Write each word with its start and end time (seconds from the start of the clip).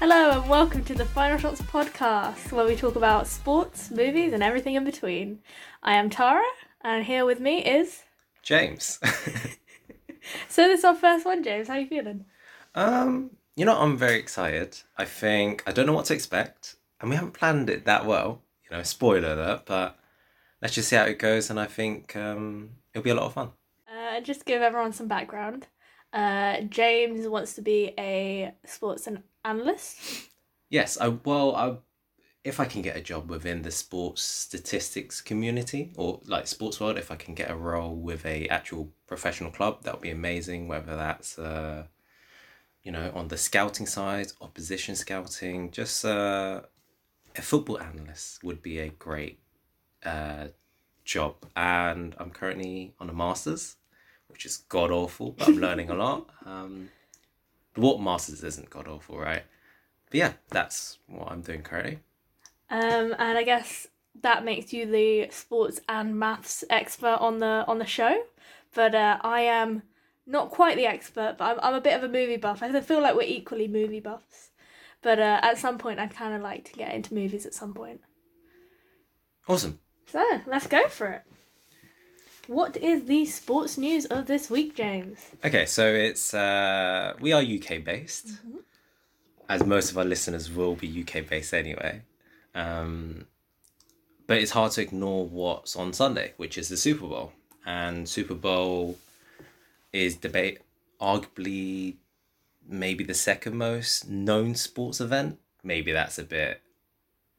Hello 0.00 0.30
and 0.40 0.48
welcome 0.48 0.84
to 0.84 0.94
the 0.94 1.04
Final 1.04 1.38
Shots 1.38 1.60
podcast, 1.62 2.52
where 2.52 2.64
we 2.64 2.76
talk 2.76 2.94
about 2.96 3.26
sports, 3.26 3.90
movies, 3.90 4.32
and 4.32 4.42
everything 4.42 4.74
in 4.76 4.84
between. 4.84 5.40
I 5.82 5.94
am 5.94 6.08
Tara, 6.08 6.44
and 6.82 7.04
here 7.04 7.24
with 7.24 7.40
me 7.40 7.64
is. 7.64 8.02
James. 8.42 8.98
So 10.48 10.68
this 10.68 10.80
is 10.80 10.84
our 10.84 10.94
first 10.94 11.24
one, 11.24 11.42
James. 11.42 11.68
How 11.68 11.74
are 11.74 11.80
you 11.80 11.86
feeling? 11.86 12.26
um, 12.74 13.30
you 13.56 13.64
know, 13.64 13.78
I'm 13.78 13.96
very 13.96 14.18
excited. 14.18 14.76
I 14.98 15.06
think 15.06 15.62
I 15.66 15.72
don't 15.72 15.86
know 15.86 15.94
what 15.94 16.04
to 16.06 16.14
expect, 16.14 16.76
and 17.00 17.08
we 17.08 17.16
haven't 17.16 17.32
planned 17.32 17.70
it 17.70 17.86
that 17.86 18.04
well. 18.04 18.42
You 18.70 18.76
know, 18.76 18.82
spoiler 18.82 19.32
alert, 19.32 19.62
but 19.64 19.98
let's 20.60 20.74
just 20.74 20.90
see 20.90 20.96
how 20.96 21.04
it 21.04 21.18
goes, 21.18 21.48
and 21.48 21.58
I 21.58 21.64
think 21.64 22.14
um, 22.14 22.70
it'll 22.92 23.04
be 23.04 23.08
a 23.08 23.14
lot 23.14 23.24
of 23.24 23.32
fun. 23.32 23.52
Uh, 23.90 24.20
just 24.20 24.44
give 24.44 24.60
everyone 24.60 24.92
some 24.92 25.08
background. 25.08 25.66
Uh, 26.12 26.60
James 26.62 27.26
wants 27.26 27.54
to 27.54 27.62
be 27.62 27.94
a 27.98 28.52
sports 28.66 29.06
an- 29.06 29.22
analyst. 29.48 29.98
Yes, 30.70 30.98
I 31.00 31.08
well, 31.08 31.56
I 31.56 31.76
if 32.44 32.60
I 32.60 32.64
can 32.64 32.82
get 32.82 32.96
a 32.96 33.00
job 33.00 33.28
within 33.28 33.62
the 33.62 33.70
sports 33.70 34.22
statistics 34.22 35.20
community 35.20 35.92
or 35.96 36.20
like 36.26 36.46
sports 36.46 36.80
world, 36.80 36.98
if 36.98 37.10
I 37.10 37.16
can 37.16 37.34
get 37.34 37.50
a 37.50 37.56
role 37.56 37.94
with 37.94 38.24
a 38.24 38.46
actual 38.48 38.92
professional 39.06 39.50
club, 39.50 39.82
that 39.82 39.94
would 39.94 40.02
be 40.02 40.10
amazing. 40.10 40.68
Whether 40.68 40.96
that's 40.96 41.38
uh, 41.38 41.84
you 42.82 42.92
know, 42.92 43.12
on 43.14 43.28
the 43.28 43.36
scouting 43.36 43.86
side, 43.86 44.28
opposition 44.40 44.94
scouting, 44.96 45.70
just 45.70 46.04
uh, 46.04 46.62
a 47.36 47.42
football 47.42 47.78
analyst 47.80 48.42
would 48.42 48.62
be 48.62 48.78
a 48.78 48.88
great 48.88 49.38
uh, 50.04 50.46
job. 51.04 51.34
And 51.56 52.14
I'm 52.18 52.30
currently 52.30 52.94
on 52.98 53.10
a 53.10 53.12
master's, 53.12 53.76
which 54.28 54.46
is 54.46 54.58
god 54.68 54.90
awful, 54.90 55.32
but 55.32 55.48
I'm 55.48 55.58
learning 55.58 55.90
a 55.90 55.94
lot. 55.94 56.30
Um, 56.46 56.88
what 57.74 58.00
masters 58.00 58.42
isn't 58.42 58.70
god 58.70 58.88
awful, 58.88 59.18
right? 59.18 59.44
But 60.10 60.14
yeah, 60.18 60.32
that's 60.48 60.98
what 61.06 61.30
I'm 61.30 61.42
doing 61.42 61.62
currently. 61.62 62.00
Um, 62.70 63.14
and 63.18 63.38
I 63.38 63.42
guess 63.42 63.86
that 64.22 64.44
makes 64.44 64.72
you 64.72 64.86
the 64.86 65.28
sports 65.30 65.80
and 65.88 66.18
maths 66.18 66.64
expert 66.70 67.18
on 67.20 67.38
the 67.38 67.64
on 67.66 67.78
the 67.78 67.86
show. 67.86 68.22
But 68.74 68.94
uh, 68.94 69.18
I 69.22 69.42
am 69.42 69.82
not 70.26 70.50
quite 70.50 70.76
the 70.76 70.86
expert, 70.86 71.36
but 71.38 71.44
I'm, 71.44 71.58
I'm 71.62 71.74
a 71.74 71.80
bit 71.80 71.96
of 71.96 72.04
a 72.04 72.08
movie 72.08 72.36
buff. 72.36 72.62
I 72.62 72.80
feel 72.80 73.00
like 73.00 73.14
we're 73.14 73.22
equally 73.22 73.68
movie 73.68 74.00
buffs. 74.00 74.50
But 75.00 75.18
uh, 75.18 75.40
at 75.42 75.58
some 75.58 75.78
point, 75.78 76.00
I'd 76.00 76.14
kind 76.14 76.34
of 76.34 76.42
like 76.42 76.64
to 76.64 76.72
get 76.72 76.94
into 76.94 77.14
movies 77.14 77.46
at 77.46 77.54
some 77.54 77.72
point. 77.72 78.00
Awesome. 79.48 79.78
So 80.06 80.22
let's 80.46 80.66
go 80.66 80.88
for 80.88 81.06
it. 81.08 81.22
What 82.48 82.78
is 82.78 83.04
the 83.04 83.26
sports 83.26 83.76
news 83.76 84.06
of 84.06 84.26
this 84.26 84.48
week, 84.48 84.74
James? 84.74 85.18
Okay, 85.44 85.66
so 85.66 85.86
it's 85.86 86.32
uh, 86.32 87.12
we 87.20 87.30
are 87.30 87.42
UK 87.42 87.84
based, 87.84 88.30
as 89.50 89.66
most 89.66 89.90
of 89.90 89.98
our 89.98 90.04
listeners 90.06 90.50
will 90.50 90.74
be 90.74 91.02
UK 91.02 91.28
based 91.28 91.52
anyway. 91.52 92.00
Um, 92.54 93.26
but 94.26 94.38
it's 94.38 94.52
hard 94.52 94.72
to 94.72 94.80
ignore 94.80 95.26
what's 95.26 95.76
on 95.76 95.92
Sunday, 95.92 96.32
which 96.38 96.56
is 96.56 96.70
the 96.70 96.78
Super 96.78 97.06
Bowl, 97.06 97.32
and 97.66 98.08
Super 98.08 98.34
Bowl 98.34 98.96
is 99.92 100.16
debate 100.16 100.60
arguably 100.98 101.96
maybe 102.66 103.04
the 103.04 103.12
second 103.12 103.58
most 103.58 104.08
known 104.08 104.54
sports 104.54 105.02
event. 105.02 105.38
Maybe 105.62 105.92
that's 105.92 106.18
a 106.18 106.24
bit 106.24 106.62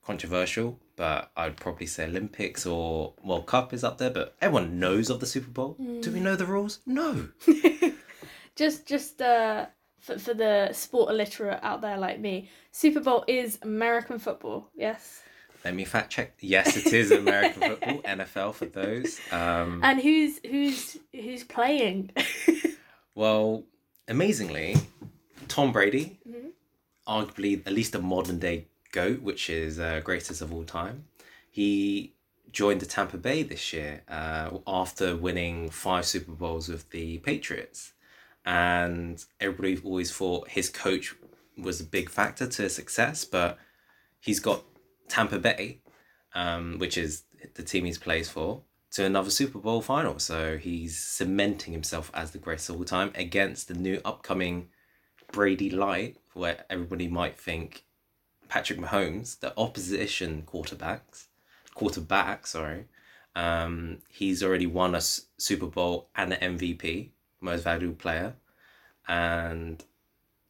controversial, 0.05 0.77
but 0.99 1.31
I'd 1.37 1.55
probably 1.55 1.85
say 1.87 2.03
Olympics 2.03 2.65
or 2.65 3.13
World 3.23 3.45
Cup 3.47 3.73
is 3.73 3.85
up 3.85 3.97
there. 3.99 4.09
But 4.09 4.35
everyone 4.41 4.79
knows 4.79 5.09
of 5.09 5.21
the 5.21 5.25
Super 5.25 5.49
Bowl. 5.49 5.77
Do 6.01 6.11
we 6.11 6.19
know 6.19 6.35
the 6.35 6.45
rules? 6.45 6.79
No. 6.85 7.29
Just, 8.55 8.85
just 8.85 9.21
uh, 9.21 9.67
for 10.01 10.19
for 10.19 10.33
the 10.33 10.73
sport 10.73 11.09
illiterate 11.11 11.59
out 11.63 11.79
there 11.81 11.97
like 11.97 12.19
me, 12.19 12.49
Super 12.73 12.99
Bowl 12.99 13.23
is 13.27 13.57
American 13.61 14.19
football. 14.19 14.69
Yes. 14.75 15.21
Let 15.63 15.73
me 15.75 15.85
fact 15.85 16.11
check. 16.11 16.33
Yes, 16.41 16.75
it 16.75 16.91
is 16.93 17.11
American 17.11 17.61
football, 17.61 18.01
NFL 18.17 18.53
for 18.55 18.65
those. 18.65 19.19
Um, 19.31 19.79
And 19.83 20.01
who's 20.01 20.39
who's 20.45 20.97
who's 21.13 21.43
playing? 21.45 22.11
well, 23.15 23.63
amazingly, 24.09 24.75
Tom 25.47 25.71
Brady, 25.71 26.19
Mhm. 26.27 26.51
arguably 27.07 27.65
at 27.65 27.71
least 27.73 27.95
a 27.95 27.99
modern 28.01 28.39
day 28.39 28.67
GOAT, 28.91 29.21
which 29.21 29.49
is 29.49 29.79
uh, 29.79 30.01
greatest 30.03 30.41
of 30.41 30.53
all 30.53 30.63
time, 30.63 31.05
he 31.49 32.15
joined 32.51 32.81
the 32.81 32.85
Tampa 32.85 33.17
Bay 33.17 33.43
this 33.43 33.73
year 33.73 34.01
uh, 34.07 34.49
after 34.65 35.15
winning 35.15 35.69
five 35.69 36.05
Super 36.05 36.31
Bowls 36.31 36.67
with 36.67 36.89
the 36.89 37.19
Patriots. 37.19 37.93
And 38.45 39.23
everybody 39.39 39.79
always 39.83 40.11
thought 40.11 40.49
his 40.49 40.69
coach 40.69 41.15
was 41.57 41.79
a 41.79 41.83
big 41.83 42.09
factor 42.09 42.47
to 42.47 42.61
his 42.63 42.75
success, 42.75 43.25
but 43.25 43.57
he's 44.19 44.39
got 44.39 44.63
Tampa 45.07 45.39
Bay, 45.39 45.81
um, 46.33 46.77
which 46.79 46.97
is 46.97 47.23
the 47.55 47.63
team 47.63 47.85
he's 47.85 47.97
plays 47.97 48.29
for, 48.29 48.63
to 48.91 49.05
another 49.05 49.29
Super 49.29 49.59
Bowl 49.59 49.81
final. 49.81 50.19
So 50.19 50.57
he's 50.57 50.97
cementing 50.97 51.73
himself 51.73 52.09
as 52.13 52.31
the 52.31 52.37
greatest 52.37 52.69
of 52.69 52.77
all 52.77 52.85
time 52.85 53.11
against 53.15 53.67
the 53.67 53.73
new 53.73 54.01
upcoming 54.03 54.69
Brady 55.31 55.69
Light, 55.69 56.17
where 56.33 56.65
everybody 56.69 57.07
might 57.07 57.37
think 57.37 57.83
Patrick 58.49 58.79
Mahomes, 58.79 59.39
the 59.39 59.53
opposition 59.57 60.43
quarterbacks, 60.45 61.27
quarterback, 61.73 62.45
sorry, 62.45 62.85
um, 63.35 63.99
he's 64.09 64.43
already 64.43 64.65
won 64.65 64.95
a 64.95 65.01
Super 65.01 65.67
Bowl 65.67 66.09
and 66.15 66.33
an 66.33 66.57
MVP, 66.57 67.11
most 67.39 67.63
valuable 67.63 67.95
player, 67.95 68.33
and 69.07 69.85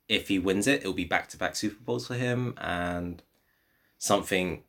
if 0.07 0.27
he 0.27 0.39
wins 0.39 0.65
it, 0.65 0.81
it'll 0.81 0.93
be 0.93 1.05
back 1.05 1.29
to 1.29 1.37
back 1.37 1.55
Super 1.55 1.81
Bowls 1.83 2.07
for 2.07 2.15
him, 2.15 2.55
and 2.57 3.21
something 3.99 4.63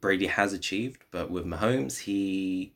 Brady 0.00 0.28
has 0.28 0.52
achieved. 0.52 1.04
But 1.10 1.30
with 1.30 1.44
Mahomes, 1.44 1.98
he 1.98 2.74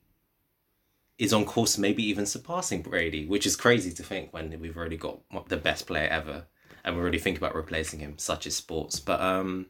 is 1.16 1.32
on 1.32 1.44
course, 1.44 1.78
maybe 1.78 2.02
even 2.02 2.26
surpassing 2.26 2.82
Brady, 2.82 3.24
which 3.24 3.46
is 3.46 3.54
crazy 3.56 3.92
to 3.92 4.02
think 4.02 4.32
when 4.32 4.58
we've 4.60 4.76
already 4.76 4.96
got 4.96 5.20
the 5.48 5.56
best 5.56 5.86
player 5.86 6.08
ever, 6.08 6.46
and 6.84 6.96
we're 6.96 7.02
already 7.02 7.18
thinking 7.18 7.42
about 7.42 7.54
replacing 7.54 8.00
him, 8.00 8.18
such 8.18 8.46
as 8.46 8.54
sports. 8.56 9.00
But 9.00 9.20
um, 9.20 9.66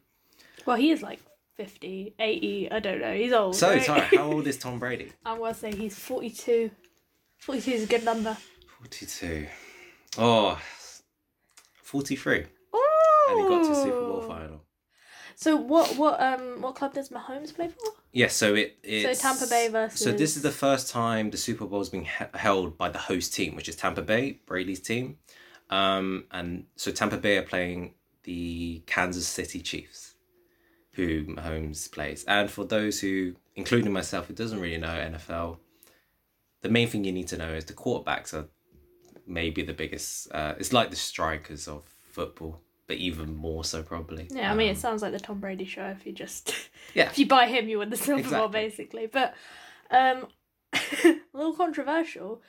well, 0.65 0.77
he 0.77 0.91
is 0.91 1.01
like 1.01 1.19
50, 1.55 2.15
80, 2.19 2.71
I 2.71 2.79
don't 2.79 2.99
know. 2.99 3.13
He's 3.13 3.31
old. 3.33 3.55
so 3.55 3.69
right? 3.69 3.83
Tara, 3.83 4.01
how 4.01 4.23
old 4.31 4.47
is 4.47 4.57
Tom 4.57 4.79
Brady? 4.79 5.11
I 5.25 5.33
will 5.37 5.53
say 5.53 5.73
he's 5.73 5.97
42. 5.97 6.71
42 7.39 7.71
is 7.71 7.83
a 7.83 7.87
good 7.87 8.03
number. 8.03 8.35
Forty-two. 8.79 9.47
Oh, 10.17 10.59
43. 11.83 12.45
Oh! 12.73 13.27
and 13.29 13.39
he 13.41 13.47
got 13.47 13.67
to 13.67 13.75
Super 13.75 14.01
Bowl 14.01 14.21
final. 14.27 14.61
So 15.37 15.55
what 15.57 15.97
what 15.97 16.21
um 16.21 16.61
what 16.61 16.75
club 16.75 16.93
does 16.93 17.09
Mahomes 17.09 17.53
play 17.53 17.67
for? 17.67 17.91
Yes, 18.13 18.33
so 18.35 18.55
it 18.55 18.77
it's, 18.83 19.19
so 19.21 19.27
Tampa 19.27 19.47
Bay 19.47 19.67
versus- 19.67 19.99
So 19.99 20.11
this 20.13 20.37
is 20.37 20.43
the 20.43 20.51
first 20.51 20.89
time 20.89 21.29
the 21.29 21.37
Super 21.37 21.65
Bowl 21.65 21.81
is 21.81 21.89
being 21.89 22.05
he- 22.05 22.37
held 22.39 22.77
by 22.77 22.87
the 22.89 22.99
host 22.99 23.33
team, 23.33 23.55
which 23.55 23.67
is 23.67 23.75
Tampa 23.75 24.01
Bay, 24.01 24.39
Brady's 24.45 24.79
team, 24.79 25.17
um, 25.69 26.25
and 26.31 26.65
so 26.75 26.91
Tampa 26.91 27.17
Bay 27.17 27.37
are 27.37 27.43
playing 27.43 27.93
the 28.23 28.81
Kansas 28.85 29.27
City 29.27 29.61
Chiefs, 29.61 30.15
who 30.93 31.25
Mahomes 31.25 31.91
plays. 31.91 32.23
And 32.27 32.49
for 32.49 32.65
those 32.65 32.99
who, 32.99 33.35
including 33.55 33.91
myself, 33.93 34.27
who 34.27 34.33
doesn't 34.33 34.59
really 34.59 34.77
know 34.77 34.87
NFL, 34.87 35.57
the 36.61 36.69
main 36.69 36.87
thing 36.87 37.03
you 37.03 37.11
need 37.11 37.27
to 37.29 37.37
know 37.37 37.53
is 37.53 37.65
the 37.65 37.73
quarterbacks 37.73 38.33
are 38.33 38.47
maybe 39.27 39.61
the 39.61 39.73
biggest. 39.73 40.31
Uh, 40.31 40.53
it's 40.57 40.73
like 40.73 40.89
the 40.89 40.95
strikers 40.95 41.67
of 41.67 41.83
football, 42.11 42.61
but 42.87 42.97
even 42.97 43.35
more 43.35 43.63
so 43.63 43.83
probably. 43.83 44.27
Yeah, 44.31 44.51
I 44.51 44.55
mean, 44.55 44.67
it 44.67 44.71
Um, 44.71 44.75
sounds 44.77 45.01
like 45.01 45.11
the 45.11 45.19
Tom 45.19 45.39
Brady 45.39 45.65
show. 45.65 45.85
If 45.85 46.05
you 46.05 46.11
just 46.13 46.53
Yeah. 46.95 47.09
if 47.09 47.19
you 47.19 47.27
buy 47.27 47.47
him, 47.47 47.67
you 47.69 47.79
win 47.79 47.89
the 47.89 47.97
Super 47.97 48.29
Bowl, 48.29 48.47
basically. 48.47 49.07
But 49.07 49.35
um, 49.91 50.27
a 50.73 51.15
little 51.33 51.53
controversial. 51.53 52.41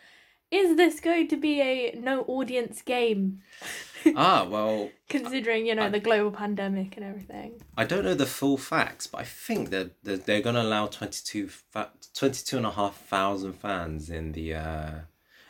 Is 0.50 0.76
this 0.76 1.00
going 1.00 1.28
to 1.28 1.36
be 1.36 1.60
a 1.60 1.98
no 1.98 2.22
audience 2.22 2.82
game? 2.82 3.42
ah 4.16 4.46
well. 4.48 4.90
Considering 5.08 5.66
you 5.66 5.74
know 5.74 5.90
the 5.90 6.00
global 6.00 6.30
pandemic 6.30 6.96
and 6.96 7.04
everything. 7.04 7.60
I 7.76 7.84
don't 7.84 8.04
know 8.04 8.14
the 8.14 8.26
full 8.26 8.56
facts, 8.56 9.06
but 9.06 9.22
I 9.22 9.24
think 9.24 9.70
that 9.70 10.02
that 10.04 10.26
they're 10.26 10.40
going 10.40 10.54
to 10.54 10.62
allow 10.62 10.86
22, 10.86 11.48
fa- 11.48 11.90
22 12.14 12.58
and 12.58 12.66
a 12.66 12.70
half 12.70 12.96
thousand 13.06 13.54
fans 13.54 14.08
in 14.08 14.32
the 14.32 14.54
uh, 14.54 14.90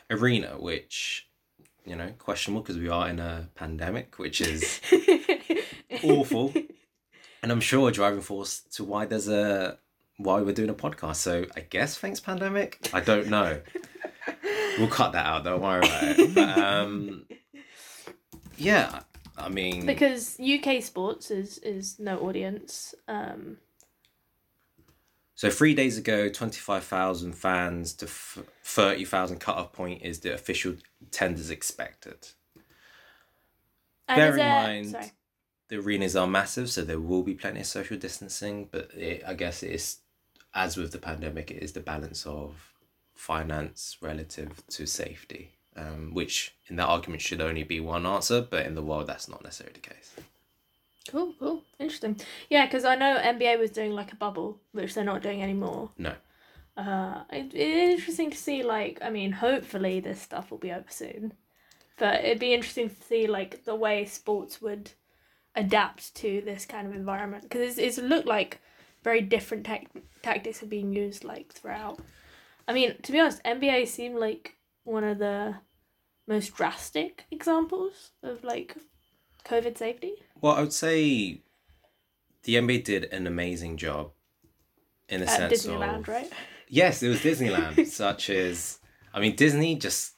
arena, 0.09 0.55
which, 0.59 1.27
you 1.85 1.95
know, 1.95 2.11
questionable 2.17 2.61
because 2.61 2.77
we 2.77 2.89
are 2.89 3.07
in 3.09 3.19
a 3.19 3.49
pandemic, 3.55 4.17
which 4.17 4.41
is 4.41 4.81
awful. 6.03 6.53
And 7.43 7.51
I'm 7.51 7.61
sure 7.61 7.89
a 7.89 7.91
driving 7.91 8.21
force 8.21 8.61
to 8.71 8.83
why 8.83 9.05
there's 9.05 9.27
a 9.27 9.77
why 10.17 10.41
we're 10.41 10.53
doing 10.53 10.69
a 10.69 10.73
podcast. 10.73 11.17
So 11.17 11.45
I 11.55 11.59
guess 11.61 11.97
thanks 11.97 12.19
pandemic. 12.19 12.89
I 12.93 12.99
don't 13.01 13.27
know. 13.27 13.61
We'll 14.77 14.87
cut 14.87 15.11
that 15.13 15.25
out. 15.25 15.43
Don't 15.43 15.61
worry 15.61 15.79
about 15.79 16.03
it. 16.03 16.35
But 16.35 16.57
um, 16.57 17.25
yeah, 18.57 19.01
I 19.37 19.49
mean, 19.49 19.85
because 19.85 20.39
UK 20.39 20.81
sports 20.81 21.31
is 21.31 21.57
is 21.59 21.99
no 21.99 22.19
audience. 22.19 22.95
Um, 23.07 23.57
So 25.35 25.49
three 25.51 25.75
days 25.75 25.97
ago, 25.97 26.29
twenty 26.29 26.59
five 26.59 26.83
thousand 26.83 27.33
fans 27.33 27.93
to 27.95 28.05
f- 28.05 28.39
thirty 28.63 29.05
thousand 29.05 29.39
cutoff 29.39 29.71
point 29.73 30.01
is 30.01 30.19
the 30.21 30.33
official 30.33 30.75
tenders 31.11 31.49
expected. 31.51 32.29
and 34.07 34.17
Bear 34.17 34.31
in 34.31 34.37
there, 34.37 34.63
mind- 34.63 34.91
sorry. 34.91 35.11
the 35.69 35.77
arenas 35.79 36.15
are 36.15 36.27
massive, 36.27 36.69
so 36.69 36.83
there 36.83 36.99
will 36.99 37.23
be 37.23 37.35
plenty 37.35 37.59
of 37.59 37.65
social 37.67 37.97
distancing. 37.97 38.67
But 38.71 38.91
it, 38.95 39.21
I 39.27 39.33
guess 39.35 39.61
it 39.63 39.71
is, 39.71 39.97
as 40.55 40.77
with 40.77 40.91
the 40.91 40.97
pandemic, 40.97 41.51
it 41.51 41.61
is 41.61 41.73
the 41.73 41.81
balance 41.81 42.25
of 42.25 42.55
finance 43.17 43.97
relative 44.01 44.65
to 44.67 44.85
safety, 44.85 45.51
um, 45.75 46.13
which 46.13 46.55
in 46.67 46.77
that 46.77 46.85
argument 46.85 47.21
should 47.21 47.41
only 47.41 47.63
be 47.63 47.79
one 47.79 48.05
answer. 48.05 48.41
But 48.41 48.65
in 48.65 48.75
the 48.75 48.81
world, 48.81 49.07
that's 49.07 49.27
not 49.27 49.43
necessarily 49.43 49.73
the 49.73 49.89
case. 49.89 50.15
Cool, 51.09 51.33
cool, 51.39 51.63
interesting. 51.79 52.19
Yeah, 52.49 52.65
because 52.65 52.85
I 52.85 52.95
know 52.95 53.17
NBA 53.17 53.59
was 53.59 53.71
doing 53.71 53.93
like 53.93 54.11
a 54.13 54.17
bubble, 54.17 54.59
which 54.71 54.93
they're 54.93 55.03
not 55.03 55.23
doing 55.23 55.41
anymore. 55.41 55.89
No. 55.97 56.13
Uh, 56.75 57.23
it, 57.31 57.53
it's 57.53 57.99
interesting 57.99 58.29
to 58.29 58.37
see. 58.37 58.63
Like, 58.63 58.99
I 59.01 59.09
mean, 59.09 59.31
hopefully 59.31 59.99
this 59.99 60.21
stuff 60.21 60.51
will 60.51 60.57
be 60.57 60.71
over 60.71 60.89
soon, 60.89 61.33
but 61.97 62.23
it'd 62.23 62.39
be 62.39 62.53
interesting 62.53 62.89
to 62.89 63.03
see 63.03 63.25
like 63.25 63.65
the 63.65 63.75
way 63.75 64.05
sports 64.05 64.61
would 64.61 64.91
adapt 65.55 66.13
to 66.15 66.41
this 66.45 66.65
kind 66.65 66.87
of 66.87 66.93
environment 66.93 67.43
because 67.43 67.61
it's, 67.61 67.77
it's 67.79 67.97
looked 67.97 68.27
like 68.27 68.59
very 69.03 69.21
different 69.21 69.67
tactics 70.21 70.61
are 70.61 70.67
being 70.67 70.93
used 70.93 71.23
like 71.23 71.51
throughout. 71.51 71.99
I 72.67 72.73
mean, 72.73 72.95
to 73.01 73.11
be 73.11 73.19
honest, 73.19 73.43
NBA 73.43 73.87
seemed 73.87 74.17
like 74.17 74.55
one 74.83 75.03
of 75.03 75.19
the 75.19 75.55
most 76.27 76.53
drastic 76.55 77.25
examples 77.31 78.11
of 78.23 78.43
like 78.43 78.75
COVID 79.45 79.77
safety. 79.77 80.13
Well, 80.41 80.53
I 80.53 80.61
would 80.61 80.73
say 80.73 81.41
the 82.43 82.55
NBA 82.55 82.83
did 82.83 83.05
an 83.05 83.27
amazing 83.27 83.77
job 83.77 84.11
in 85.09 85.21
the 85.21 85.29
At 85.29 85.37
sense 85.37 85.65
Disneyland, 85.65 85.99
of 85.99 86.07
right? 86.09 86.29
yes, 86.67 87.01
it 87.01 87.09
was 87.09 87.19
Disneyland, 87.21 87.87
such 88.03 88.29
as 88.29 88.79
I 89.13 89.19
mean, 89.21 89.35
Disney 89.35 89.75
just 89.75 90.13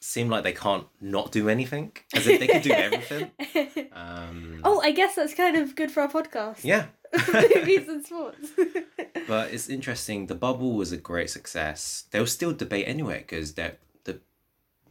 seem 0.00 0.28
like 0.28 0.42
they 0.42 0.52
can't 0.52 0.86
not 1.00 1.30
do 1.30 1.48
anything, 1.48 1.92
as 2.14 2.26
if 2.26 2.40
they 2.40 2.46
can 2.48 2.62
do 2.62 2.70
everything. 2.86 3.30
Um, 3.92 4.60
oh, 4.64 4.80
I 4.80 4.92
guess 4.92 5.14
that's 5.16 5.34
kind 5.34 5.56
of 5.56 5.74
good 5.76 5.90
for 5.90 6.00
our 6.00 6.08
podcast. 6.08 6.64
yeah, 6.64 6.86
Movies 7.32 7.88
and 7.88 8.04
sports. 8.04 8.50
but 9.28 9.52
it's 9.52 9.68
interesting. 9.68 10.26
The 10.26 10.34
bubble 10.34 10.74
was 10.74 10.92
a 10.92 10.96
great 10.96 11.30
success. 11.30 12.04
There 12.10 12.20
was 12.20 12.32
still 12.32 12.52
debate 12.52 12.86
anyway 12.86 13.18
because 13.18 13.54
the 13.54 13.76
the 14.04 14.20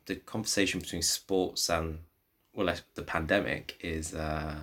the 0.06 0.16
conversation 0.16 0.80
between 0.80 1.02
sports 1.02 1.70
and 1.70 2.00
well, 2.54 2.74
the 2.96 3.04
pandemic 3.04 3.78
is 3.82 4.14
uh, 4.14 4.56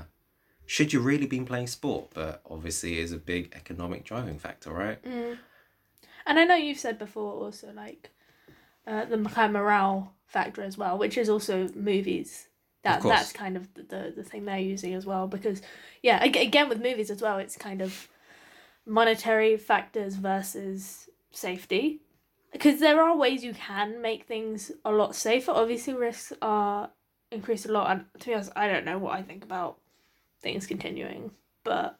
should 0.66 0.92
you 0.92 1.00
really 1.00 1.26
been 1.26 1.46
playing 1.46 1.68
sport? 1.68 2.10
But 2.12 2.42
obviously, 2.50 2.98
is 2.98 3.12
a 3.12 3.18
big 3.18 3.52
economic 3.54 4.04
driving 4.04 4.38
factor, 4.38 4.70
right? 4.70 5.02
Mm. 5.02 5.38
And 6.26 6.38
I 6.38 6.44
know 6.44 6.56
you've 6.56 6.78
said 6.78 6.98
before 6.98 7.32
also 7.32 7.72
like 7.72 8.10
uh, 8.86 9.04
the 9.04 9.16
morale 9.16 10.12
factor 10.26 10.62
as 10.62 10.76
well, 10.76 10.98
which 10.98 11.16
is 11.16 11.28
also 11.28 11.68
movies. 11.74 12.48
That 12.86 13.02
that's 13.02 13.32
kind 13.32 13.56
of 13.56 13.72
the, 13.74 13.82
the 13.82 14.12
the 14.16 14.22
thing 14.22 14.44
they're 14.44 14.58
using 14.58 14.94
as 14.94 15.04
well 15.06 15.26
because 15.26 15.60
yeah 16.02 16.22
again 16.22 16.68
with 16.68 16.80
movies 16.80 17.10
as 17.10 17.20
well 17.20 17.38
it's 17.38 17.56
kind 17.56 17.82
of 17.82 18.08
monetary 18.86 19.56
factors 19.56 20.14
versus 20.14 21.08
safety 21.32 22.00
because 22.52 22.80
there 22.80 23.02
are 23.02 23.16
ways 23.16 23.42
you 23.42 23.52
can 23.54 24.00
make 24.00 24.24
things 24.24 24.70
a 24.84 24.92
lot 24.92 25.14
safer 25.14 25.50
obviously 25.50 25.94
risks 25.94 26.32
are 26.40 26.90
increased 27.32 27.66
a 27.66 27.72
lot 27.72 27.90
and 27.90 28.04
to 28.20 28.26
be 28.26 28.34
honest 28.34 28.52
I 28.54 28.68
don't 28.68 28.84
know 28.84 28.98
what 28.98 29.14
I 29.14 29.22
think 29.22 29.42
about 29.44 29.78
things 30.40 30.66
continuing 30.66 31.32
but 31.64 31.98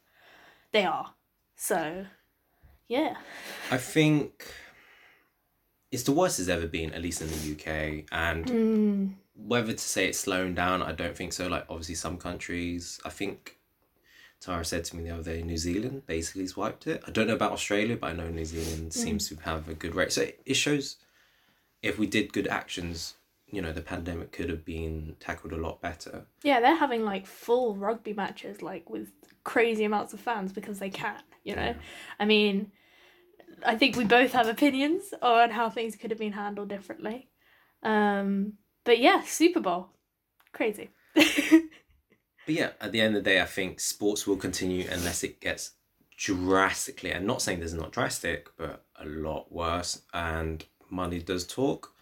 they 0.73 0.85
are 0.85 1.15
so 1.57 2.07
yeah 2.89 3.17
I 3.71 3.79
think 3.79 4.55
it's 5.91 6.03
the 6.05 6.13
worst 6.13 6.39
it's 6.39 6.49
ever 6.49 6.67
been, 6.67 6.93
at 6.93 7.03
least 7.03 7.23
in 7.23 7.29
the 7.29 7.53
UK. 7.53 8.05
And 8.13 8.47
Mm. 8.47 9.15
Whether 9.37 9.73
to 9.73 9.79
say 9.79 10.07
it's 10.09 10.19
slowing 10.19 10.55
down, 10.55 10.83
I 10.83 10.93
don't 10.93 11.17
think 11.17 11.33
so. 11.33 11.47
Like 11.47 11.67
obviously 11.69 11.95
some 11.95 12.17
countries, 12.17 13.01
I 13.05 13.11
think 13.11 13.59
Tara 14.41 14.65
said 14.65 14.85
to 14.87 14.97
me 14.97 15.05
the 15.05 15.11
other 15.11 15.23
day, 15.23 15.43
New 15.43 15.57
Zealand 15.57 16.07
basically 16.07 16.43
has 16.43 16.57
wiped 16.57 16.87
it. 16.87 17.03
I 17.07 17.11
don't 17.11 17.27
know 17.27 17.35
about 17.35 17.53
Australia, 17.53 17.97
but 17.97 18.11
I 18.11 18.13
know 18.13 18.29
New 18.29 18.45
Zealand 18.45 18.93
seems 18.93 19.29
to 19.29 19.37
have 19.43 19.69
a 19.69 19.75
good 19.75 19.95
rate. 19.95 20.13
So 20.13 20.23
it, 20.23 20.41
it 20.47 20.55
shows 20.55 20.97
if 21.83 21.99
we 21.99 22.07
did 22.07 22.33
good 22.33 22.47
actions, 22.47 23.15
you 23.47 23.63
know, 23.63 23.73
the 23.73 23.81
pandemic 23.81 24.33
could 24.33 24.51
have 24.51 24.65
been 24.65 25.17
tackled 25.21 25.53
a 25.53 25.57
lot 25.57 25.81
better. 25.81 26.27
Yeah, 26.43 26.61
they're 26.61 26.77
having 26.77 27.05
like 27.05 27.27
full 27.27 27.77
rugby 27.77 28.13
matches, 28.13 28.63
like 28.63 28.91
with 28.91 29.09
crazy 29.45 29.85
amounts 29.85 30.13
of 30.13 30.21
fans 30.21 30.53
because 30.53 30.79
they 30.79 30.91
can, 30.91 31.23
you 31.45 31.55
know? 31.55 31.63
Yeah. 31.63 31.75
I 32.19 32.25
mean, 32.25 32.73
I 33.65 33.77
think 33.77 33.97
we 33.97 34.05
both 34.05 34.33
have 34.33 34.49
opinions 34.49 35.15
on 35.23 35.51
how 35.51 35.71
things 35.71 35.97
could 35.97 36.11
have 36.11 36.19
been 36.19 36.33
handled 36.33 36.69
differently. 36.69 37.29
Um, 37.83 38.55
but 38.87 38.99
yeah, 38.99 39.21
Super 39.21 39.61
Bowl. 39.61 39.89
Crazy. 40.53 40.89
But 41.15 42.55
yeah, 42.55 42.71
at 42.81 42.93
the 42.93 43.01
end 43.01 43.17
of 43.17 43.25
the 43.25 43.31
day, 43.31 43.41
I 43.41 43.45
think 43.45 43.81
sports 43.81 44.27
will 44.27 44.37
continue 44.37 44.87
unless 44.89 45.25
it 45.25 45.41
gets 45.41 45.73
drastically, 46.17 47.11
and 47.11 47.27
not 47.27 47.43
saying 47.43 47.59
this 47.59 47.73
is 47.73 47.79
not 47.79 47.91
drastic, 47.91 48.49
but 48.57 48.85
a 48.99 49.05
lot 49.05 49.51
worse. 49.51 50.03
And 50.15 50.65
money 50.89 51.19
does 51.19 51.45
talk. 51.45 51.93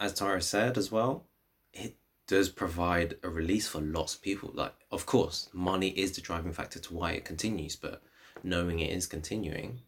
As 0.00 0.12
Tara 0.12 0.42
said 0.42 0.76
as 0.76 0.90
well, 0.90 1.26
it 1.72 1.94
does 2.26 2.48
provide 2.48 3.14
a 3.22 3.28
release 3.28 3.68
for 3.68 3.80
lots 3.80 4.16
of 4.16 4.22
people. 4.22 4.50
Like, 4.52 4.74
of 4.90 5.06
course, 5.06 5.48
money 5.52 5.90
is 5.90 6.12
the 6.12 6.20
driving 6.20 6.52
factor 6.52 6.80
to 6.80 6.94
why 6.94 7.12
it 7.12 7.24
continues, 7.24 7.76
but 7.76 8.02
knowing 8.42 8.80
it 8.80 8.90
is 8.90 9.06
continuing, 9.06 9.78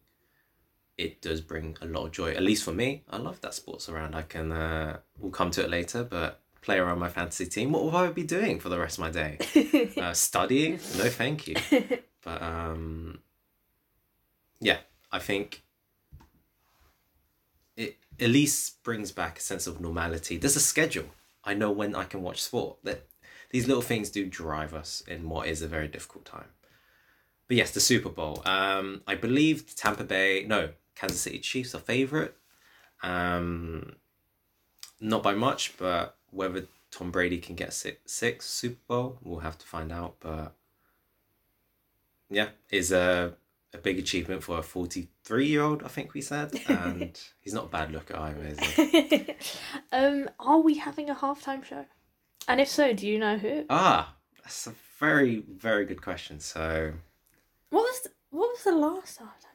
it 0.99 1.21
does 1.21 1.41
bring 1.41 1.77
a 1.81 1.85
lot 1.85 2.05
of 2.05 2.11
joy. 2.11 2.31
At 2.31 2.43
least 2.43 2.63
for 2.63 2.73
me, 2.73 3.03
I 3.09 3.17
love 3.17 3.41
that 3.41 3.53
sports 3.53 3.89
around. 3.89 4.15
I 4.15 4.23
can, 4.23 4.51
uh, 4.51 4.99
we'll 5.17 5.31
come 5.31 5.51
to 5.51 5.63
it 5.63 5.69
later, 5.69 6.03
but 6.03 6.41
play 6.61 6.77
around 6.77 6.99
my 6.99 7.09
fantasy 7.09 7.45
team. 7.45 7.71
What 7.71 7.83
will 7.83 7.95
I 7.95 8.07
be 8.07 8.23
doing 8.23 8.59
for 8.59 8.69
the 8.69 8.77
rest 8.77 8.97
of 8.97 9.01
my 9.01 9.09
day? 9.09 9.37
uh, 9.97 10.13
studying 10.13 10.73
no 10.97 11.09
thank 11.09 11.47
you 11.47 11.55
but 12.23 12.41
um 12.41 13.19
yeah 14.59 14.77
i 15.11 15.19
think 15.19 15.63
it 17.77 17.97
at 18.19 18.29
least 18.29 18.83
brings 18.83 19.11
back 19.11 19.37
a 19.37 19.41
sense 19.41 19.67
of 19.67 19.79
normality 19.79 20.37
there's 20.37 20.55
a 20.55 20.61
schedule 20.61 21.05
i 21.43 21.53
know 21.53 21.71
when 21.71 21.95
i 21.95 22.03
can 22.03 22.21
watch 22.21 22.41
sport 22.41 22.77
that 22.83 23.07
these 23.51 23.67
little 23.67 23.81
things 23.81 24.09
do 24.09 24.25
drive 24.25 24.73
us 24.73 25.01
in 25.07 25.29
what 25.29 25.47
is 25.47 25.61
a 25.61 25.67
very 25.67 25.87
difficult 25.87 26.25
time 26.25 26.49
but 27.47 27.57
yes 27.57 27.71
the 27.71 27.79
super 27.79 28.09
bowl 28.09 28.41
um 28.45 29.01
i 29.07 29.15
believe 29.15 29.75
tampa 29.75 30.03
bay 30.03 30.45
no 30.47 30.69
kansas 30.99 31.21
city 31.21 31.39
chiefs 31.39 31.73
are 31.73 31.79
favorite 31.79 32.35
um 33.03 33.95
not 34.99 35.23
by 35.23 35.33
much 35.33 35.77
but 35.77 36.17
whether 36.31 36.65
Tom 36.91 37.11
Brady 37.11 37.37
can 37.37 37.55
get 37.55 37.73
six, 37.73 38.11
six 38.11 38.45
Super 38.45 38.79
Bowl. 38.87 39.19
We'll 39.23 39.39
have 39.39 39.57
to 39.59 39.65
find 39.65 39.91
out, 39.91 40.15
but 40.19 40.53
yeah, 42.29 42.49
is 42.69 42.91
a 42.91 43.35
a 43.73 43.77
big 43.77 43.99
achievement 43.99 44.43
for 44.43 44.57
a 44.57 44.63
forty 44.63 45.09
three 45.23 45.47
year 45.47 45.61
old. 45.61 45.83
I 45.83 45.87
think 45.87 46.13
we 46.13 46.21
said, 46.21 46.59
and 46.67 47.19
he's 47.39 47.53
not 47.53 47.65
a 47.65 47.69
bad 47.69 47.91
looker 47.91 48.17
either, 48.17 48.41
is 48.41 48.59
he? 48.59 49.35
um, 49.91 50.29
are 50.39 50.59
we 50.59 50.75
having 50.77 51.09
a 51.09 51.15
halftime 51.15 51.63
show? 51.63 51.85
And 52.47 52.59
if 52.59 52.67
so, 52.67 52.93
do 52.93 53.07
you 53.07 53.19
know 53.19 53.37
who? 53.37 53.65
Ah, 53.69 54.15
that's 54.41 54.65
a 54.67 54.73
very 54.99 55.43
very 55.47 55.85
good 55.85 56.01
question. 56.01 56.39
So, 56.39 56.93
What 57.69 57.81
was 57.81 58.01
the, 58.01 58.09
what 58.31 58.49
was 58.49 58.63
the 58.63 58.75
last 58.75 59.19
halftime? 59.19 59.48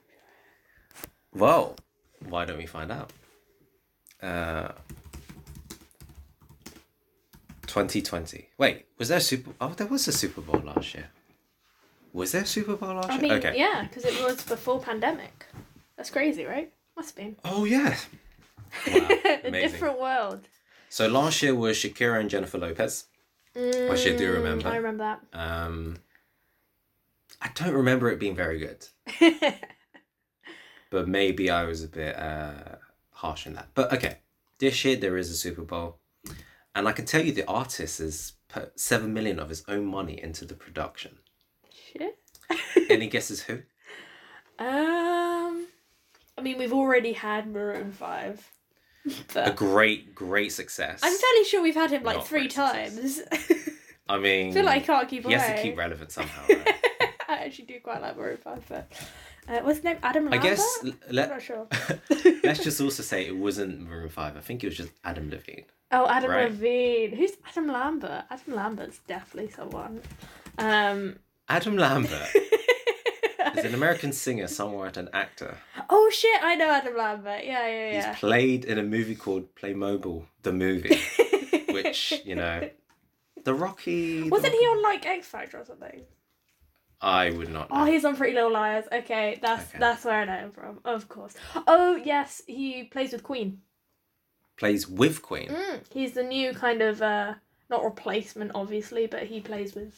Well, 1.34 1.76
why 2.28 2.44
don't 2.44 2.58
we 2.58 2.66
find 2.66 2.90
out? 2.92 3.12
Uh. 4.22 4.68
2020. 7.66 8.48
Wait, 8.58 8.86
was 8.98 9.08
there 9.08 9.18
a 9.18 9.20
Super? 9.20 9.50
Oh, 9.60 9.70
there 9.70 9.86
was 9.86 10.06
a 10.06 10.12
Super 10.12 10.40
Bowl 10.40 10.60
last 10.64 10.94
year. 10.94 11.08
Was 12.12 12.32
there 12.32 12.42
a 12.42 12.46
Super 12.46 12.76
Bowl 12.76 12.94
last 12.94 13.10
I 13.10 13.14
year? 13.14 13.22
mean, 13.22 13.32
okay. 13.32 13.54
yeah, 13.58 13.82
because 13.82 14.04
it 14.04 14.22
was 14.22 14.42
before 14.44 14.80
pandemic. 14.80 15.46
That's 15.96 16.10
crazy, 16.10 16.44
right? 16.44 16.72
Must 16.96 17.16
have 17.16 17.24
been. 17.24 17.36
Oh 17.44 17.64
yeah. 17.64 17.96
Wow, 18.88 19.08
a 19.08 19.40
amazing. 19.48 19.70
different 19.70 20.00
world. 20.00 20.48
So 20.88 21.06
last 21.06 21.40
year 21.42 21.54
was 21.54 21.76
Shakira 21.76 22.18
and 22.18 22.28
Jennifer 22.28 22.58
Lopez. 22.58 23.04
Which 23.54 24.04
I 24.06 24.16
do 24.16 24.30
Mm, 24.32 24.34
remember. 24.34 24.68
I 24.68 24.76
remember 24.76 25.04
that. 25.32 25.38
Um, 25.38 25.98
I 27.40 27.50
don't 27.54 27.72
remember 27.74 28.10
it 28.10 28.18
being 28.18 28.34
very 28.34 28.58
good, 28.58 28.84
that. 29.20 29.60
but 30.94 31.08
maybe 31.08 31.50
I 31.50 31.64
was 31.64 31.82
a 31.82 31.88
bit 31.88 32.16
uh, 32.16 32.76
harsh 33.10 33.48
in 33.48 33.54
that. 33.54 33.66
But 33.74 33.92
okay, 33.92 34.18
this 34.58 34.84
year 34.84 34.94
there 34.94 35.16
is 35.16 35.28
a 35.28 35.34
Super 35.34 35.62
Bowl, 35.62 35.98
and 36.72 36.86
I 36.86 36.92
can 36.92 37.04
tell 37.04 37.20
you 37.20 37.32
the 37.32 37.46
artist 37.48 37.98
has 37.98 38.34
put 38.48 38.78
seven 38.78 39.12
million 39.12 39.40
of 39.40 39.48
his 39.48 39.64
own 39.66 39.86
money 39.86 40.22
into 40.22 40.44
the 40.44 40.54
production. 40.54 41.18
Shit. 41.72 42.16
Any 42.88 43.08
guesses 43.08 43.42
who? 43.42 43.58
Um, 44.56 45.66
I 46.38 46.40
mean, 46.40 46.58
we've 46.58 46.72
already 46.72 47.12
had 47.12 47.48
Maroon 47.50 47.90
Five, 47.90 48.52
A 49.34 49.50
great, 49.50 50.14
great 50.14 50.52
success. 50.52 51.00
I'm 51.02 51.12
fairly 51.12 51.44
sure 51.44 51.60
we've 51.60 51.74
had 51.74 51.90
him 51.90 52.04
like 52.04 52.18
Not 52.18 52.28
three 52.28 52.46
times. 52.46 53.20
I 54.08 54.18
mean, 54.18 54.50
I 54.50 54.52
feel 54.52 54.64
like 54.64 54.82
I 54.84 54.86
can't 54.86 55.08
keep 55.08 55.24
he 55.24 55.34
away. 55.34 55.42
has 55.42 55.56
to 55.56 55.60
keep 55.60 55.76
relevant 55.76 56.12
somehow. 56.12 56.42
Right? 56.48 56.74
I 57.28 57.46
actually 57.46 57.64
do 57.64 57.80
quite 57.80 58.00
like 58.00 58.16
Maroon 58.16 58.36
Five, 58.36 58.62
but 58.68 58.92
uh, 59.48 59.60
what's 59.60 59.78
his 59.78 59.84
name? 59.84 59.96
Adam 60.02 60.28
I 60.28 60.32
Lambert. 60.32 60.42
guess 60.42 60.78
l- 60.84 60.90
I'm 61.08 61.14
let 61.14 61.28
not 61.30 61.42
sure. 61.42 61.66
Let's 62.44 62.62
just 62.64 62.80
also 62.80 63.02
say 63.02 63.26
it 63.26 63.36
wasn't 63.36 63.80
Maroon 63.88 64.08
5. 64.08 64.36
I 64.36 64.40
think 64.40 64.62
it 64.64 64.68
was 64.68 64.76
just 64.76 64.92
Adam 65.04 65.30
Levine. 65.30 65.64
Oh, 65.92 66.06
Adam 66.08 66.30
Right. 66.30 66.50
Levine. 66.50 67.12
Who's 67.16 67.32
Adam 67.48 67.68
Lambert? 67.68 68.24
Adam 68.30 68.54
Lambert's 68.54 68.98
definitely 69.06 69.50
someone. 69.52 70.00
Um, 70.58 71.16
Adam 71.48 71.76
Lambert 71.76 72.28
is 73.56 73.64
an 73.64 73.74
American 73.74 74.12
singer, 74.12 74.44
songwriter, 74.44 74.96
and 74.98 75.08
an 75.08 75.14
actor. 75.14 75.56
oh 75.90 76.10
shit! 76.10 76.42
I 76.42 76.54
know 76.54 76.70
Adam 76.70 76.96
Lambert. 76.96 77.44
Yeah, 77.44 77.66
yeah, 77.68 77.90
yeah. 77.92 78.08
He's 78.10 78.18
played 78.18 78.64
in 78.64 78.78
a 78.78 78.82
movie 78.82 79.14
called 79.14 79.54
Playmobil, 79.56 80.24
the 80.42 80.52
movie, 80.52 80.98
which 81.70 82.14
you 82.24 82.34
know, 82.34 82.68
the 83.44 83.54
Rocky. 83.54 84.28
Wasn't 84.30 84.52
he 84.52 84.66
Rocky- 84.66 84.78
on 84.78 84.82
like 84.82 85.06
X 85.06 85.26
Factor 85.28 85.58
or 85.58 85.64
something? 85.64 86.02
I 87.04 87.30
would 87.30 87.50
not. 87.50 87.68
Oh, 87.70 87.84
he's 87.84 88.04
on 88.04 88.16
Pretty 88.16 88.34
Little 88.34 88.52
Liars. 88.52 88.86
Okay, 88.90 89.38
that's 89.42 89.68
Okay. 89.70 89.78
that's 89.78 90.04
where 90.04 90.20
I 90.20 90.24
know 90.24 90.38
him 90.38 90.52
from. 90.52 90.80
Of 90.84 91.08
course. 91.08 91.34
Oh 91.66 91.96
yes, 91.96 92.42
he 92.46 92.84
plays 92.84 93.12
with 93.12 93.22
Queen. 93.22 93.60
Plays 94.56 94.88
with 94.88 95.20
Queen. 95.20 95.48
Mm, 95.48 95.80
he's 95.92 96.12
the 96.12 96.22
new 96.22 96.52
kind 96.54 96.80
of 96.80 97.02
uh 97.02 97.34
not 97.68 97.84
replacement, 97.84 98.52
obviously, 98.54 99.06
but 99.06 99.24
he 99.24 99.40
plays 99.40 99.74
with 99.74 99.94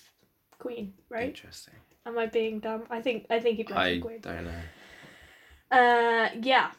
Queen, 0.59 0.95
right? 1.09 1.29
Interesting. 1.29 1.75
Am 2.07 2.19
I 2.19 2.27
being 2.27 2.59
dumb? 2.61 2.85
I 2.91 3.01
think 3.01 3.27
I 3.31 3.39
think 3.41 3.57
he 3.59 3.65
plays 3.65 3.79
I 3.79 3.93
with 3.93 4.03
Queen. 4.03 4.21
I 4.25 4.35
don't 4.35 4.45
know. 4.45 4.63
Uh, 5.71 6.29
yeah. 6.43 6.71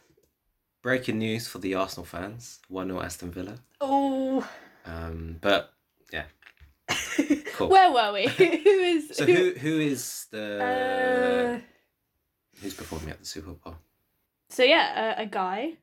Breaking 0.81 1.19
news 1.19 1.47
for 1.47 1.59
the 1.59 1.75
Arsenal 1.75 2.05
fans: 2.05 2.59
one 2.69 2.87
0 2.87 3.01
Aston 3.01 3.31
Villa. 3.31 3.55
Oh, 3.81 4.47
Um, 4.85 5.37
but 5.41 5.73
yeah. 6.11 6.23
Cool. 7.53 7.69
where 7.69 7.91
were 7.91 8.13
we? 8.13 8.27
who 8.27 8.43
is 8.45 9.09
So 9.15 9.25
who 9.25 9.51
who 9.53 9.79
is 9.79 10.27
the 10.31 11.59
Uh, 11.59 11.59
who's 12.61 12.73
performing 12.75 13.09
at 13.09 13.19
the 13.19 13.25
Super 13.25 13.51
Bowl? 13.53 13.75
so 14.49 14.63
yeah, 14.63 15.19
a, 15.19 15.23
a 15.23 15.25
guy. 15.25 15.73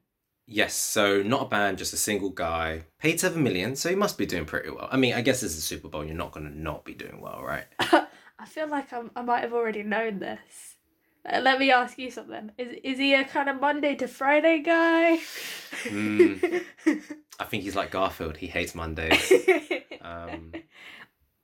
Yes, 0.46 0.74
so 0.74 1.22
not 1.22 1.42
a 1.42 1.46
band, 1.46 1.78
just 1.78 1.92
a 1.94 1.96
single 1.96 2.30
guy. 2.30 2.84
Paid 3.00 3.18
seven 3.18 3.42
million, 3.42 3.76
so 3.76 3.88
he 3.88 3.94
must 3.96 4.18
be 4.18 4.26
doing 4.26 4.44
pretty 4.44 4.70
well. 4.70 4.88
I 4.92 4.96
mean, 4.98 5.14
I 5.14 5.22
guess 5.22 5.40
this 5.40 5.52
is 5.52 5.58
a 5.58 5.62
Super 5.62 5.88
Bowl. 5.88 6.04
You're 6.04 6.14
not 6.14 6.32
going 6.32 6.46
to 6.46 6.56
not 6.56 6.84
be 6.84 6.92
doing 6.94 7.20
well, 7.20 7.42
right? 7.42 7.64
I 7.80 8.46
feel 8.46 8.68
like 8.68 8.92
I'm, 8.92 9.10
I 9.16 9.22
might 9.22 9.40
have 9.40 9.54
already 9.54 9.82
known 9.82 10.18
this. 10.18 10.76
Uh, 11.26 11.40
let 11.40 11.58
me 11.58 11.72
ask 11.72 11.98
you 11.98 12.10
something. 12.10 12.50
Is 12.58 12.76
is 12.84 12.98
he 12.98 13.14
a 13.14 13.24
kind 13.24 13.48
of 13.48 13.58
Monday 13.58 13.94
to 13.96 14.06
Friday 14.06 14.58
guy? 14.60 15.18
Mm. 15.84 16.62
I 17.40 17.44
think 17.44 17.62
he's 17.62 17.74
like 17.74 17.90
Garfield. 17.90 18.36
He 18.36 18.46
hates 18.46 18.74
Mondays. 18.74 19.32
Um, 20.02 20.52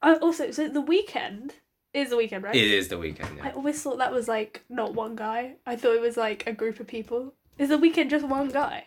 Uh, 0.02 0.18
also, 0.22 0.50
so 0.50 0.68
the 0.68 0.82
Weeknd 0.82 1.50
is 1.92 2.10
the 2.10 2.16
weekend, 2.16 2.44
right? 2.44 2.54
it 2.54 2.70
is 2.70 2.88
the 2.88 2.98
weekend. 2.98 3.40
I 3.42 3.50
always 3.50 3.82
thought 3.82 3.98
that 3.98 4.12
was 4.12 4.28
like 4.28 4.64
not 4.68 4.94
one 4.94 5.16
guy. 5.16 5.56
I 5.66 5.76
thought 5.76 5.94
it 5.94 6.00
was 6.00 6.16
like 6.16 6.46
a 6.46 6.52
group 6.52 6.80
of 6.80 6.86
people. 6.86 7.34
Is 7.58 7.68
the 7.68 7.76
Weeknd 7.78 8.08
just 8.10 8.26
one 8.26 8.48
guy? 8.48 8.84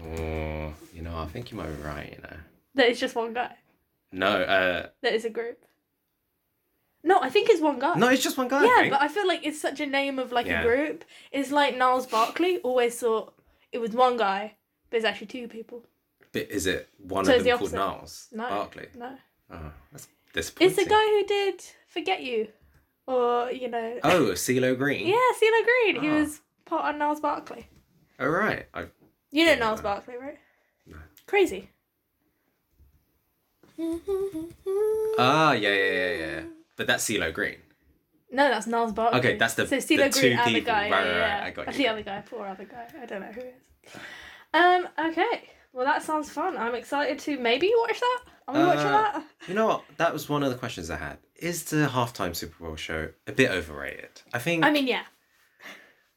Oh, 0.00 0.72
you 0.94 1.02
know, 1.02 1.16
I 1.18 1.26
think 1.26 1.50
you 1.50 1.56
might 1.56 1.66
be 1.76 1.82
right. 1.82 2.12
You 2.16 2.22
know, 2.22 2.36
That 2.74 2.88
is 2.88 2.98
just 3.00 3.14
one 3.14 3.34
guy. 3.34 3.54
no, 4.12 4.28
uh, 4.28 4.86
That 5.02 5.12
is 5.14 5.24
a 5.24 5.30
group. 5.30 5.64
No, 7.02 7.20
I 7.20 7.28
think 7.28 7.50
it's 7.50 7.60
one 7.60 7.78
guy. 7.78 7.94
no, 7.96 8.08
it's 8.08 8.22
just 8.22 8.38
one 8.38 8.48
guy. 8.48 8.62
I 8.62 8.64
yeah, 8.64 8.80
think. 8.80 8.92
but 8.92 9.02
I 9.02 9.08
feel 9.08 9.28
like 9.28 9.44
it's 9.46 9.60
such 9.60 9.78
a 9.80 9.86
name 9.86 10.18
of 10.18 10.32
like 10.32 10.46
Yeah. 10.46 10.62
a 10.62 10.64
group. 10.64 11.04
It's 11.32 11.50
like 11.50 11.76
Gnarls 11.76 12.06
Barkley. 12.06 12.58
Always 12.60 12.98
thought 12.98 13.34
it 13.72 13.78
was 13.78 13.90
one 13.90 14.16
guy, 14.16 14.56
but 14.88 14.96
it's 14.96 15.04
actually 15.06 15.26
two 15.26 15.46
people. 15.48 15.84
But 16.32 16.50
is 16.50 16.66
it 16.66 16.88
one 16.98 17.24
So 17.26 17.32
of 17.32 17.36
it's 17.36 17.44
the 17.44 17.50
them 17.50 17.58
called. 17.58 17.72
Gnarls 17.72 18.28
No. 18.32 18.48
Barkley? 18.48 18.86
No, 18.96 19.18
Oh, 19.52 19.72
that's 19.92 20.08
disappointing. 20.32 20.68
it's 20.76 20.82
the 20.82 20.88
guy 20.90 21.04
who 21.04 21.24
did 21.26 21.62
"Forget 21.88 22.22
You," 22.22 22.48
or 23.06 23.50
you 23.50 23.68
know. 23.68 23.98
Oh, 24.02 24.30
CeeLo 24.34 24.76
Green. 24.76 25.06
Yeah, 25.06 25.16
CeeLo 25.40 25.64
Green. 25.64 26.00
He 26.02 26.08
Ah. 26.10 26.14
was 26.20 26.40
part 26.64 26.94
of 26.94 26.98
Gnarls 26.98 27.20
Barkley. 27.20 27.66
All 28.20 28.28
right. 28.28 28.66
I, 28.74 28.86
You 29.30 29.44
know 29.44 29.52
Yeah. 29.52 29.58
Gnarls 29.58 29.80
Barkley, 29.82 30.16
right? 30.16 30.38
No. 30.86 30.96
Crazy. 31.26 31.68
ah, 35.18 35.52
yeah, 35.52 35.68
yeah, 35.68 35.92
yeah, 35.92 36.12
yeah. 36.14 36.40
But 36.76 36.86
that's 36.86 37.04
CeeLo 37.04 37.32
Green. 37.32 37.56
No, 38.30 38.48
that's 38.48 38.66
Gnarls 38.66 38.92
Barkley. 38.92 39.18
Okay, 39.20 39.36
that's 39.36 39.54
the- 39.54 39.66
so 39.66 39.76
the 39.76 39.82
CeeLo 39.82 40.12
two 40.12 40.20
Green 40.20 40.38
and 40.38 40.48
the 40.48 40.54
people. 40.60 40.72
guy. 40.72 40.90
Right, 40.90 40.90
yeah, 40.90 40.96
right, 40.96 41.06
yeah, 41.06 41.20
right. 41.20 41.38
yeah. 41.40 41.44
I 41.46 41.50
got 41.50 41.66
you. 41.66 41.72
The 41.78 41.88
other 41.88 42.02
guy, 42.02 42.22
poor 42.28 42.46
other 42.46 42.64
guy. 42.64 42.86
I 43.00 43.06
don't 43.06 43.20
know 43.20 43.26
who 43.32 43.40
it 43.40 43.60
is. 43.84 43.96
Um. 44.54 44.88
Okay. 45.10 45.48
Well, 45.72 45.84
that 45.86 46.02
sounds 46.02 46.30
fun. 46.30 46.56
I'm 46.56 46.74
excited 46.76 47.18
to 47.20 47.38
maybe 47.38 47.72
watch 47.76 47.98
that. 47.98 48.20
Are 48.46 48.54
we 48.54 48.64
watching 48.64 48.86
Uh, 48.86 48.90
that? 49.12 49.24
You 49.48 49.54
know 49.54 49.66
what? 49.66 49.84
That 49.96 50.12
was 50.12 50.28
one 50.28 50.42
of 50.42 50.50
the 50.50 50.58
questions 50.58 50.90
I 50.90 50.96
had. 50.96 51.18
Is 51.36 51.64
the 51.64 51.86
halftime 51.88 52.34
Super 52.36 52.64
Bowl 52.64 52.76
show 52.76 53.10
a 53.26 53.32
bit 53.32 53.50
overrated? 53.50 54.22
I 54.32 54.38
think 54.38 54.64
I 54.64 54.70
mean, 54.70 54.86
yeah. 54.86 55.04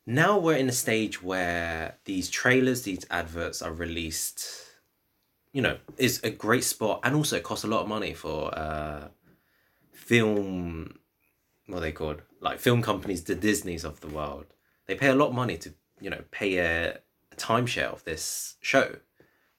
now 0.05 0.37
we're 0.37 0.57
in 0.57 0.69
a 0.69 0.73
stage 0.73 1.21
where 1.23 1.97
these 2.05 2.29
trailers, 2.29 2.83
these 2.83 3.05
adverts 3.09 3.61
are 3.61 3.71
released. 3.73 4.63
You 5.53 5.61
know, 5.61 5.77
is 5.97 6.21
a 6.23 6.29
great 6.29 6.63
spot, 6.63 6.99
and 7.03 7.15
also 7.15 7.37
it 7.37 7.43
costs 7.43 7.63
a 7.63 7.67
lot 7.67 7.81
of 7.81 7.87
money 7.87 8.13
for 8.13 8.53
uh, 8.57 9.07
film. 9.91 10.99
What 11.67 11.77
are 11.79 11.81
they 11.81 11.91
called? 11.91 12.21
Like 12.39 12.59
film 12.59 12.81
companies, 12.81 13.23
the 13.23 13.35
Disneys 13.35 13.83
of 13.83 13.99
the 14.01 14.07
world. 14.07 14.45
They 14.85 14.95
pay 14.95 15.07
a 15.07 15.15
lot 15.15 15.29
of 15.29 15.33
money 15.35 15.57
to 15.57 15.73
you 15.99 16.09
know 16.09 16.23
pay 16.31 16.57
a, 16.57 16.99
a 17.31 17.35
timeshare 17.35 17.91
of 17.91 18.03
this 18.03 18.55
show. 18.61 18.97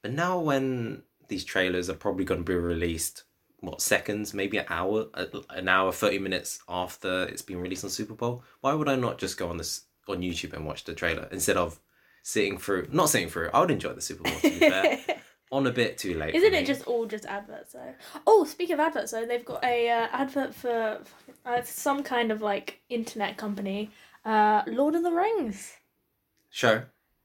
But 0.03 0.13
now 0.13 0.39
when 0.39 1.03
these 1.29 1.45
trailers 1.45 1.89
are 1.89 1.95
probably 1.95 2.25
going 2.25 2.41
to 2.41 2.45
be 2.45 2.55
released, 2.55 3.25
what 3.61 3.81
seconds, 3.81 4.35
maybe 4.35 4.59
an 4.59 4.67
hour, 4.69 5.07
an 5.51 5.69
hour, 5.69 5.93
thirty 5.93 6.19
minutes 6.19 6.61
after 6.69 7.25
it's 7.25 7.43
been 7.43 7.61
released 7.61 7.85
on 7.85 7.91
Super 7.91 8.15
Bowl, 8.15 8.43
why 8.61 8.75
would 8.75 8.89
I 8.89 8.97
not 8.97 9.19
just 9.19 9.39
go 9.39 9.49
on 9.49 9.57
this 9.57 9.83
on 10.09 10.21
YouTube 10.21 10.55
and 10.55 10.67
watch 10.67 10.85
the 10.85 10.95
trailer 10.95 11.29
instead 11.31 11.57
of 11.57 11.81
sitting 12.23 12.59
through? 12.59 12.89
Not 12.91 13.11
sitting 13.11 13.29
through. 13.29 13.51
I 13.53 13.61
would 13.61 13.71
enjoy 13.71 13.93
the 13.93 14.01
Super 14.01 14.25
Bowl 14.25 14.39
to 14.41 14.51
be 14.51 14.59
fair. 14.59 14.99
on 15.51 15.67
a 15.67 15.71
bit 15.71 15.99
too 15.99 16.15
late. 16.15 16.35
Isn't 16.35 16.55
it 16.55 16.67
just 16.67 16.87
all 16.87 17.07
just 17.07 17.25
adverts 17.27 17.73
though? 17.73 17.95
Oh, 18.27 18.45
speak 18.45 18.71
of 18.71 18.81
adverts 18.81 19.13
though, 19.13 19.27
they've 19.27 19.45
got 19.45 19.65
a 19.65 19.89
uh, 19.89 20.09
advert 20.13 20.55
for 20.55 21.01
uh, 21.45 21.63
some 21.63 22.03
kind 22.03 22.31
of 22.31 22.43
like 22.43 22.81
internet 22.89 23.37
company. 23.37 23.91
Uh, 24.25 24.63
Lord 24.67 24.95
of 24.95 25.03
the 25.03 25.13
Rings. 25.13 25.75
show 26.51 26.83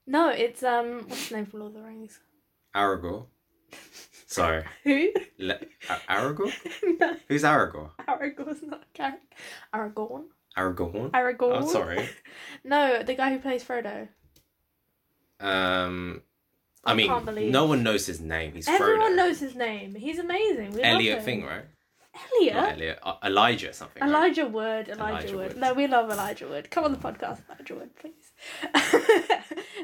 No, 0.07 0.29
it's 0.29 0.63
um, 0.63 1.03
what's 1.07 1.29
the 1.29 1.35
name 1.35 1.45
for 1.45 1.57
Lord 1.57 1.75
of 1.75 1.81
the 1.81 1.87
Rings? 1.87 2.19
Aragorn? 2.75 3.25
Sorry, 4.27 4.63
Who? 4.83 5.09
Le- 5.39 5.59
A- 5.89 6.11
Aragorn? 6.13 6.51
no, 6.99 7.15
Who's 7.27 7.43
Aragorn? 7.43 7.91
Aragorn's 8.07 8.63
not 8.63 8.81
a 8.83 8.97
character. 8.97 9.27
Aragorn. 9.73 10.23
Aragorn. 10.57 11.11
Aragorn. 11.11 11.61
Oh, 11.63 11.67
sorry. 11.67 12.09
No, 12.63 13.03
the 13.03 13.13
guy 13.15 13.31
who 13.31 13.39
plays 13.39 13.63
Frodo. 13.63 14.07
Um, 15.39 16.21
I, 16.85 16.91
I 16.91 16.93
mean, 16.95 17.25
believe- 17.25 17.51
no 17.51 17.65
one 17.65 17.83
knows 17.83 18.05
his 18.05 18.19
name. 18.21 18.53
He's 18.53 18.67
Everyone 18.67 19.11
Frodo. 19.11 19.15
knows 19.15 19.39
his 19.39 19.55
name. 19.55 19.95
He's 19.95 20.19
amazing. 20.19 20.71
We 20.73 20.81
Elliot 20.83 21.23
thing, 21.23 21.43
right? 21.45 21.65
Elliot. 22.37 22.55
Not 22.55 22.73
Elliot. 22.73 22.99
Uh, 23.03 23.15
Elijah 23.25 23.73
something. 23.73 24.01
right? 24.01 24.09
Elijah 24.09 24.45
Wood, 24.47 24.87
Elijah, 24.89 24.93
Elijah 25.27 25.37
Wood. 25.37 25.47
Wood. 25.53 25.57
No, 25.57 25.73
we 25.73 25.87
love 25.87 26.09
Elijah 26.11 26.47
Wood. 26.47 26.69
Come 26.69 26.83
on 26.85 26.91
the 26.91 26.97
podcast, 26.99 27.39
Elijah 27.49 27.75
Wood, 27.75 27.89
please. 27.95 28.31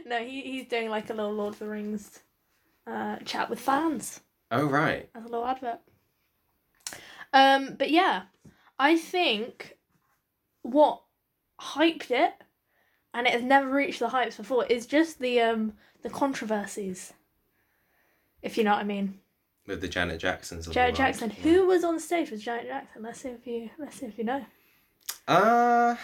no, 0.05 0.19
he, 0.23 0.41
he's 0.41 0.67
doing 0.67 0.89
like 0.89 1.09
a 1.09 1.13
little 1.13 1.33
Lord 1.33 1.53
of 1.55 1.59
the 1.59 1.67
Rings 1.67 2.19
uh, 2.89 3.17
chat 3.25 3.49
with 3.49 3.59
fans 3.59 4.21
Oh 4.51 4.65
right. 4.65 5.09
as 5.15 5.23
a 5.23 5.27
little 5.27 5.45
advert. 5.45 5.79
Um, 7.31 7.75
but 7.77 7.91
yeah, 7.91 8.23
I 8.79 8.97
think 8.97 9.77
what 10.63 11.01
hyped 11.61 12.09
it, 12.09 12.33
and 13.13 13.27
it 13.27 13.33
has 13.33 13.43
never 13.43 13.69
reached 13.69 13.99
the 13.99 14.07
hypes 14.07 14.37
before, 14.37 14.65
is 14.65 14.85
just 14.87 15.19
the 15.19 15.39
um 15.41 15.73
the 16.01 16.09
controversies. 16.09 17.13
If 18.41 18.57
you 18.57 18.63
know 18.63 18.71
what 18.71 18.79
I 18.79 18.85
mean. 18.85 19.19
With 19.67 19.81
the 19.81 19.87
Janet 19.87 20.19
Jacksons. 20.21 20.65
Janet. 20.67 20.95
Jackson. 20.95 21.29
Yeah. 21.29 21.43
Who 21.43 21.67
was 21.67 21.83
on 21.83 21.99
stage 21.99 22.31
with 22.31 22.41
Janet 22.41 22.67
Jackson? 22.67 23.03
Let's 23.03 23.21
see 23.21 23.29
if 23.29 23.45
you 23.45 23.69
let's 23.77 23.99
see 23.99 24.07
if 24.07 24.17
you 24.17 24.23
know. 24.23 24.43
Uh, 25.27 25.95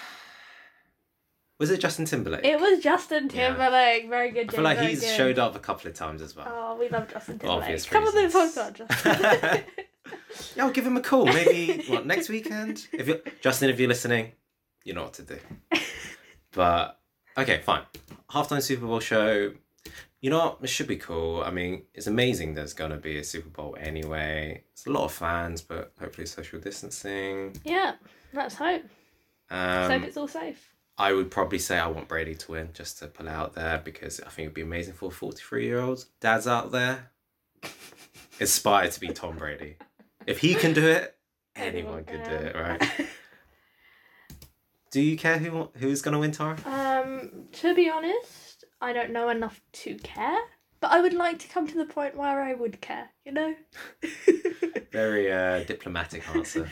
was 1.59 1.71
it 1.71 1.79
Justin 1.79 2.05
Timberlake? 2.05 2.43
It 2.45 2.59
was 2.59 2.83
Justin 2.83 3.29
Yeah. 3.33 3.47
Timberlake. 3.49 4.09
Very 4.09 4.31
good. 4.31 4.49
I 4.49 4.55
feel 4.55 4.63
like 4.63 4.77
very 4.77 4.89
he's 4.91 5.01
good. 5.01 5.15
showed 5.15 5.39
up 5.39 5.55
a 5.55 5.59
couple 5.59 5.89
of 5.89 5.95
times 5.95 6.21
as 6.21 6.35
well. 6.35 6.47
Oh, 6.49 6.77
we 6.77 6.89
love 6.89 7.11
Justin 7.11 7.39
Timberlake. 7.39 7.61
obvious 7.63 7.85
Come 7.87 8.05
on 8.05 8.15
the 8.15 8.21
reasons. 8.23 8.55
podcast, 8.55 8.73
Justin. 8.73 9.63
Yeah, 10.55 10.65
I'll 10.65 10.71
give 10.71 10.85
him 10.85 10.97
a 10.97 11.01
call. 11.01 11.25
Maybe 11.25 11.83
what 11.87 12.05
next 12.05 12.29
weekend? 12.29 12.87
If 12.93 13.07
you 13.07 13.21
Justin, 13.41 13.69
if 13.69 13.79
you're 13.79 13.87
listening, 13.89 14.33
you 14.83 14.93
know 14.93 15.03
what 15.03 15.13
to 15.13 15.23
do. 15.23 15.37
But 16.51 16.99
okay, 17.37 17.59
fine. 17.63 17.81
Halftime 18.31 18.61
Super 18.61 18.85
Bowl 18.85 18.99
show. 18.99 19.51
You 20.21 20.29
know 20.29 20.37
what? 20.39 20.59
It 20.63 20.69
should 20.69 20.87
be 20.87 20.97
cool. 20.97 21.43
I 21.43 21.51
mean, 21.51 21.83
it's 21.93 22.07
amazing. 22.07 22.53
There's 22.53 22.73
gonna 22.73 22.97
be 22.97 23.17
a 23.17 23.23
Super 23.23 23.49
Bowl 23.49 23.75
anyway. 23.79 24.63
It's 24.73 24.85
a 24.87 24.91
lot 24.91 25.05
of 25.05 25.11
fans, 25.11 25.61
but 25.61 25.91
hopefully 25.99 26.27
social 26.27 26.59
distancing. 26.59 27.55
yeah, 27.63 27.93
let's 28.33 28.55
hope. 28.55 28.83
Let's 29.51 29.91
hope 29.91 30.01
Um, 30.01 30.03
it's 30.03 30.17
all 30.17 30.27
safe. 30.27 30.74
I 30.97 31.11
would 31.13 31.29
probably 31.29 31.59
say 31.59 31.77
I 31.77 31.87
want 31.87 32.07
Brady 32.07 32.35
to 32.35 32.51
win, 32.51 32.69
just 32.73 32.99
to 32.99 33.07
pull 33.07 33.27
it 33.27 33.31
out 33.31 33.53
there 33.53 33.81
because 33.83 34.21
I 34.21 34.29
think 34.29 34.45
it'd 34.45 34.53
be 34.53 34.61
amazing 34.61 34.93
for 34.93 35.11
43 35.11 35.65
year 35.65 35.81
olds. 35.81 36.05
Dads 36.21 36.47
out 36.47 36.71
there, 36.71 37.11
aspire 38.39 38.89
to 38.89 38.99
be 38.99 39.09
Tom 39.09 39.35
Brady. 39.37 39.75
If 40.25 40.39
he 40.39 40.55
can 40.55 40.73
do 40.73 40.87
it, 40.87 41.15
anyone 41.55 42.05
could 42.05 42.23
do 42.23 42.31
it, 42.31 42.55
right? 42.55 42.81
Do 44.91 45.01
you 45.01 45.17
care 45.17 45.37
who 45.37 45.69
who's 45.75 46.01
gonna 46.01 46.19
win, 46.19 46.31
Tara? 46.31 46.57
um, 46.65 47.47
to 47.51 47.75
be 47.75 47.89
honest, 47.89 48.63
I 48.79 48.93
don't 48.93 49.11
know 49.11 49.27
enough 49.27 49.59
to 49.73 49.95
care. 49.95 50.39
But 50.79 50.91
I 50.91 51.01
would 51.01 51.13
like 51.13 51.39
to 51.39 51.47
come 51.47 51.67
to 51.67 51.77
the 51.77 51.85
point 51.85 52.15
where 52.15 52.41
I 52.41 52.53
would 52.53 52.81
care, 52.81 53.09
you 53.25 53.31
know? 53.31 53.55
Very 54.91 55.31
uh, 55.31 55.63
diplomatic 55.63 56.27
answer. 56.35 56.69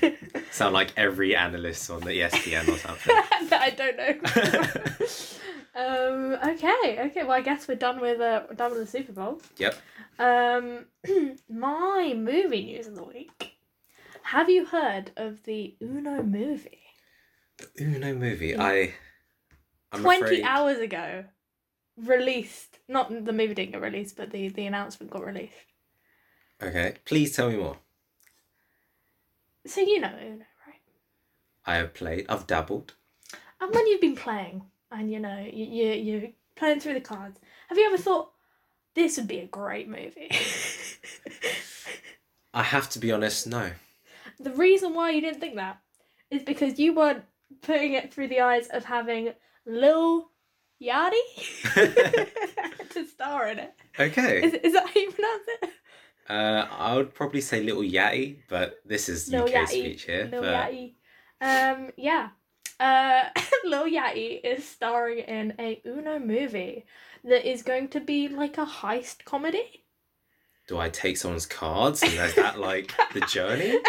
Sound 0.51 0.74
like 0.74 0.93
every 0.98 1.36
analyst 1.36 1.89
on 1.89 2.01
the 2.01 2.12
ESPN 2.12 2.67
or 2.67 2.77
something. 2.77 3.15
I 3.51 3.69
don't 3.72 3.98
know. 3.98 4.13
um, 6.45 6.50
okay, 6.53 7.00
okay. 7.07 7.24
Well, 7.24 7.31
I 7.31 7.41
guess 7.41 7.67
we're 7.67 7.75
done 7.75 8.00
with 8.00 8.22
uh, 8.22 8.43
done 8.55 8.72
with 8.72 8.79
the 8.79 8.88
Super 8.88 9.13
Bowl. 9.13 9.41
Yep. 9.57 9.75
Um, 10.19 10.86
my 11.50 12.13
movie 12.15 12.63
news 12.65 12.88
of 12.88 12.95
the 12.95 13.03
week. 13.03 13.51
Have 14.24 14.50
you 14.50 14.65
heard 14.65 15.12
of 15.17 15.43
the 15.43 15.75
Uno 15.81 16.24
movie? 16.24 16.79
The 17.57 17.83
Uno 17.83 18.13
movie. 18.13 18.55
I. 18.57 18.93
I'm 19.91 20.01
Twenty 20.01 20.24
afraid. 20.24 20.43
hours 20.43 20.79
ago, 20.79 21.25
released. 21.97 22.79
Not 22.88 23.09
the 23.09 23.33
movie 23.33 23.53
didn't 23.53 23.71
get 23.71 23.81
released, 23.81 24.17
but 24.17 24.31
the 24.31 24.50
the 24.50 24.65
announcement 24.65 25.12
got 25.12 25.25
released. 25.25 25.53
Okay, 26.62 26.95
please 27.05 27.35
tell 27.35 27.50
me 27.50 27.57
more. 27.57 27.77
So 29.65 29.81
you 29.81 30.00
know 30.00 30.12
Uno, 30.21 30.45
right? 30.67 30.81
I 31.65 31.75
have 31.75 31.93
played. 31.93 32.25
I've 32.29 32.47
dabbled. 32.47 32.93
And 33.62 33.73
when 33.73 33.88
you've 33.88 34.01
been 34.01 34.15
playing, 34.15 34.63
and 34.91 35.12
you 35.12 35.19
know 35.19 35.47
you 35.51 35.65
you 35.65 35.91
you're 35.93 36.29
playing 36.55 36.79
through 36.79 36.93
the 36.95 37.01
cards, 37.01 37.39
have 37.69 37.77
you 37.77 37.85
ever 37.88 37.97
thought 37.97 38.31
this 38.93 39.17
would 39.17 39.27
be 39.27 39.39
a 39.39 39.47
great 39.47 39.88
movie? 39.88 40.29
I 42.53 42.63
have 42.63 42.89
to 42.91 43.00
be 43.00 43.12
honest. 43.12 43.47
No. 43.47 43.71
The 44.39 44.51
reason 44.51 44.93
why 44.93 45.12
you 45.12 45.21
didn't 45.21 45.39
think 45.39 45.55
that 45.55 45.79
is 46.29 46.43
because 46.43 46.77
you 46.79 46.93
weren't 46.93 47.23
putting 47.62 47.93
it 47.93 48.13
through 48.13 48.27
the 48.27 48.41
eyes 48.41 48.67
of 48.67 48.85
having 48.85 49.33
Lil 49.65 50.29
Yachty 50.81 51.23
to 52.91 53.05
star 53.07 53.47
in 53.47 53.59
it. 53.59 53.73
Okay. 53.99 54.43
Is, 54.43 54.53
is 54.53 54.73
that 54.73 54.87
how 54.87 54.99
you 54.99 55.11
pronounce 55.11 55.43
it? 55.47 55.69
Uh, 56.29 56.67
I 56.71 56.95
would 56.95 57.13
probably 57.13 57.41
say 57.41 57.61
Little 57.63 57.83
Yachty, 57.83 58.39
but 58.49 58.75
this 58.85 59.09
is 59.09 59.29
Lil 59.29 59.43
UK 59.43 59.49
Yachty. 59.51 59.67
speech 59.67 60.03
here. 60.03 60.29
Lil 60.31 60.41
but 60.41 60.71
Yachty. 60.71 60.93
Um, 61.41 61.91
yeah. 61.97 62.29
Uh, 62.79 63.23
Lil 63.65 63.85
Yachty 63.85 64.39
is 64.43 64.67
starring 64.67 65.19
in 65.19 65.53
a 65.59 65.81
Uno 65.85 66.19
movie 66.19 66.85
that 67.23 67.49
is 67.49 67.61
going 67.63 67.87
to 67.89 67.99
be 67.99 68.27
like 68.27 68.57
a 68.57 68.65
heist 68.65 69.23
comedy. 69.25 69.85
do 70.67 70.77
I 70.79 70.89
take 70.89 71.17
someone's 71.17 71.45
cards 71.45 72.01
and 72.03 72.13
is 72.13 72.35
that 72.35 72.59
like 72.59 72.93
the 73.13 73.21
journey? 73.21 73.77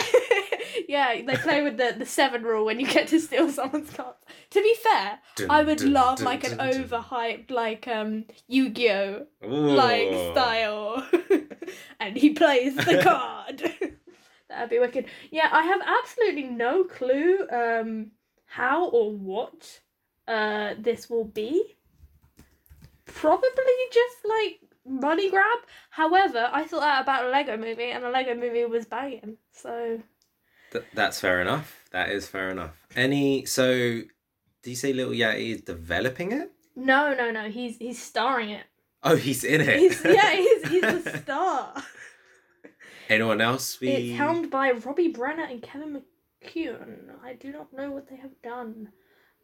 yeah, 0.89 1.21
they 1.27 1.37
play 1.37 1.63
with 1.63 1.77
the, 1.77 1.95
the 1.99 2.07
seven 2.07 2.43
rule 2.43 2.65
when 2.65 2.79
you 2.81 2.87
get 2.87 3.09
to 3.09 3.21
steal 3.21 3.51
someone's 3.51 3.91
cards. 3.91 4.19
To 4.51 4.63
be 4.63 4.75
fair, 4.83 5.19
I 5.51 5.63
would 5.63 5.79
Dun, 5.79 5.87
dun, 5.87 5.93
love 5.95 6.17
dun, 6.19 6.25
like 6.25 6.45
an 6.45 6.57
dun, 6.57 6.71
dun. 6.71 6.85
overhyped 6.85 7.51
like 7.51 7.89
um 7.89 8.25
Yu-Gi-Oh 8.49 9.27
like 9.43 10.33
style. 10.33 11.07
and 12.01 12.17
he 12.17 12.31
plays 12.31 12.77
the 12.77 13.01
card. 13.03 13.63
That'd 14.49 14.71
be 14.71 14.79
wicked. 14.79 15.07
Yeah, 15.31 15.49
I 15.51 15.63
have 15.63 15.81
absolutely 15.85 16.45
no 16.45 16.85
clue 16.85 17.47
um 17.51 18.11
how 18.47 18.87
or 18.89 19.13
what 19.13 19.81
uh 20.29 20.75
this 20.79 21.09
will 21.11 21.25
be. 21.25 21.77
Probably 23.07 23.75
just 23.93 24.17
like 24.25 24.61
money 24.87 25.31
grab. 25.31 25.59
However, 25.91 26.49
I 26.53 26.65
thought 26.65 26.81
that 26.81 27.03
about 27.03 27.27
a 27.27 27.29
Lego 27.31 27.57
movie 27.57 27.91
and 27.91 28.05
a 28.05 28.11
Lego 28.11 28.35
movie 28.35 28.65
was 28.65 28.87
banging. 28.87 29.37
So 29.53 30.01
Th- 30.75 30.85
that's 30.93 31.19
fair 31.21 31.41
enough. 31.41 31.81
That 31.93 32.11
is 32.11 32.27
fair 32.27 32.51
enough. 32.51 32.77
Any 32.95 33.47
so? 33.47 34.03
Do 34.63 34.71
you 34.71 34.77
say 34.77 34.93
Little 34.93 35.15
Yachty 35.15 35.55
is 35.55 35.61
developing 35.63 36.33
it? 36.33 36.51
no, 36.77 37.15
no, 37.15 37.31
no. 37.31 37.49
He's 37.49 37.79
he's 37.79 38.03
starring 38.03 38.51
it. 38.51 38.65
Oh, 39.03 39.17
he's 39.17 39.45
in 39.45 39.61
it. 39.63 39.79
He's 39.79 40.05
yeah, 40.05 40.33
he's 40.33 40.69
he's 40.69 40.83
the 40.83 41.19
star. 41.23 41.83
Anyone 43.09 43.41
else? 43.41 43.81
We 43.81 43.89
It's 43.89 44.19
helmed 44.19 44.51
by 44.51 44.73
Robbie 44.73 45.09
Brenner 45.09 45.45
and 45.45 45.63
Kevin 45.63 46.03
McKeon. 46.43 47.11
I 47.23 47.35
do 47.35 47.53
not 47.53 47.73
know 47.73 47.91
what 47.91 48.09
they 48.09 48.17
have 48.17 48.41
done. 48.43 48.89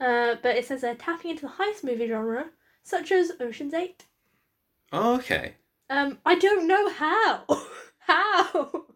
Uh, 0.01 0.37
but 0.43 0.57
it 0.57 0.65
says 0.67 0.81
they're 0.81 0.95
tapping 0.95 1.31
into 1.33 1.43
the 1.43 1.53
heist 1.53 1.85
movie 1.85 2.09
genre, 2.09 2.47
such 2.83 3.13
as 3.13 3.33
Ocean's 3.39 3.75
Eight. 3.75 4.07
Oh, 4.93 5.17
okay. 5.17 5.57
Um, 5.91 6.19
I 6.25 6.37
don't 6.37 6.67
know 6.67 6.89
how. 6.89 7.45
how? 7.99 8.87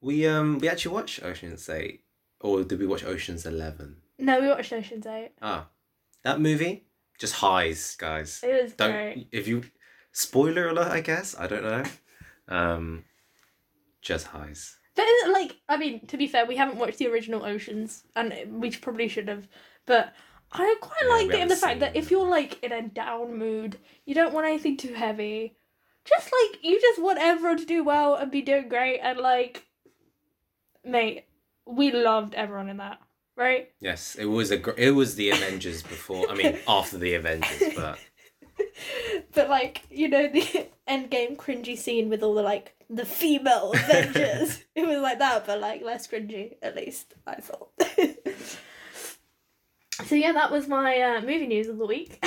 We 0.00 0.26
um 0.26 0.58
we 0.58 0.68
actually 0.68 0.94
watched 0.94 1.22
Ocean's 1.24 1.68
Eight, 1.68 2.04
or 2.40 2.62
did 2.64 2.78
we 2.78 2.86
watch 2.86 3.04
Ocean's 3.04 3.46
Eleven? 3.46 3.96
No, 4.18 4.40
we 4.40 4.48
watched 4.48 4.72
Ocean's 4.72 5.06
Eight. 5.06 5.30
Ah, 5.42 5.68
that 6.24 6.40
movie 6.40 6.84
just 7.18 7.34
highs, 7.34 7.96
guys. 7.96 8.40
It 8.42 8.62
was 8.62 8.72
Don't 8.74 8.92
great. 8.92 9.28
if 9.32 9.48
you 9.48 9.64
spoiler 10.12 10.68
alert. 10.68 10.88
I 10.92 11.00
guess 11.00 11.34
I 11.38 11.46
don't 11.46 11.62
know. 11.64 11.84
Um, 12.48 13.04
just 14.00 14.28
highs. 14.28 14.76
But 14.94 15.06
like, 15.32 15.56
I 15.68 15.76
mean, 15.76 16.06
to 16.06 16.16
be 16.16 16.26
fair, 16.26 16.46
we 16.46 16.56
haven't 16.56 16.78
watched 16.78 16.98
the 16.98 17.06
original 17.08 17.44
Oceans, 17.44 18.04
and 18.16 18.34
we 18.60 18.70
probably 18.70 19.08
should 19.08 19.28
have. 19.28 19.46
But 19.86 20.12
I 20.52 20.76
quite 20.80 20.96
Yeah, 21.02 21.08
liked 21.08 21.34
it 21.34 21.40
in 21.40 21.48
the 21.48 21.56
fact 21.56 21.80
that 21.80 21.94
if 21.96 22.10
you're 22.10 22.28
like 22.28 22.62
in 22.64 22.72
a 22.72 22.82
down 22.88 23.36
mood, 23.36 23.78
you 24.06 24.14
don't 24.14 24.32
want 24.32 24.46
anything 24.46 24.76
too 24.76 24.94
heavy. 24.94 25.56
Just 26.04 26.30
like 26.32 26.64
you 26.64 26.80
just 26.80 27.00
want 27.02 27.18
everyone 27.20 27.58
to 27.58 27.66
do 27.66 27.84
well 27.84 28.14
and 28.14 28.30
be 28.30 28.42
doing 28.42 28.68
great, 28.68 28.98
and 29.00 29.18
like, 29.18 29.66
mate, 30.88 31.24
we 31.66 31.90
loved 31.92 32.34
everyone 32.34 32.68
in 32.68 32.78
that, 32.78 32.98
right? 33.36 33.70
Yes, 33.80 34.14
it 34.16 34.24
was 34.26 34.50
a 34.50 34.56
gr- 34.56 34.70
it 34.76 34.92
was 34.92 35.14
the 35.16 35.30
Avengers 35.30 35.82
before. 35.82 36.30
I 36.30 36.34
mean, 36.34 36.58
after 36.68 36.98
the 36.98 37.14
Avengers, 37.14 37.74
but 37.76 37.98
but 39.34 39.48
like 39.48 39.82
you 39.90 40.08
know 40.08 40.28
the 40.28 40.66
end 40.86 41.10
game 41.10 41.36
cringy 41.36 41.76
scene 41.76 42.08
with 42.08 42.22
all 42.22 42.34
the 42.34 42.42
like 42.42 42.74
the 42.90 43.04
female 43.04 43.72
Avengers, 43.74 44.64
it 44.74 44.86
was 44.86 44.98
like 45.00 45.18
that, 45.18 45.46
but 45.46 45.60
like 45.60 45.82
less 45.82 46.06
cringy 46.06 46.56
at 46.62 46.74
least 46.74 47.14
I 47.26 47.34
thought. 47.36 47.70
so 50.06 50.14
yeah, 50.14 50.32
that 50.32 50.50
was 50.50 50.68
my 50.68 51.00
uh, 51.00 51.20
movie 51.20 51.46
news 51.46 51.68
of 51.68 51.78
the 51.78 51.86
week. 51.86 52.18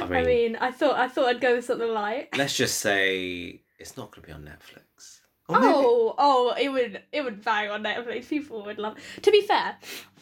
I 0.00 0.04
I 0.04 0.06
mean, 0.08 0.26
mean, 0.26 0.56
I 0.56 0.70
thought 0.70 0.96
I 0.96 1.08
thought 1.08 1.26
I'd 1.26 1.40
go 1.40 1.56
with 1.56 1.64
something 1.64 1.88
light. 1.88 2.36
let's 2.36 2.56
just 2.56 2.78
say 2.78 3.62
it's 3.78 3.96
not 3.96 4.10
going 4.12 4.22
to 4.22 4.26
be 4.28 4.32
on 4.32 4.42
Netflix. 4.44 5.20
Or 5.48 5.58
maybe- 5.60 5.72
Oh, 5.74 6.14
oh, 6.18 6.54
it 6.60 6.68
would 6.68 7.02
it 7.12 7.22
would 7.22 7.42
bang 7.44 7.70
on 7.70 7.82
Netflix. 7.82 8.28
People 8.28 8.64
would 8.64 8.78
love. 8.78 8.96
To 9.22 9.30
be 9.30 9.40
fair, 9.42 9.76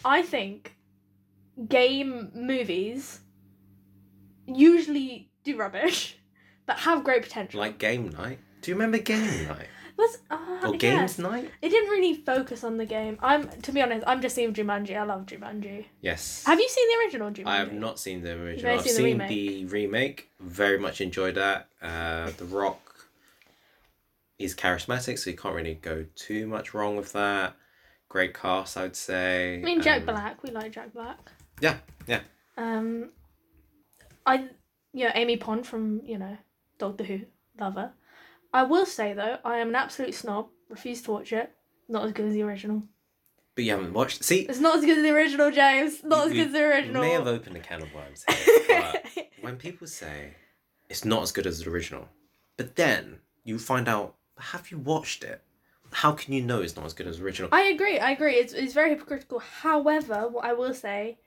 I 0.05 0.23
think 0.23 0.77
game 1.69 2.31
movies 2.35 3.21
usually 4.47 5.31
do 5.45 5.57
rubbish, 5.57 6.17
but 6.67 6.79
have 6.81 7.05
great 7.05 7.23
potential. 7.23 7.61
like 7.61 7.79
game 7.79 8.11
night. 8.11 8.39
Do 8.63 8.71
you 8.71 8.75
remember 8.77 8.99
game 8.99 9.47
night 9.49 9.69
was 9.97 10.19
uh, 10.31 10.39
or 10.63 10.73
games 10.77 11.19
night? 11.19 11.51
It 11.63 11.71
didn't 11.71 11.91
really 11.91 12.15
focus 12.15 12.63
on 12.65 12.77
the 12.77 12.85
game. 12.87 13.19
I'm 13.23 13.49
to 13.63 13.73
be 13.73 13.81
honest, 13.83 14.05
I'm 14.07 14.21
just 14.21 14.35
seeing 14.35 14.53
Jumanji. 14.53 14.97
I 14.97 15.05
love 15.05 15.27
Jumanji. 15.27 15.87
Yes. 16.01 16.45
Have 16.47 16.61
you 16.61 16.69
seen 16.69 16.89
the 16.89 17.05
original 17.05 17.31
Jumanji? 17.31 17.47
I 17.47 17.57
have 17.57 17.73
not 17.73 17.99
seen 17.99 18.23
the 18.23 18.33
original. 18.33 18.73
I've 18.75 18.83
seen 18.83 18.93
the 18.93 18.97
seen 18.97 19.05
remake? 19.05 19.29
the 19.29 19.65
remake. 19.67 20.31
Very 20.41 20.79
much 20.79 21.01
enjoyed 21.01 21.35
that. 21.37 21.69
Uh, 21.81 22.31
the 22.37 22.45
Rock 22.45 22.86
is 24.39 24.55
charismatic, 24.55 25.19
so 25.19 25.31
you 25.31 25.37
can't 25.37 25.55
really 25.55 25.75
go 25.75 26.05
too 26.15 26.47
much 26.47 26.75
wrong 26.75 26.97
with 26.97 27.13
that. 27.13 27.55
Great 28.09 28.35
cast, 28.35 28.77
I'd 28.77 28.97
say. 28.97 29.57
I 29.61 29.65
mean 29.65 29.81
Jack 29.81 30.01
Um, 30.01 30.07
Black. 30.07 30.43
We 30.43 30.51
like 30.51 30.73
Jack 30.73 30.93
Black. 30.93 31.19
Yeah, 31.61 31.79
yeah. 32.07 32.21
Um, 32.57 33.11
I 34.25 34.49
you 34.93 35.05
know 35.05 35.11
Amy 35.15 35.37
Pond 35.37 35.67
from 35.67 36.01
you 36.05 36.19
know 36.19 36.37
Doctor 36.79 37.05
Who, 37.05 37.21
love 37.59 37.75
her. 37.75 37.93
I 38.53 38.63
will 38.63 38.87
say 38.87 39.13
though, 39.13 39.39
I 39.45 39.59
am 39.59 39.69
an 39.71 39.75
absolute 39.75 40.15
snob. 40.15 40.49
Refuse 40.69 41.03
to 41.03 41.13
watch 41.13 41.33
it. 41.33 41.51
Not 41.89 42.05
as 42.05 42.13
good 42.13 42.27
as 42.27 42.33
the 42.33 42.43
original. 42.43 42.83
But 43.55 43.65
you 43.65 43.71
haven't 43.71 43.93
watched. 43.95 44.23
See, 44.25 44.41
It's 44.41 44.59
not 44.61 44.79
as 44.79 44.85
good 44.85 44.99
as 44.99 45.05
the 45.05 45.11
original, 45.11 45.51
James. 45.51 46.03
Not 46.05 46.27
as 46.27 46.33
good 46.33 46.49
as 46.49 46.53
the 46.53 46.59
you 46.59 46.65
original. 46.67 47.03
may 47.03 47.13
have 47.13 47.27
opened 47.27 47.57
a 47.57 47.61
can 47.61 47.81
of 47.83 47.95
worms 47.95 48.25
here, 48.29 48.65
but 48.69 49.07
when 49.41 49.57
people 49.57 49.87
say 49.87 50.35
it's 50.91 51.05
not 51.05 51.23
as 51.23 51.33
good 51.33 51.47
as 51.47 51.61
the 51.63 51.71
original, 51.71 52.09
but 52.57 52.77
then 52.77 53.21
you 53.45 53.59
find 53.59 53.89
out, 53.89 54.16
have 54.39 54.71
you 54.71 54.79
watched 54.79 55.25
it? 55.25 55.43
How 55.93 56.13
can 56.13 56.33
you 56.35 56.43
know 56.43 56.61
it's 56.61 56.77
not 56.77 56.85
as 56.85 56.93
good 56.93 57.07
as 57.07 57.21
original? 57.21 57.49
I 57.53 57.63
agree. 57.63 57.99
I 57.99 58.11
agree. 58.11 58.35
It's 58.35 58.53
it's 58.53 58.75
very 58.75 58.91
hypocritical. 58.91 59.39
However, 59.39 60.29
what 60.29 60.45
I 60.45 60.53
will 60.53 60.75
say, 60.75 61.19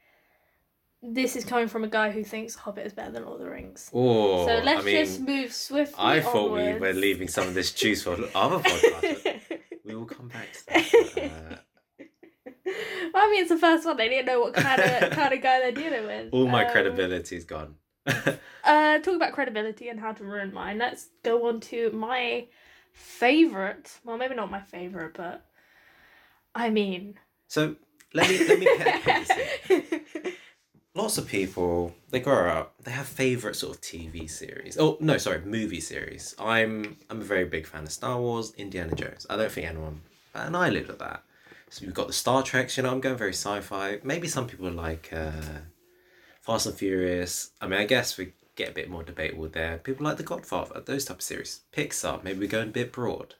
this 1.01 1.35
is 1.35 1.45
coming 1.45 1.67
from 1.67 1.83
a 1.85 1.87
guy 1.87 2.11
who 2.11 2.23
thinks 2.23 2.55
Hobbit 2.55 2.85
is 2.85 2.93
better 2.93 3.11
than 3.11 3.23
Lord 3.25 3.39
of 3.39 3.45
the 3.45 3.51
Rings. 3.51 3.89
Oh, 3.93 4.45
so 4.45 4.57
let's 4.63 4.81
I 4.81 4.85
mean, 4.85 5.05
just 5.05 5.21
move 5.21 5.53
swiftly. 5.53 5.95
I 5.97 6.21
thought 6.21 6.51
we 6.51 6.73
were 6.73 6.93
leaving 6.93 7.27
some 7.29 7.47
of 7.47 7.53
this 7.53 7.71
juice 7.71 8.03
for 8.03 8.13
other 8.35 8.57
podcasts. 8.59 9.59
we 9.85 9.95
will 9.95 10.05
come 10.05 10.27
back 10.27 10.51
to 10.53 10.65
that. 10.67 11.17
Uh, 11.31 11.55
well, 13.13 13.23
I 13.25 13.31
mean, 13.31 13.41
it's 13.41 13.49
the 13.49 13.57
first 13.57 13.85
one. 13.85 13.95
They 13.97 14.09
didn't 14.09 14.25
know 14.25 14.41
what 14.41 14.53
kind 14.53 14.81
of 14.81 15.09
kind 15.11 15.33
of 15.33 15.41
guy 15.41 15.59
they're 15.59 15.71
dealing 15.71 16.05
with. 16.05 16.29
all 16.33 16.47
my 16.47 16.65
Um, 16.65 16.71
credibility 16.71 17.37
is 17.37 17.45
gone. 17.45 17.75
Uh, 18.05 18.97
talk 18.99 19.15
about 19.15 19.33
credibility 19.33 19.87
and 19.87 19.99
how 19.99 20.11
to 20.11 20.23
ruin 20.23 20.53
mine. 20.53 20.77
Let's 20.79 21.07
go 21.23 21.47
on 21.47 21.59
to 21.61 21.91
my 21.91 22.47
favorite. 22.99 23.99
Well, 24.03 24.17
maybe 24.17 24.35
not 24.35 24.51
my 24.51 24.61
favorite, 24.61 25.13
but 25.15 25.45
I 26.53 26.69
mean, 26.69 27.15
so 27.47 27.75
let 28.13 28.29
me 28.29 28.47
let 28.47 28.59
me 28.59 28.65
paint 28.77 29.03
paint 29.03 29.27
this 29.27 29.37
here. 29.67 30.13
lots 30.95 31.17
of 31.17 31.27
people 31.27 31.93
they 32.09 32.19
grow 32.19 32.49
up 32.49 32.73
they 32.83 32.91
have 32.91 33.07
favorite 33.07 33.55
sort 33.55 33.75
of 33.75 33.81
tv 33.81 34.29
series. 34.29 34.77
Oh 34.77 34.97
no 34.99 35.17
sorry 35.17 35.41
movie 35.41 35.79
series. 35.81 36.35
I'm 36.39 36.97
i'm 37.09 37.21
a 37.21 37.23
very 37.23 37.45
big 37.45 37.65
fan 37.67 37.83
of 37.83 37.91
star 37.91 38.19
wars 38.19 38.53
indiana 38.57 38.95
jones. 38.95 39.25
I 39.29 39.37
don't 39.37 39.51
think 39.51 39.67
anyone 39.67 40.01
and 40.33 40.55
i 40.57 40.69
live 40.69 40.89
at 40.89 40.99
that. 40.99 41.23
So 41.69 41.85
we've 41.85 41.93
got 41.93 42.07
the 42.07 42.13
star 42.13 42.43
treks 42.43 42.77
you 42.77 42.83
know 42.83 42.91
i'm 42.91 42.99
going 43.01 43.17
very 43.17 43.33
sci-fi. 43.33 43.99
Maybe 44.03 44.27
some 44.27 44.47
people 44.47 44.71
like 44.71 45.09
uh 45.13 45.31
fast 46.41 46.65
and 46.65 46.75
furious. 46.75 47.51
I 47.61 47.67
mean 47.67 47.79
i 47.79 47.85
guess 47.85 48.17
we 48.17 48.33
get 48.59 48.69
a 48.69 48.73
bit 48.73 48.89
more 48.89 49.03
debatable 49.03 49.47
there 49.47 49.77
people 49.77 50.05
like 50.05 50.17
the 50.17 50.23
godfather 50.23 50.81
those 50.85 51.05
type 51.05 51.17
of 51.17 51.23
series 51.23 51.61
pixar 51.73 52.23
maybe 52.23 52.39
we're 52.39 52.47
going 52.47 52.69
a 52.69 52.71
bit 52.71 52.91
broad 52.91 53.35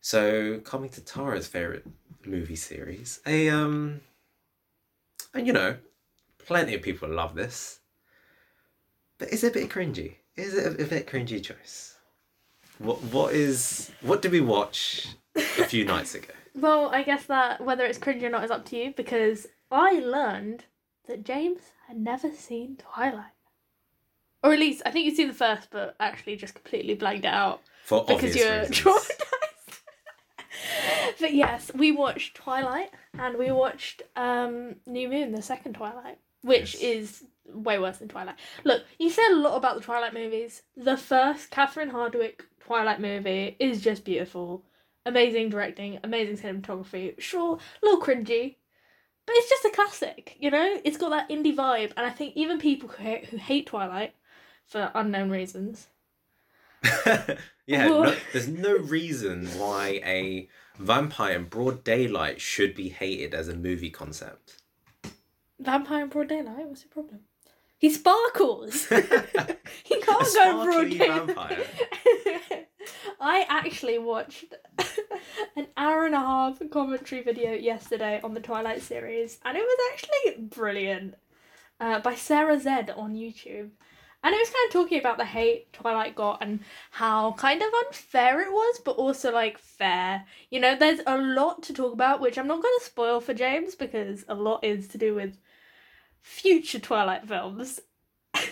so 0.00 0.58
coming 0.60 0.90
to 0.90 1.00
tara's 1.00 1.46
favorite 1.46 1.86
movie 2.26 2.56
series 2.56 3.20
a 3.26 3.48
um 3.48 4.00
and 5.34 5.46
you 5.46 5.52
know 5.52 5.76
plenty 6.48 6.74
of 6.74 6.80
people 6.80 7.08
love 7.10 7.34
this. 7.34 7.80
But 9.18 9.28
is 9.28 9.44
it 9.44 9.54
a 9.54 9.60
bit 9.60 9.70
cringy? 9.70 10.14
Is 10.34 10.54
it 10.54 10.66
a, 10.66 10.84
a 10.84 10.86
bit 10.86 11.06
cringy 11.06 11.44
choice? 11.44 11.96
What 12.78 13.02
what 13.04 13.34
is 13.34 13.90
what 14.00 14.22
did 14.22 14.32
we 14.32 14.40
watch 14.40 15.08
a 15.36 15.64
few 15.64 15.84
nights 15.94 16.14
ago? 16.14 16.32
Well, 16.54 16.88
I 16.88 17.02
guess 17.02 17.26
that 17.26 17.60
whether 17.60 17.84
it's 17.84 17.98
cringe 17.98 18.22
or 18.22 18.30
not 18.30 18.44
is 18.44 18.50
up 18.50 18.64
to 18.66 18.76
you 18.76 18.94
because 18.96 19.46
I 19.70 20.00
learned 20.00 20.64
that 21.06 21.24
James 21.24 21.60
had 21.86 21.98
never 21.98 22.30
seen 22.32 22.76
Twilight. 22.76 23.37
Or 24.42 24.52
at 24.52 24.58
least 24.58 24.82
I 24.86 24.90
think 24.90 25.04
you 25.06 25.14
see 25.14 25.24
the 25.24 25.32
first, 25.32 25.68
but 25.70 25.96
actually 25.98 26.36
just 26.36 26.54
completely 26.54 26.94
blanked 26.94 27.24
it 27.24 27.28
out 27.34 27.60
For 27.84 28.04
because 28.04 28.36
you're 28.36 28.60
reasons. 28.60 28.78
traumatized. 28.80 29.80
but 31.20 31.34
yes, 31.34 31.70
we 31.74 31.92
watched 31.92 32.34
Twilight 32.36 32.90
and 33.18 33.36
we 33.36 33.50
watched 33.50 34.02
um, 34.16 34.76
New 34.86 35.08
Moon, 35.08 35.32
the 35.32 35.42
second 35.42 35.74
Twilight, 35.74 36.18
which 36.42 36.74
Yes. 36.74 36.82
is 36.82 37.24
way 37.52 37.78
worse 37.78 37.98
than 37.98 38.08
Twilight. 38.08 38.36
Look, 38.64 38.84
you 38.98 39.10
said 39.10 39.32
a 39.32 39.36
lot 39.36 39.56
about 39.56 39.74
the 39.76 39.80
Twilight 39.82 40.14
movies. 40.14 40.62
The 40.76 40.96
first 40.96 41.50
Catherine 41.50 41.90
Hardwicke 41.90 42.40
Twilight 42.60 43.00
movie 43.00 43.56
is 43.58 43.80
just 43.80 44.04
beautiful. 44.04 44.64
Amazing 45.06 45.48
directing, 45.48 45.98
amazing 46.04 46.36
cinematography. 46.36 47.18
Sure, 47.20 47.56
a 47.56 47.86
little 47.86 48.00
cringy, 48.00 48.56
but 49.26 49.34
it's 49.36 49.48
just 49.48 49.64
a 49.64 49.70
classic, 49.70 50.36
you 50.38 50.50
know? 50.50 50.78
It's 50.84 50.98
got 50.98 51.08
that 51.10 51.30
indie 51.30 51.56
vibe, 51.56 51.92
and 51.96 52.06
I 52.06 52.10
think 52.10 52.36
even 52.36 52.58
people 52.58 52.90
who 52.90 53.16
who 53.30 53.36
hate 53.38 53.66
Twilight, 53.66 54.12
for 54.68 54.90
unknown 54.94 55.30
reasons, 55.30 55.88
yeah, 57.66 57.88
no, 57.88 58.14
there's 58.32 58.48
no 58.48 58.76
reason 58.76 59.46
why 59.58 60.00
a 60.04 60.48
vampire 60.78 61.36
in 61.36 61.44
broad 61.44 61.84
daylight 61.84 62.40
should 62.40 62.74
be 62.74 62.88
hated 62.88 63.34
as 63.34 63.48
a 63.48 63.56
movie 63.56 63.90
concept. 63.90 64.62
Vampire 65.58 66.04
in 66.04 66.08
broad 66.08 66.28
daylight. 66.28 66.66
What's 66.66 66.84
your 66.84 66.90
problem? 66.90 67.20
He 67.78 67.90
sparkles. 67.90 68.86
he 69.84 70.00
can't 70.00 70.34
go 70.34 70.64
broad 70.64 70.90
daylight. 70.90 71.66
I 73.20 73.46
actually 73.48 73.98
watched 73.98 74.54
an 75.56 75.66
hour 75.76 76.06
and 76.06 76.14
a 76.14 76.18
half 76.18 76.60
commentary 76.70 77.22
video 77.22 77.52
yesterday 77.52 78.20
on 78.22 78.34
the 78.34 78.40
Twilight 78.40 78.82
series, 78.82 79.38
and 79.44 79.56
it 79.56 79.62
was 79.62 79.78
actually 79.92 80.44
brilliant. 80.44 81.14
Uh, 81.80 82.00
by 82.00 82.16
Sarah 82.16 82.58
Zed 82.58 82.90
on 82.90 83.14
YouTube. 83.14 83.70
And 84.22 84.34
it 84.34 84.38
was 84.38 84.50
kind 84.50 84.66
of 84.66 84.72
talking 84.72 84.98
about 84.98 85.16
the 85.16 85.24
hate 85.24 85.72
Twilight 85.72 86.16
got 86.16 86.42
and 86.42 86.60
how 86.90 87.32
kind 87.32 87.62
of 87.62 87.68
unfair 87.86 88.40
it 88.40 88.50
was, 88.50 88.80
but 88.84 88.96
also 88.96 89.32
like 89.32 89.58
fair. 89.58 90.24
You 90.50 90.58
know, 90.58 90.74
there's 90.74 91.00
a 91.06 91.16
lot 91.16 91.62
to 91.64 91.72
talk 91.72 91.92
about, 91.92 92.20
which 92.20 92.36
I'm 92.36 92.48
not 92.48 92.62
going 92.62 92.74
to 92.80 92.84
spoil 92.84 93.20
for 93.20 93.32
James 93.32 93.76
because 93.76 94.24
a 94.28 94.34
lot 94.34 94.64
is 94.64 94.88
to 94.88 94.98
do 94.98 95.14
with 95.14 95.38
future 96.20 96.80
Twilight 96.80 97.28
films. 97.28 97.80
but 98.32 98.42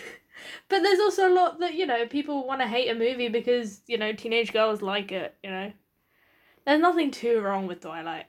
there's 0.69 1.01
also 1.01 1.27
a 1.27 1.33
lot 1.33 1.59
that, 1.59 1.73
you 1.73 1.85
know, 1.85 2.07
people 2.07 2.47
want 2.47 2.61
to 2.61 2.67
hate 2.67 2.89
a 2.89 2.95
movie 2.95 3.27
because, 3.27 3.81
you 3.87 3.97
know, 3.97 4.13
teenage 4.13 4.53
girls 4.53 4.81
like 4.81 5.11
it, 5.11 5.35
you 5.43 5.49
know. 5.49 5.73
There's 6.65 6.81
nothing 6.81 7.11
too 7.11 7.41
wrong 7.41 7.67
with 7.67 7.81
Twilight. 7.81 8.25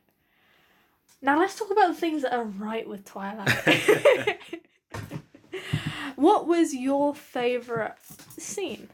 Now 1.22 1.38
let's 1.38 1.56
talk 1.56 1.70
about 1.70 1.88
the 1.88 2.00
things 2.00 2.22
that 2.22 2.34
are 2.34 2.44
right 2.44 2.88
with 2.88 3.04
Twilight. 3.04 3.48
what 6.16 6.46
was 6.46 6.74
your 6.74 7.14
favourite 7.14 7.94
scene 8.38 8.88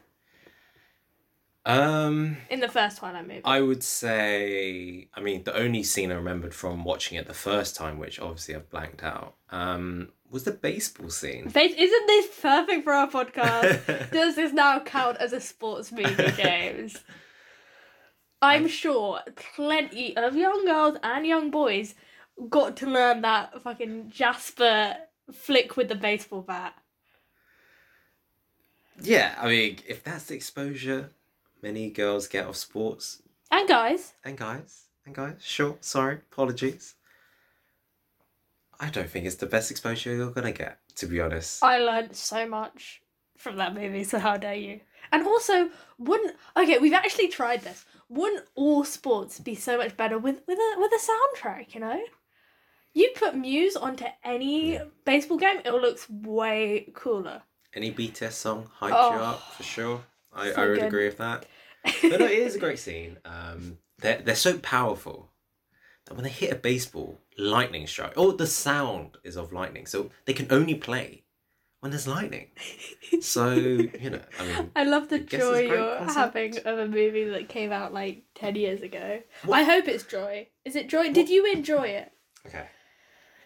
Um, 1.65 2.37
in 2.49 2.59
the 2.59 2.67
first 2.67 2.97
Twilight 2.97 3.27
movie? 3.27 3.41
I 3.43 3.61
would 3.61 3.83
say, 3.83 5.09
I 5.13 5.19
mean, 5.21 5.43
the 5.43 5.55
only 5.55 5.83
scene 5.83 6.11
I 6.11 6.15
remembered 6.15 6.53
from 6.53 6.83
watching 6.83 7.17
it 7.17 7.27
the 7.27 7.33
first 7.33 7.75
time, 7.75 7.97
which 7.97 8.19
obviously 8.19 8.55
I've 8.55 8.69
blanked 8.69 9.03
out, 9.03 9.35
um, 9.49 10.09
was 10.29 10.43
the 10.43 10.51
baseball 10.51 11.09
scene. 11.09 11.49
Faith, 11.49 11.75
isn't 11.77 12.07
this 12.07 12.27
perfect 12.41 12.83
for 12.83 12.93
our 12.93 13.07
podcast? 13.09 14.11
Does 14.11 14.35
this 14.35 14.53
now 14.53 14.79
count 14.79 15.17
as 15.17 15.33
a 15.33 15.41
sports 15.41 15.91
movie, 15.91 16.31
James? 16.31 16.97
I'm 18.41 18.67
sure 18.67 19.21
plenty 19.55 20.15
of 20.15 20.35
young 20.35 20.65
girls 20.65 20.97
and 21.01 21.25
young 21.25 21.49
boys 21.49 21.95
got 22.49 22.77
to 22.77 22.85
learn 22.85 23.21
that 23.21 23.61
fucking 23.63 24.09
Jasper 24.11 24.97
flick 25.31 25.75
with 25.77 25.87
the 25.89 25.95
baseball 25.95 26.41
bat. 26.41 26.73
yeah, 29.01 29.35
I 29.39 29.47
mean, 29.49 29.79
if 29.87 30.03
that's 30.03 30.25
the 30.25 30.35
exposure 30.35 31.09
many 31.61 31.89
girls 31.89 32.27
get 32.27 32.45
of 32.45 32.55
sports, 32.55 33.21
And 33.51 33.67
guys, 33.67 34.13
and 34.23 34.37
guys, 34.37 34.85
and 35.05 35.13
guys, 35.15 35.37
sure, 35.41 35.77
sorry, 35.81 36.19
apologies. 36.31 36.95
I 38.79 38.89
don't 38.89 39.09
think 39.09 39.25
it's 39.25 39.35
the 39.35 39.45
best 39.45 39.71
exposure 39.71 40.13
you're 40.13 40.31
gonna 40.31 40.51
get, 40.51 40.79
to 40.95 41.07
be 41.07 41.19
honest. 41.21 41.63
I 41.63 41.77
learned 41.79 42.15
so 42.15 42.47
much 42.47 43.01
from 43.37 43.55
that 43.57 43.73
movie, 43.73 44.03
so 44.03 44.19
how 44.19 44.37
dare 44.37 44.55
you? 44.55 44.81
And 45.11 45.25
also, 45.25 45.69
wouldn't 45.97 46.35
okay, 46.57 46.77
we've 46.77 46.93
actually 46.93 47.27
tried 47.29 47.61
this. 47.61 47.85
Wouldn't 48.09 48.45
all 48.55 48.83
sports 48.83 49.39
be 49.39 49.55
so 49.55 49.77
much 49.77 49.95
better 49.97 50.17
with 50.17 50.41
with 50.47 50.57
a 50.59 50.75
with 50.77 50.91
a 50.91 50.99
soundtrack, 51.39 51.73
you 51.73 51.79
know? 51.81 51.99
You 52.95 53.11
put 53.15 53.35
Muse 53.35 53.75
onto 53.75 54.05
any 54.23 54.79
baseball 55.03 55.37
game, 55.37 55.57
it 55.65 55.71
looks 55.71 56.09
way 56.09 56.89
cooler. 56.95 57.43
Any 57.73 57.91
BTS 57.91 58.31
song 58.31 58.69
hypes 58.79 58.91
Oh. 58.93 59.13
you 59.13 59.19
up 59.19 59.41
for 59.53 59.63
sure. 59.63 60.01
I, 60.33 60.51
So 60.53 60.61
I 60.61 60.65
would 60.67 60.79
good. 60.79 60.87
agree 60.87 61.05
with 61.05 61.17
that. 61.17 61.45
But 62.01 62.19
no, 62.21 62.25
it 62.25 62.31
is 62.31 62.55
a 62.55 62.59
great 62.59 62.79
scene. 62.79 63.17
Um, 63.25 63.77
they're 63.99 64.21
they're 64.21 64.35
so 64.35 64.57
powerful 64.57 65.29
that 66.05 66.15
when 66.15 66.23
they 66.23 66.29
hit 66.31 66.51
a 66.51 66.55
baseball, 66.55 67.19
lightning 67.37 67.85
strike. 67.85 68.13
Oh, 68.15 68.31
the 68.31 68.47
sound 68.47 69.17
is 69.23 69.35
of 69.35 69.51
lightning, 69.53 69.85
so 69.85 70.09
they 70.25 70.33
can 70.33 70.47
only 70.49 70.75
play 70.75 71.25
when 71.81 71.91
there's 71.91 72.07
lightning. 72.07 72.47
So 73.21 73.53
you 73.53 74.09
know, 74.09 74.21
I 74.39 74.45
mean, 74.45 74.71
I 74.75 74.83
love 74.83 75.09
the 75.09 75.17
I 75.17 75.19
joy 75.19 75.59
you're 75.59 75.97
concept. 75.97 76.17
having 76.17 76.57
of 76.65 76.79
a 76.79 76.87
movie 76.87 77.25
that 77.29 77.49
came 77.49 77.71
out 77.71 77.93
like 77.93 78.23
10 78.35 78.55
years 78.55 78.81
ago. 78.81 79.21
What- 79.43 79.59
I 79.59 79.63
hope 79.63 79.87
it's 79.87 80.03
joy. 80.03 80.47
Is 80.65 80.75
it 80.75 80.89
joy? 80.89 81.11
Did 81.13 81.29
you 81.29 81.45
enjoy 81.51 81.87
it? 81.87 82.11
okay. 82.47 82.65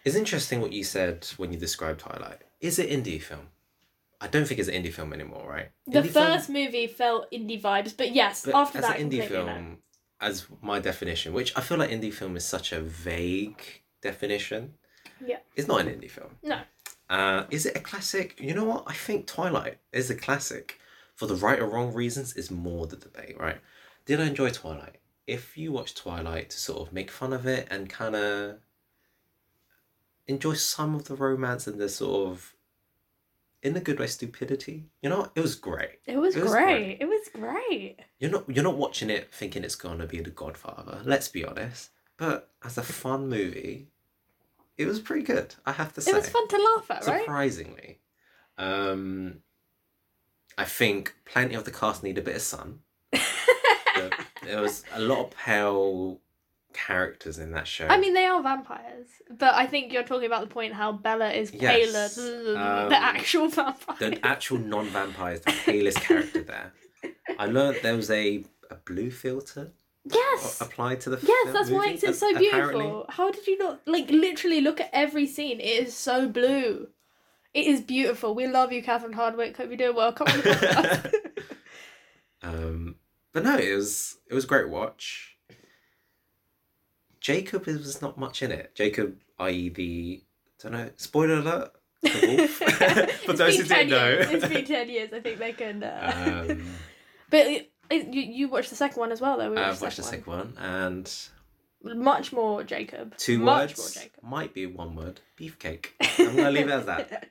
It's 0.04 0.16
interesting 0.16 0.60
what 0.60 0.72
you 0.72 0.84
said 0.84 1.26
when 1.36 1.52
you 1.52 1.58
described 1.58 2.00
Twilight. 2.00 2.40
Is 2.60 2.78
it 2.78 2.90
indie 2.90 3.20
film? 3.20 3.48
I 4.20 4.26
don't 4.26 4.46
think 4.46 4.60
it's 4.60 4.68
an 4.68 4.74
indie 4.82 4.92
film 4.92 5.12
anymore, 5.12 5.46
right? 5.48 5.70
The 5.86 6.00
Indie 6.02 6.10
film- 6.10 6.26
first 6.26 6.50
movie 6.50 6.86
felt 6.86 7.30
indie 7.32 7.60
vibes, 7.60 7.96
but 7.96 8.14
yes, 8.14 8.44
But 8.44 8.54
after 8.54 8.78
as 8.78 8.84
that, 8.84 8.98
an 9.00 9.08
indie 9.10 9.20
completely 9.20 9.36
no. 9.38 9.46
film, 9.46 9.78
as 10.20 10.46
my 10.60 10.78
definition, 10.78 11.32
which 11.32 11.56
I 11.56 11.62
feel 11.62 11.78
like 11.78 11.90
indie 11.90 12.12
film 12.12 12.36
is 12.36 12.44
such 12.44 12.72
a 12.72 12.80
vague 12.80 13.62
definition. 14.02 14.74
Yeah. 15.24 15.38
It's 15.56 15.68
not 15.68 15.80
an 15.80 15.88
indie 15.88 16.10
film. 16.10 16.36
No. 16.42 16.60
Uh, 17.08 17.44
is 17.50 17.66
it 17.66 17.76
a 17.76 17.80
classic? 17.80 18.38
You 18.40 18.54
know 18.54 18.64
what? 18.64 18.84
I 18.86 18.92
think 18.92 19.26
Twilight 19.26 19.78
is 19.92 20.10
a 20.10 20.14
classic. 20.14 20.78
For 21.16 21.26
the 21.26 21.34
right 21.34 21.58
or 21.58 21.66
wrong 21.66 21.92
reasons, 21.92 22.34
is 22.34 22.50
more 22.50 22.86
the 22.86 22.96
debate, 22.96 23.38
right? 23.38 23.58
Did 24.06 24.20
I 24.20 24.26
enjoy 24.26 24.50
Twilight? 24.50 24.96
If 25.26 25.56
you 25.58 25.70
watch 25.72 25.94
Twilight 25.94 26.48
to 26.50 26.58
sort 26.58 26.86
of 26.86 26.94
make 26.94 27.10
fun 27.10 27.32
of 27.34 27.46
it 27.46 27.68
and 27.70 27.90
kind 27.90 28.16
of 28.16 28.56
enjoy 30.30 30.54
some 30.54 30.94
of 30.94 31.04
the 31.06 31.14
romance 31.14 31.66
and 31.66 31.78
the 31.78 31.88
sort 31.88 32.30
of, 32.30 32.54
in 33.62 33.76
a 33.76 33.80
good 33.80 33.98
way, 33.98 34.06
stupidity, 34.06 34.86
you 35.02 35.10
know, 35.10 35.30
it 35.34 35.40
was 35.40 35.54
great. 35.54 35.98
It 36.06 36.16
was, 36.16 36.34
It 36.36 36.42
was 36.42 36.52
great. 36.52 36.64
great. 36.64 36.98
It 37.00 37.06
was 37.08 37.28
great. 37.34 37.96
You're 38.18 38.30
not 38.30 38.44
you're 38.48 38.64
not 38.64 38.76
watching 38.78 39.10
it 39.10 39.32
thinking 39.34 39.64
it's 39.64 39.74
gonna 39.74 40.06
be 40.06 40.20
The 40.20 40.30
Godfather. 40.30 41.02
Let's 41.04 41.28
be 41.28 41.44
honest. 41.44 41.90
But 42.16 42.50
as 42.64 42.78
a 42.78 42.82
fun 42.82 43.28
movie, 43.28 43.88
it 44.78 44.86
was 44.86 44.98
pretty 45.00 45.24
good. 45.24 45.54
I 45.66 45.72
have 45.72 45.92
to 45.94 46.00
say. 46.00 46.10
It 46.12 46.14
was 46.14 46.28
fun 46.28 46.48
to 46.48 46.56
laugh 46.56 46.90
at, 46.90 47.06
right? 47.06 47.20
Surprisingly, 47.20 47.98
um, 48.56 49.40
I 50.56 50.64
think 50.64 51.14
plenty 51.26 51.54
of 51.54 51.64
the 51.64 51.70
cast 51.70 52.02
need 52.02 52.18
a 52.18 52.22
bit 52.22 52.36
of 52.36 52.42
sun. 52.42 52.80
There 54.42 54.62
was 54.62 54.84
a 54.94 55.00
lot 55.00 55.26
of 55.26 55.30
pale 55.32 56.18
characters 56.72 57.38
in 57.38 57.52
that 57.52 57.66
show. 57.66 57.86
I 57.88 57.96
mean, 57.98 58.14
they 58.14 58.26
are 58.26 58.42
vampires, 58.42 59.06
but 59.30 59.54
I 59.54 59.66
think 59.66 59.92
you're 59.92 60.02
talking 60.04 60.26
about 60.26 60.42
the 60.42 60.46
point 60.54 60.72
how 60.74 60.92
Bella 60.92 61.30
is 61.30 61.50
paler 61.50 61.70
Yes, 61.92 62.14
than 62.16 62.56
um, 62.56 62.88
the 62.88 62.96
actual 62.96 63.48
vampire. 63.48 63.96
the 63.98 64.26
actual 64.26 64.58
non-vampire 64.58 65.34
is 65.34 65.40
the 65.42 65.52
palest 65.64 66.00
character 66.00 66.42
there. 66.42 66.72
I 67.38 67.46
learned 67.46 67.78
there 67.82 67.96
was 67.96 68.10
a, 68.10 68.44
a 68.70 68.76
blue 68.84 69.10
filter 69.10 69.72
yes. 70.04 70.60
applied 70.60 71.00
to 71.02 71.10
the 71.10 71.18
Yes, 71.26 71.52
that's 71.52 71.70
movie, 71.70 71.88
makes 71.88 72.02
it 72.02 72.10
a- 72.10 72.14
so 72.14 72.30
apparently. 72.30 72.82
beautiful. 72.84 73.06
How 73.08 73.30
did 73.30 73.46
you 73.46 73.58
not 73.58 73.80
like 73.86 74.10
literally 74.10 74.60
look 74.60 74.80
at 74.80 74.90
every 74.92 75.26
scene? 75.26 75.60
It 75.60 75.86
is 75.88 75.94
so 75.96 76.28
blue. 76.28 76.88
It 77.52 77.66
is 77.66 77.80
beautiful. 77.80 78.34
We 78.34 78.46
love 78.46 78.72
you, 78.72 78.80
Catherine 78.82 79.12
Hardwicke. 79.14 79.56
Hope 79.56 79.68
you're 79.68 79.76
doing 79.76 79.96
well. 79.96 80.12
Come 80.12 80.28
on. 80.28 80.42
Um, 82.42 82.96
but 83.32 83.44
no, 83.44 83.56
it 83.58 83.74
was 83.74 84.16
it 84.28 84.34
was 84.34 84.44
a 84.44 84.48
great 84.48 84.68
watch. 84.70 85.36
Jacob 87.20 87.68
is- 87.68 87.78
was 87.78 88.02
not 88.02 88.18
much 88.18 88.42
in 88.42 88.50
it. 88.50 88.74
Jacob, 88.74 89.18
i.e. 89.38 89.68
the 89.68 90.22
don't 90.62 90.72
know. 90.72 90.90
Spoiler 90.96 91.34
alert. 91.38 91.72
The 92.02 92.36
wolf. 92.38 92.50
For 93.24 93.32
those 93.34 93.56
who 93.56 93.62
didn't 93.64 93.90
know. 93.90 94.08
years. 94.08 94.30
It's 94.30 94.48
been 94.48 94.64
10 94.66 94.88
years. 94.88 95.12
I 95.12 95.20
think 95.20 95.38
they 95.38 95.52
can. 95.52 95.82
Uh... 95.82 96.46
um, 96.50 96.66
but 97.30 97.46
it, 97.46 97.72
it, 97.90 98.08
you, 98.14 98.22
you 98.22 98.48
watched 98.48 98.70
the 98.70 98.76
second 98.76 98.98
one 99.00 99.12
as 99.12 99.20
well, 99.20 99.36
though. 99.38 99.50
We 99.50 99.56
I've 99.58 99.80
watched 99.80 99.96
the 99.98 100.02
second 100.02 100.26
one 100.26 100.54
and. 100.58 101.10
Much 101.82 102.30
more 102.30 102.62
Jacob. 102.62 103.16
two 103.16 103.38
Much 103.38 103.70
words 103.70 103.78
more 103.78 104.02
Jacob. 104.04 104.22
might 104.22 104.52
be 104.52 104.66
one 104.66 104.94
word. 104.94 105.20
Beefcake. 105.38 105.86
I'm 106.18 106.36
gonna 106.36 106.50
leave 106.50 106.68
it 106.68 106.72
as 106.72 106.84
that. 106.84 107.30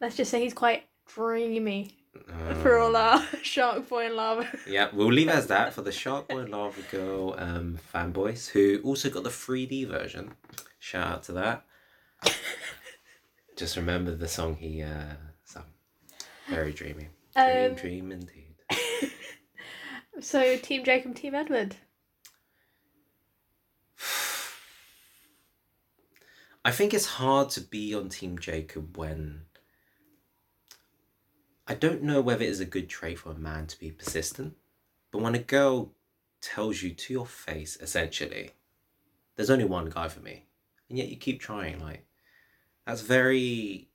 Let's 0.00 0.16
just 0.16 0.30
say 0.30 0.42
he's 0.42 0.54
quite 0.54 0.84
dreamy 1.06 1.96
Um, 2.14 2.54
for 2.62 2.78
all 2.78 2.94
our 2.94 3.22
Shark 3.42 3.88
Boy 3.88 4.06
and 4.06 4.16
Lava. 4.16 4.46
Yeah, 4.66 4.88
we'll 4.92 5.12
leave 5.12 5.28
it 5.28 5.34
as 5.34 5.46
that 5.48 5.72
for 5.74 5.82
the 5.82 5.92
Shark 5.92 6.28
Boy 6.28 6.44
Lava 6.44 6.82
Girl 6.90 7.34
um, 7.38 7.78
fanboys 7.92 8.48
who 8.50 8.80
also 8.84 9.08
got 9.10 9.22
the 9.24 9.30
3D 9.30 9.88
version. 9.88 10.32
Shout 10.78 11.06
out 11.08 11.22
to 11.24 11.32
that. 11.32 11.64
Just 13.56 13.76
remember 13.76 14.14
the 14.14 14.28
song 14.28 14.56
he 14.56 14.82
uh, 14.82 15.14
sung. 15.44 15.64
Very 16.48 16.72
dreamy. 16.72 17.08
Dream, 17.34 17.70
Um, 17.70 17.74
dream 17.76 18.12
indeed. 18.12 18.48
So, 20.20 20.56
Team 20.58 20.84
Jacob, 20.84 21.14
Team 21.14 21.34
Edward. 21.34 21.76
I 26.64 26.70
think 26.70 26.92
it's 26.94 27.06
hard 27.06 27.48
to 27.50 27.60
be 27.62 27.94
on 27.94 28.08
Team 28.10 28.38
Jacob 28.38 28.96
when. 28.98 29.46
I 31.66 31.74
don't 31.74 32.02
know 32.02 32.20
whether 32.20 32.42
it 32.42 32.50
is 32.50 32.60
a 32.60 32.64
good 32.64 32.88
trait 32.88 33.20
for 33.20 33.30
a 33.30 33.34
man 33.34 33.66
to 33.68 33.78
be 33.78 33.90
persistent, 33.90 34.56
but 35.10 35.22
when 35.22 35.34
a 35.34 35.38
girl 35.38 35.92
tells 36.40 36.82
you 36.82 36.90
to 36.92 37.12
your 37.12 37.26
face, 37.26 37.78
essentially, 37.80 38.50
there's 39.36 39.50
only 39.50 39.64
one 39.64 39.88
guy 39.88 40.08
for 40.08 40.20
me, 40.20 40.46
and 40.88 40.98
yet 40.98 41.08
you 41.08 41.16
keep 41.16 41.40
trying, 41.40 41.80
like, 41.80 42.04
that's 42.86 43.02
very. 43.02 43.88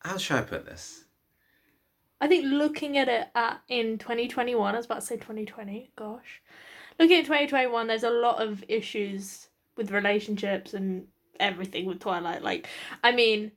How 0.00 0.18
should 0.18 0.36
I 0.36 0.42
put 0.42 0.66
this? 0.66 1.04
I 2.20 2.28
think 2.28 2.44
looking 2.46 2.98
at 2.98 3.08
it 3.08 3.28
at 3.34 3.62
in 3.68 3.98
2021, 3.98 4.74
I 4.74 4.76
was 4.76 4.86
about 4.86 5.00
to 5.00 5.06
say 5.06 5.16
2020, 5.16 5.92
gosh. 5.96 6.42
Looking 6.98 7.18
at 7.18 7.24
2021, 7.24 7.86
there's 7.86 8.02
a 8.02 8.10
lot 8.10 8.42
of 8.42 8.64
issues 8.68 9.48
with 9.76 9.92
relationships 9.92 10.74
and 10.74 11.06
everything 11.38 11.86
with 11.86 12.00
Twilight. 12.00 12.42
Like, 12.42 12.66
I 13.04 13.12
mean, 13.12 13.52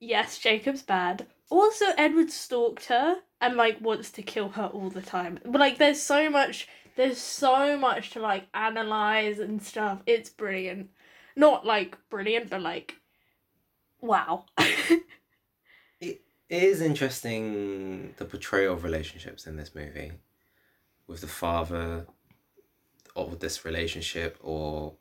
yes, 0.00 0.38
Jacob's 0.38 0.82
bad. 0.82 1.26
Also, 1.48 1.86
Edward 1.96 2.30
stalked 2.30 2.86
her 2.86 3.16
and, 3.40 3.56
like, 3.56 3.80
wants 3.80 4.10
to 4.12 4.22
kill 4.22 4.50
her 4.50 4.66
all 4.66 4.90
the 4.90 5.02
time. 5.02 5.38
But, 5.44 5.60
like, 5.60 5.78
there's 5.78 6.00
so 6.00 6.30
much, 6.30 6.68
there's 6.96 7.18
so 7.18 7.78
much 7.78 8.10
to, 8.10 8.20
like, 8.20 8.46
analyze 8.54 9.38
and 9.38 9.62
stuff. 9.62 10.02
It's 10.06 10.30
brilliant. 10.30 10.90
Not, 11.36 11.64
like, 11.64 11.96
brilliant, 12.08 12.50
but, 12.50 12.62
like, 12.62 12.96
wow. 14.00 14.46
It 16.50 16.64
is 16.64 16.80
interesting 16.80 18.12
the 18.16 18.24
portrayal 18.24 18.74
of 18.74 18.82
relationships 18.82 19.46
in 19.46 19.56
this 19.56 19.72
movie 19.72 20.10
with 21.06 21.20
the 21.20 21.28
father 21.28 22.06
of 23.14 23.38
this 23.38 23.64
relationship 23.64 24.36
or 24.40 24.94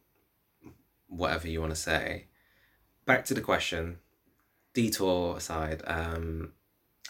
whatever 1.08 1.48
you 1.48 1.60
want 1.60 1.74
to 1.74 1.80
say. 1.80 2.28
Back 3.06 3.26
to 3.26 3.34
the 3.34 3.42
question, 3.42 3.98
detour 4.74 5.38
aside, 5.38 5.82
um, 5.86 6.54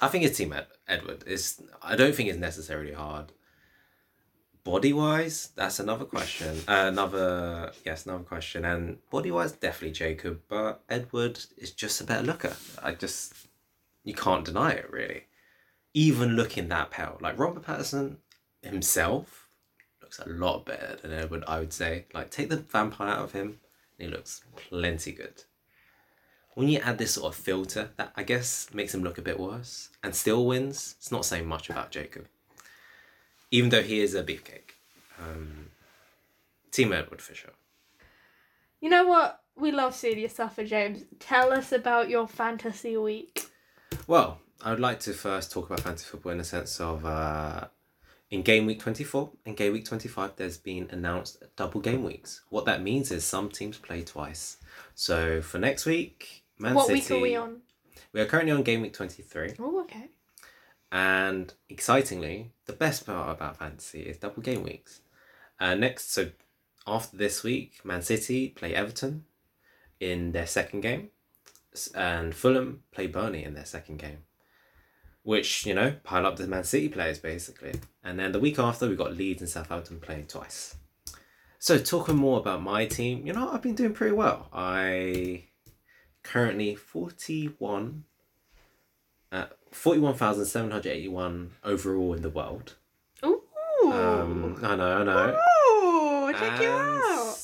I 0.02 0.08
think 0.08 0.24
it's 0.24 0.38
Team 0.38 0.54
Ed- 0.54 0.68
Edward. 0.88 1.24
It's, 1.28 1.62
I 1.82 1.96
don't 1.96 2.16
think 2.16 2.30
it's 2.30 2.40
necessarily 2.40 2.94
hard. 2.94 3.32
Body 4.64 4.94
wise, 4.94 5.50
that's 5.56 5.80
another 5.80 6.06
question. 6.06 6.58
Uh, 6.68 6.86
another, 6.88 7.72
yes, 7.86 8.06
another 8.06 8.24
question. 8.24 8.66
And 8.66 8.98
body 9.10 9.32
wise, 9.32 9.54
definitely 9.54 9.94
Jacob, 9.94 10.42
but 10.48 10.84
Edward 10.90 11.40
is 11.58 11.72
just 11.72 12.02
a 12.02 12.04
better 12.04 12.24
looker. 12.24 12.56
I 12.84 12.94
just 12.94 13.34
you 14.04 14.14
can't 14.14 14.46
deny 14.46 14.72
it 14.72 14.92
really. 14.92 15.26
Even 15.94 16.36
looking 16.36 16.68
that 16.70 16.92
pale, 16.92 17.18
like 17.22 17.40
Robert 17.40 17.64
Pattinson 17.64 18.18
himself 18.62 19.48
looks 20.02 20.20
a 20.20 20.30
lot 20.30 20.66
better 20.66 20.98
than 21.02 21.14
Edward. 21.14 21.44
I 21.48 21.60
would 21.60 21.74
say, 21.74 22.06
like 22.14 22.30
take 22.30 22.50
the 22.50 22.58
vampire 22.58 23.10
out 23.10 23.24
of 23.24 23.32
him, 23.32 23.60
and 23.98 24.08
he 24.10 24.16
looks 24.16 24.44
plenty 24.56 25.12
good. 25.12 25.44
When 26.60 26.68
you 26.68 26.80
add 26.80 26.98
this 26.98 27.14
sort 27.14 27.34
of 27.34 27.40
filter, 27.40 27.92
that 27.96 28.12
I 28.18 28.24
guess 28.24 28.68
makes 28.74 28.94
him 28.94 29.02
look 29.02 29.18
a 29.18 29.22
bit 29.22 29.40
worse, 29.40 29.88
and 30.04 30.14
still 30.14 30.46
wins. 30.46 30.96
It's 30.98 31.10
not 31.10 31.24
saying 31.24 31.48
much 31.48 31.70
about 31.70 31.90
Jacob, 31.90 32.26
even 33.50 33.70
though 33.70 33.82
he 33.82 34.02
is 34.02 34.14
a 34.14 34.26
beefcake. 34.26 34.72
Um, 35.18 35.68
Team 36.70 36.92
Edward 36.92 37.22
for 37.22 37.34
sure. 37.34 37.54
You 38.82 38.90
know 38.90 39.08
what? 39.08 39.42
We 39.56 39.72
love 39.72 39.96
seeing 39.96 40.20
your 40.20 40.28
suffer, 40.28 40.66
James. 40.66 41.06
Tell 41.18 41.54
us 41.54 41.72
about 41.72 42.10
your 42.10 42.28
fantasy 42.28 42.98
week. 42.98 43.48
Well, 44.06 44.42
I 44.62 44.72
would 44.72 44.82
like 44.82 45.00
to 45.02 45.14
first 45.14 45.54
talk 45.54 45.68
about 45.68 45.80
fantasy 45.80 46.08
football 46.10 46.34
in 46.34 46.40
the 46.40 46.44
sense 46.44 46.82
of 46.82 47.06
uh, 47.06 47.68
in 48.32 48.42
game 48.42 48.66
week 48.66 48.82
24 48.82 49.30
and 49.46 49.56
game 49.56 49.72
week 49.72 49.86
25, 49.86 50.36
there's 50.36 50.58
been 50.58 50.90
announced 50.92 51.42
double 51.56 51.80
game 51.80 52.04
weeks. 52.04 52.42
What 52.50 52.66
that 52.66 52.84
means 52.84 53.12
is 53.12 53.24
some 53.24 53.48
teams 53.48 53.78
play 53.78 54.04
twice. 54.04 54.58
So 54.94 55.42
for 55.42 55.58
next 55.58 55.86
week, 55.86 56.44
Man 56.60 56.74
what 56.74 56.88
City. 56.88 57.00
week 57.00 57.12
are 57.12 57.20
we 57.20 57.36
on? 57.36 57.62
We 58.12 58.22
are 58.22 58.26
currently 58.26 58.52
on 58.52 58.64
game 58.64 58.82
week 58.82 58.94
23. 58.94 59.54
Oh, 59.60 59.82
okay. 59.82 60.10
And 60.92 61.54
excitingly, 61.70 62.52
the 62.66 62.74
best 62.74 63.06
part 63.06 63.30
about 63.30 63.58
fantasy 63.58 64.02
is 64.02 64.18
double 64.18 64.42
game 64.42 64.64
weeks. 64.64 65.02
Uh, 65.60 65.76
next, 65.76 66.12
so 66.12 66.32
after 66.86 67.16
this 67.16 67.44
week, 67.44 67.86
Man 67.86 68.02
City 68.02 68.50
play 68.50 68.74
Everton 68.74 69.26
in 70.00 70.32
their 70.32 70.48
second 70.48 70.82
game, 70.82 71.10
and 71.96 72.34
Fulham 72.34 72.84
play 72.92 73.08
Burnley 73.08 73.44
in 73.44 73.54
their 73.54 73.66
second 73.66 73.98
game. 73.98 74.20
Which, 75.24 75.66
you 75.66 75.76
know, 75.76 75.96
pile 76.04 76.26
up 76.26 76.38
the 76.38 76.48
Man 76.48 76.64
City 76.64 76.90
players 76.90 77.20
basically. 77.20 77.74
And 78.04 78.20
then 78.20 78.32
the 78.32 78.40
week 78.40 78.58
after, 78.58 78.88
we've 78.88 78.98
got 78.98 79.16
Leeds 79.16 79.42
and 79.42 79.50
Southampton 79.50 80.00
playing 80.00 80.28
twice. 80.28 80.76
So, 81.60 81.78
talking 81.78 82.16
more 82.16 82.40
about 82.40 82.64
my 82.64 82.86
team, 82.86 83.28
you 83.28 83.34
know, 83.34 83.50
I've 83.52 83.62
been 83.62 83.76
doing 83.76 83.94
pretty 83.94 84.16
well. 84.16 84.48
I 84.54 85.44
currently 86.24 86.76
41 86.76 88.04
uh, 89.32 89.46
41,781 89.72 91.52
overall 91.64 92.14
in 92.14 92.22
the 92.22 92.30
world. 92.30 92.76
Ooh. 93.24 93.44
Um, 93.84 94.60
I 94.64 94.76
know, 94.76 94.98
I 94.98 95.04
know. 95.04 95.40
Ooh, 96.30 96.34
check 96.34 96.62
you 96.62 96.70
out. 96.70 97.38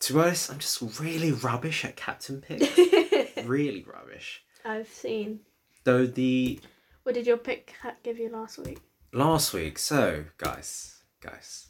To 0.00 0.12
be 0.14 0.18
honest, 0.18 0.50
I'm 0.50 0.58
just 0.58 0.80
really 1.00 1.30
rubbish 1.32 1.84
at 1.84 1.96
captain 1.96 2.40
pick. 2.40 2.60
really 3.44 3.84
rubbish. 3.84 4.42
I've 4.64 4.88
seen. 4.88 5.40
Though 5.84 6.06
the 6.06 6.60
What 7.02 7.14
did 7.14 7.26
your 7.26 7.36
pick 7.36 7.74
give 8.02 8.18
you 8.18 8.30
last 8.30 8.58
week? 8.58 8.78
last 9.12 9.52
week, 9.52 9.78
so 9.78 10.24
guys, 10.38 11.02
guys, 11.20 11.68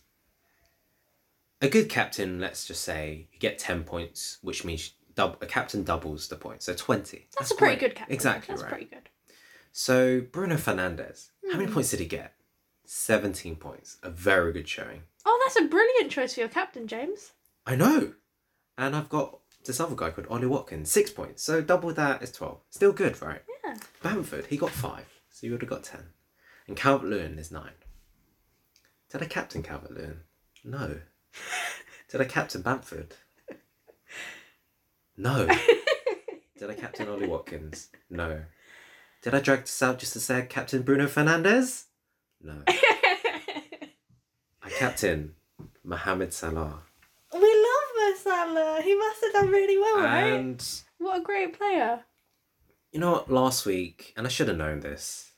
a 1.60 1.68
good 1.68 1.88
captain, 1.88 2.38
let's 2.38 2.64
just 2.66 2.82
say, 2.82 3.26
you 3.32 3.38
get 3.38 3.58
ten 3.58 3.82
points, 3.84 4.38
which 4.42 4.64
means 4.64 4.92
dub- 5.14 5.38
a 5.40 5.46
captain 5.46 5.82
doubles 5.84 6.28
the 6.28 6.36
points, 6.36 6.66
so 6.66 6.74
twenty. 6.74 7.26
That's, 7.38 7.50
a 7.50 7.54
pretty 7.54 7.76
great. 7.76 7.90
good 7.90 7.96
captain. 7.96 8.14
Exactly 8.14 8.52
That's 8.52 8.62
right. 8.62 8.70
pretty 8.70 8.84
good. 8.86 9.08
So 9.72 10.20
Bruno 10.20 10.56
Fernandes, 10.56 11.30
how 11.50 11.56
many 11.56 11.66
Hmm. 11.66 11.74
points 11.74 11.90
did 11.90 12.00
he 12.00 12.06
get? 12.06 12.34
Seventeen 12.84 13.56
points. 13.56 13.96
A 14.02 14.10
very 14.10 14.52
good 14.52 14.68
showing. 14.68 15.02
Oh, 15.24 15.40
that's 15.44 15.56
a 15.64 15.68
brilliant 15.68 16.10
choice 16.10 16.34
for 16.34 16.40
your 16.40 16.48
captain, 16.48 16.86
James. 16.86 17.32
I 17.66 17.76
know. 17.76 18.14
And 18.76 18.94
I've 18.96 19.08
got 19.08 19.38
this 19.64 19.78
other 19.80 19.94
guy 19.94 20.10
called 20.10 20.26
Ollie 20.28 20.46
Watkins, 20.46 20.90
six 20.90 21.10
points. 21.10 21.42
So 21.42 21.62
double 21.62 21.92
that 21.94 22.22
is 22.22 22.32
12. 22.32 22.58
Still 22.70 22.92
good, 22.92 23.20
right? 23.22 23.42
Yeah. 23.64 23.76
Bamford, 24.02 24.46
he 24.46 24.56
got 24.56 24.70
five. 24.70 25.06
So 25.30 25.46
you 25.46 25.52
would 25.52 25.62
have 25.62 25.70
got 25.70 25.84
10. 25.84 26.00
And 26.66 26.76
Calvert 26.76 27.08
Lewin 27.08 27.38
is 27.38 27.50
nine. 27.52 27.72
Did 29.10 29.22
I 29.22 29.26
captain 29.26 29.62
Calvert 29.62 29.92
Lewin? 29.92 30.20
No. 30.64 31.00
Did 32.10 32.20
I 32.20 32.24
captain 32.24 32.62
Bamford? 32.62 33.14
No. 35.16 35.46
Did 36.58 36.70
I 36.70 36.74
captain 36.74 37.08
Ollie 37.08 37.26
Watkins? 37.26 37.88
No. 38.08 38.42
Did 39.22 39.34
I 39.34 39.40
drag 39.40 39.60
this 39.62 39.82
out 39.82 39.98
just 39.98 40.12
to 40.14 40.20
say 40.20 40.46
captain 40.48 40.82
Bruno 40.82 41.06
Fernandes? 41.06 41.84
No. 42.42 42.62
I 42.68 44.70
captain 44.70 45.34
Mohamed 45.84 46.32
Salah. 46.32 46.80
we 47.32 47.40
love 47.40 47.88
Mo 47.96 48.14
Salah. 48.16 48.80
He 48.82 48.94
must 48.96 49.22
have 49.24 49.32
done 49.32 49.48
really 49.48 49.78
well, 49.78 49.98
right? 50.02 50.32
And 50.32 50.64
What 50.98 51.20
a 51.20 51.22
great 51.22 51.56
player. 51.58 52.00
You 52.92 53.00
know 53.00 53.12
what? 53.12 53.30
Last 53.30 53.66
week, 53.66 54.12
and 54.16 54.26
I 54.26 54.30
should 54.30 54.48
have 54.48 54.56
known 54.56 54.80
this. 54.80 55.32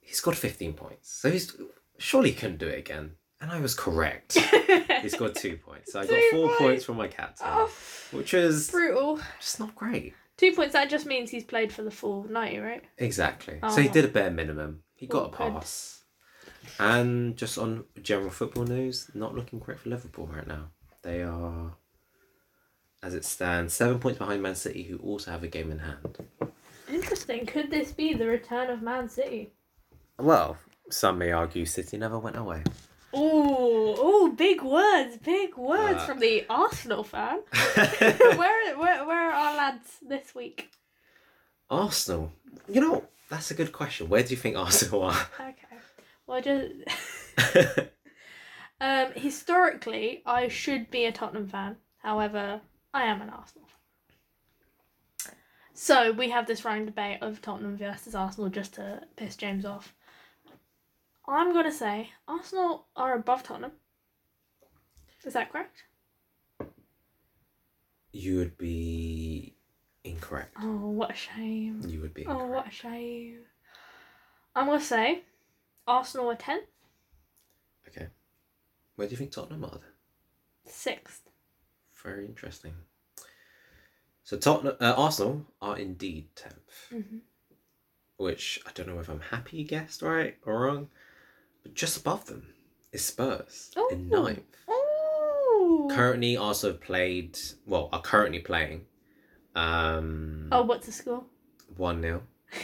He 0.00 0.14
scored 0.14 0.36
fifteen 0.36 0.72
points, 0.72 1.12
so 1.12 1.30
he's 1.30 1.54
surely 1.98 2.30
he 2.30 2.36
couldn't 2.36 2.58
do 2.58 2.68
it 2.68 2.78
again. 2.78 3.12
And 3.42 3.50
I 3.50 3.60
was 3.60 3.74
correct. 3.74 4.38
he 5.02 5.08
scored 5.10 5.34
two 5.34 5.56
points. 5.58 5.92
So 5.92 6.00
I 6.00 6.06
got 6.06 6.20
four 6.30 6.46
points. 6.46 6.58
points 6.62 6.84
from 6.84 6.96
my 6.96 7.08
captain, 7.08 7.46
oh, 7.50 7.70
which 8.12 8.32
is 8.34 8.70
brutal. 8.70 9.18
just 9.40 9.58
not 9.60 9.74
great. 9.74 10.14
Two 10.38 10.52
points. 10.52 10.72
That 10.72 10.88
just 10.88 11.04
means 11.06 11.28
he's 11.30 11.44
played 11.44 11.72
for 11.72 11.82
the 11.82 11.90
full 11.90 12.24
ninety, 12.30 12.58
right? 12.58 12.82
Exactly. 12.98 13.58
So 13.68 13.82
he 13.82 13.88
Oh. 13.88 13.92
did 13.92 14.04
a 14.06 14.08
bare 14.08 14.30
minimum. 14.30 14.82
He 14.94 15.06
got 15.06 15.24
a 15.24 15.26
Awkward. 15.26 15.54
pass. 15.54 16.04
And 16.78 17.36
just 17.36 17.58
on 17.58 17.84
general 18.00 18.30
football 18.30 18.64
news, 18.64 19.10
not 19.14 19.34
looking 19.34 19.58
great 19.58 19.80
for 19.80 19.88
Liverpool 19.90 20.28
right 20.28 20.46
now. 20.46 20.68
They 21.02 21.22
are, 21.22 21.72
as 23.02 23.14
it 23.14 23.24
stands, 23.24 23.74
seven 23.74 23.98
points 23.98 24.18
behind 24.18 24.40
Man 24.42 24.54
City, 24.54 24.84
who 24.84 24.98
also 24.98 25.32
have 25.32 25.42
a 25.42 25.48
game 25.48 25.72
in 25.72 25.80
hand. 25.80 26.18
Interesting. 26.88 27.44
Could 27.46 27.70
this 27.72 27.90
be 27.90 28.14
the 28.14 28.26
return 28.26 28.70
of 28.70 28.82
Man 28.82 29.08
City? 29.08 29.52
Well, 30.18 30.56
some 30.90 31.18
may 31.18 31.32
argue 31.32 31.64
City 31.66 31.96
never 31.98 32.18
went 32.20 32.36
away. 32.36 32.62
Ooh, 33.14 33.18
ooh, 33.98 34.32
big 34.36 34.62
words, 34.62 35.18
big 35.18 35.56
words 35.56 36.02
Uh. 36.02 36.06
from 36.06 36.18
the 36.20 36.46
Arsenal 36.48 37.04
fan. 37.04 37.40
where, 37.74 38.76
where, 38.78 39.04
where 39.06 39.30
are 39.30 39.32
our 39.32 39.56
lads 39.56 39.98
this 40.00 40.34
week? 40.34 40.70
Arsenal. 41.70 42.32
You 42.68 42.80
know, 42.80 43.04
that's 43.28 43.50
a 43.50 43.54
good 43.54 43.72
question. 43.72 44.08
Where 44.08 44.22
do 44.22 44.30
you 44.30 44.36
think 44.36 44.56
Arsenal 44.56 45.02
are? 45.02 45.26
Okay. 45.40 45.76
Well, 46.26 46.40
just 46.40 46.72
um, 48.80 49.12
historically, 49.14 50.22
I 50.24 50.48
should 50.48 50.90
be 50.90 51.04
a 51.04 51.12
Tottenham 51.12 51.48
fan. 51.48 51.76
However, 51.98 52.60
I 52.94 53.04
am 53.04 53.20
an 53.22 53.30
Arsenal 53.30 53.66
fan. 53.66 55.34
So 55.74 56.12
we 56.12 56.30
have 56.30 56.46
this 56.46 56.64
running 56.64 56.86
debate 56.86 57.18
of 57.22 57.40
Tottenham 57.42 57.76
versus 57.76 58.14
Arsenal 58.14 58.50
just 58.50 58.74
to 58.74 59.02
piss 59.16 59.36
James 59.36 59.64
off. 59.64 59.94
I'm 61.26 61.52
gonna 61.52 61.72
say 61.72 62.10
Arsenal 62.26 62.86
are 62.96 63.14
above 63.14 63.42
Tottenham. 63.42 63.72
Is 65.24 65.34
that 65.34 65.52
correct? 65.52 65.84
you 68.14 68.36
would 68.36 68.58
be 68.58 69.56
incorrect. 70.04 70.54
Oh, 70.60 70.90
what 70.90 71.10
a 71.12 71.14
shame. 71.14 71.80
You 71.88 72.02
would 72.02 72.12
be 72.12 72.26
Oh, 72.26 72.44
what 72.44 72.68
a 72.68 72.70
shame. 72.70 73.38
I'm 74.54 74.66
gonna 74.66 74.80
say 74.80 75.22
Arsenal 75.86 76.30
are 76.30 76.36
10th, 76.36 76.66
Okay. 77.88 78.08
Where 78.96 79.08
do 79.08 79.12
you 79.12 79.16
think 79.16 79.32
Tottenham 79.32 79.64
are 79.64 79.80
6th. 80.68 81.20
Very 82.02 82.26
interesting. 82.26 82.74
So 84.24 84.36
Tottenham, 84.36 84.76
uh, 84.80 84.94
Arsenal 84.96 85.46
are 85.62 85.78
indeed 85.78 86.28
10th, 86.36 86.92
Mm-hmm. 86.92 87.18
which 88.18 88.60
I 88.66 88.70
don't 88.74 88.88
know 88.88 89.00
if 89.00 89.08
I'm 89.08 89.20
happy 89.20 89.56
you 89.58 89.64
guessed 89.64 90.02
right 90.02 90.36
or 90.44 90.60
wrong, 90.60 90.88
but 91.62 91.74
just 91.74 91.96
above 91.98 92.26
them 92.26 92.46
is 92.92 93.04
Spurs 93.04 93.70
in 93.90 94.08
ninth. 94.08 94.42
Ooh. 94.70 95.88
Currently, 95.90 96.36
also 96.36 96.72
played, 96.72 97.38
well, 97.66 97.88
are 97.92 98.00
currently 98.02 98.40
playing 98.40 98.86
um, 99.54 100.48
Oh, 100.50 100.62
what's 100.62 100.86
the 100.86 100.92
score? 100.92 101.24
1 101.76 102.02
0. 102.02 102.22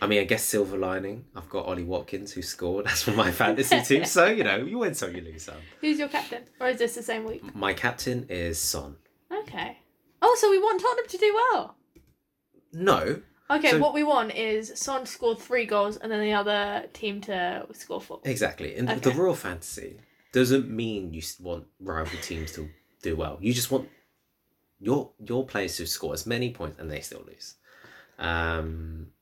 I 0.00 0.06
mean, 0.06 0.20
I 0.20 0.24
guess 0.24 0.44
silver 0.44 0.76
lining. 0.76 1.24
I've 1.34 1.48
got 1.48 1.66
Ollie 1.66 1.82
Watkins 1.82 2.32
who 2.32 2.42
scored. 2.42 2.84
That's 2.86 3.02
for 3.02 3.12
my 3.12 3.30
fantasy 3.30 3.80
team. 3.84 4.04
So, 4.04 4.26
you 4.26 4.44
know, 4.44 4.56
you 4.56 4.78
win 4.78 4.94
some, 4.94 5.14
you 5.14 5.22
lose 5.22 5.44
some. 5.44 5.56
Who's 5.80 5.98
your 5.98 6.08
captain? 6.08 6.44
Or 6.60 6.68
is 6.68 6.78
this 6.78 6.94
the 6.94 7.02
same 7.02 7.24
week? 7.24 7.54
My 7.54 7.72
captain 7.74 8.26
is 8.28 8.58
Son. 8.60 8.96
Okay. 9.32 9.78
Oh, 10.22 10.36
so 10.40 10.50
we 10.50 10.58
want 10.58 10.80
Tottenham 10.80 11.06
to 11.08 11.18
do 11.18 11.34
well. 11.34 11.76
No, 12.72 13.22
Okay, 13.50 13.70
So- 13.70 13.78
what 13.78 13.94
we 13.94 14.02
want 14.04 14.34
is 14.34 14.72
Son 14.78 15.06
scored 15.06 15.38
three 15.38 15.64
goals 15.64 15.96
and 15.96 16.12
then 16.12 16.20
the 16.20 16.32
other 16.34 16.88
team 16.92 17.20
to 17.22 17.66
score 17.72 18.00
four. 18.00 18.20
exactly. 18.24 18.74
In 18.76 18.86
the 18.86 18.96
Okay. 18.96 19.12
real 19.18 19.34
fantasy 19.34 19.98
doesn't 20.32 20.68
mean 20.68 21.14
you 21.14 21.22
want 21.40 21.66
rival 21.80 22.18
teams 22.20 22.52
to 22.52 22.68
do 23.02 23.16
well. 23.16 23.38
You 23.40 23.52
just 23.54 23.70
want 23.70 23.88
your 24.80 25.12
your 25.18 25.46
players 25.46 25.76
to 25.78 25.86
score 25.86 26.12
as 26.12 26.26
many 26.26 26.52
points 26.52 26.78
and 26.78 26.90
they 26.90 27.00
still 27.00 27.24
lose. 27.26 27.54
Um, 28.18 29.12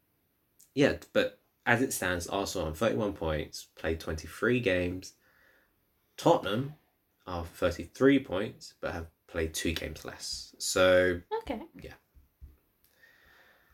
yeah, 0.74 0.98
but 1.12 1.38
as 1.64 1.80
it 1.82 1.92
stands, 1.92 2.26
Arsenal 2.26 2.66
on 2.68 2.74
31 2.74 3.12
points, 3.12 3.68
played 3.76 4.00
23 4.00 4.60
games. 4.60 5.14
Tottenham 6.16 6.74
are 7.26 7.44
33 7.44 8.18
points, 8.24 8.74
but 8.80 8.92
have 8.92 9.06
played 9.26 9.52
two 9.54 9.72
games 9.72 10.04
less. 10.04 10.54
So, 10.58 11.20
Okay. 11.42 11.60
Yeah. 11.80 11.92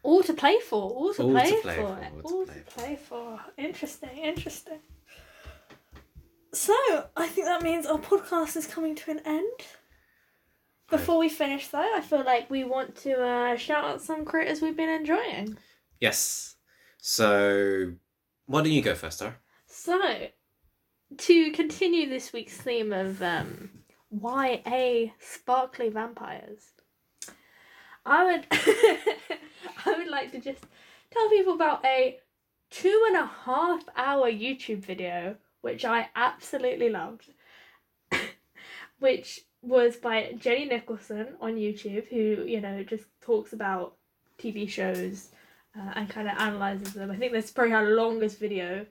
All 0.03 0.23
to 0.25 0.33
play 0.35 0.59
for. 0.61 0.83
All 0.91 1.15
to, 1.15 1.23
All 1.23 1.29
to 1.29 1.35
play, 1.35 1.61
play 1.63 1.77
for. 1.77 1.97
for, 2.23 2.33
all 2.33 2.47
to 2.47 2.53
play 2.53 2.61
to 2.63 2.71
for. 2.71 2.81
play 2.81 2.97
for. 2.97 3.41
Interesting. 3.57 4.19
Interesting. 4.19 4.81
So 6.53 6.75
I 7.17 7.29
think 7.29 7.47
that 7.47 7.63
means 7.63 7.87
our 7.87 7.99
podcast 7.99 8.57
is 8.57 8.67
coming 8.67 8.95
to 8.97 9.11
an 9.11 9.21
end. 9.25 9.61
Before 10.91 11.19
we 11.19 11.31
finish, 11.31 11.69
though, 11.69 11.79
I 11.97 12.03
feel 12.03 12.23
like 12.25 12.51
we 12.51 12.65
want 12.65 12.97
to 12.97 13.15
uh, 13.25 13.57
shout 13.57 13.85
out 13.85 14.03
some 14.03 14.27
creators 14.27 14.61
we've 14.61 14.77
been 14.77 14.91
enjoying. 14.91 15.57
yes. 16.01 16.57
So, 17.05 17.95
why 18.47 18.63
don't 18.63 18.71
you 18.71 18.81
go 18.83 18.95
first, 18.95 19.19
Tara? 19.19 19.35
So, 19.67 20.29
to 21.17 21.51
continue 21.51 22.09
this 22.09 22.33
week's 22.33 22.57
theme 22.57 22.93
of 22.93 23.21
um, 23.23 23.71
YA 24.13 25.07
sparkly 25.19 25.89
vampires, 25.89 26.63
I 28.05 28.25
would 28.25 28.47
I 29.87 29.97
would 29.97 30.09
like 30.09 30.33
to 30.33 30.41
just 30.41 30.65
tell 31.11 31.29
people 31.29 31.55
about 31.55 31.85
a 31.85 32.19
two 32.71 33.05
and 33.09 33.17
a 33.17 33.27
half 33.27 33.83
hour 33.97 34.31
YouTube 34.31 34.85
video 34.85 35.37
which 35.61 35.85
I 35.85 36.09
absolutely 36.17 36.89
loved, 36.89 37.33
which 38.99 39.43
was 39.63 39.97
by 39.97 40.35
Jenny 40.37 40.65
Nicholson 40.65 41.37
on 41.41 41.55
YouTube, 41.55 42.09
who 42.09 42.45
you 42.45 42.61
know 42.61 42.83
just 42.83 43.05
talks 43.21 43.53
about 43.53 43.95
TV 44.39 44.69
shows 44.69 45.31
uh, 45.79 45.93
and 45.95 46.09
kind 46.09 46.29
of 46.29 46.37
analyzes 46.39 46.95
them. 46.95 47.11
I 47.11 47.17
think 47.17 47.33
that's 47.33 47.51
probably 47.51 47.73
her 47.73 47.95
longest 47.95 48.39
video 48.39 48.87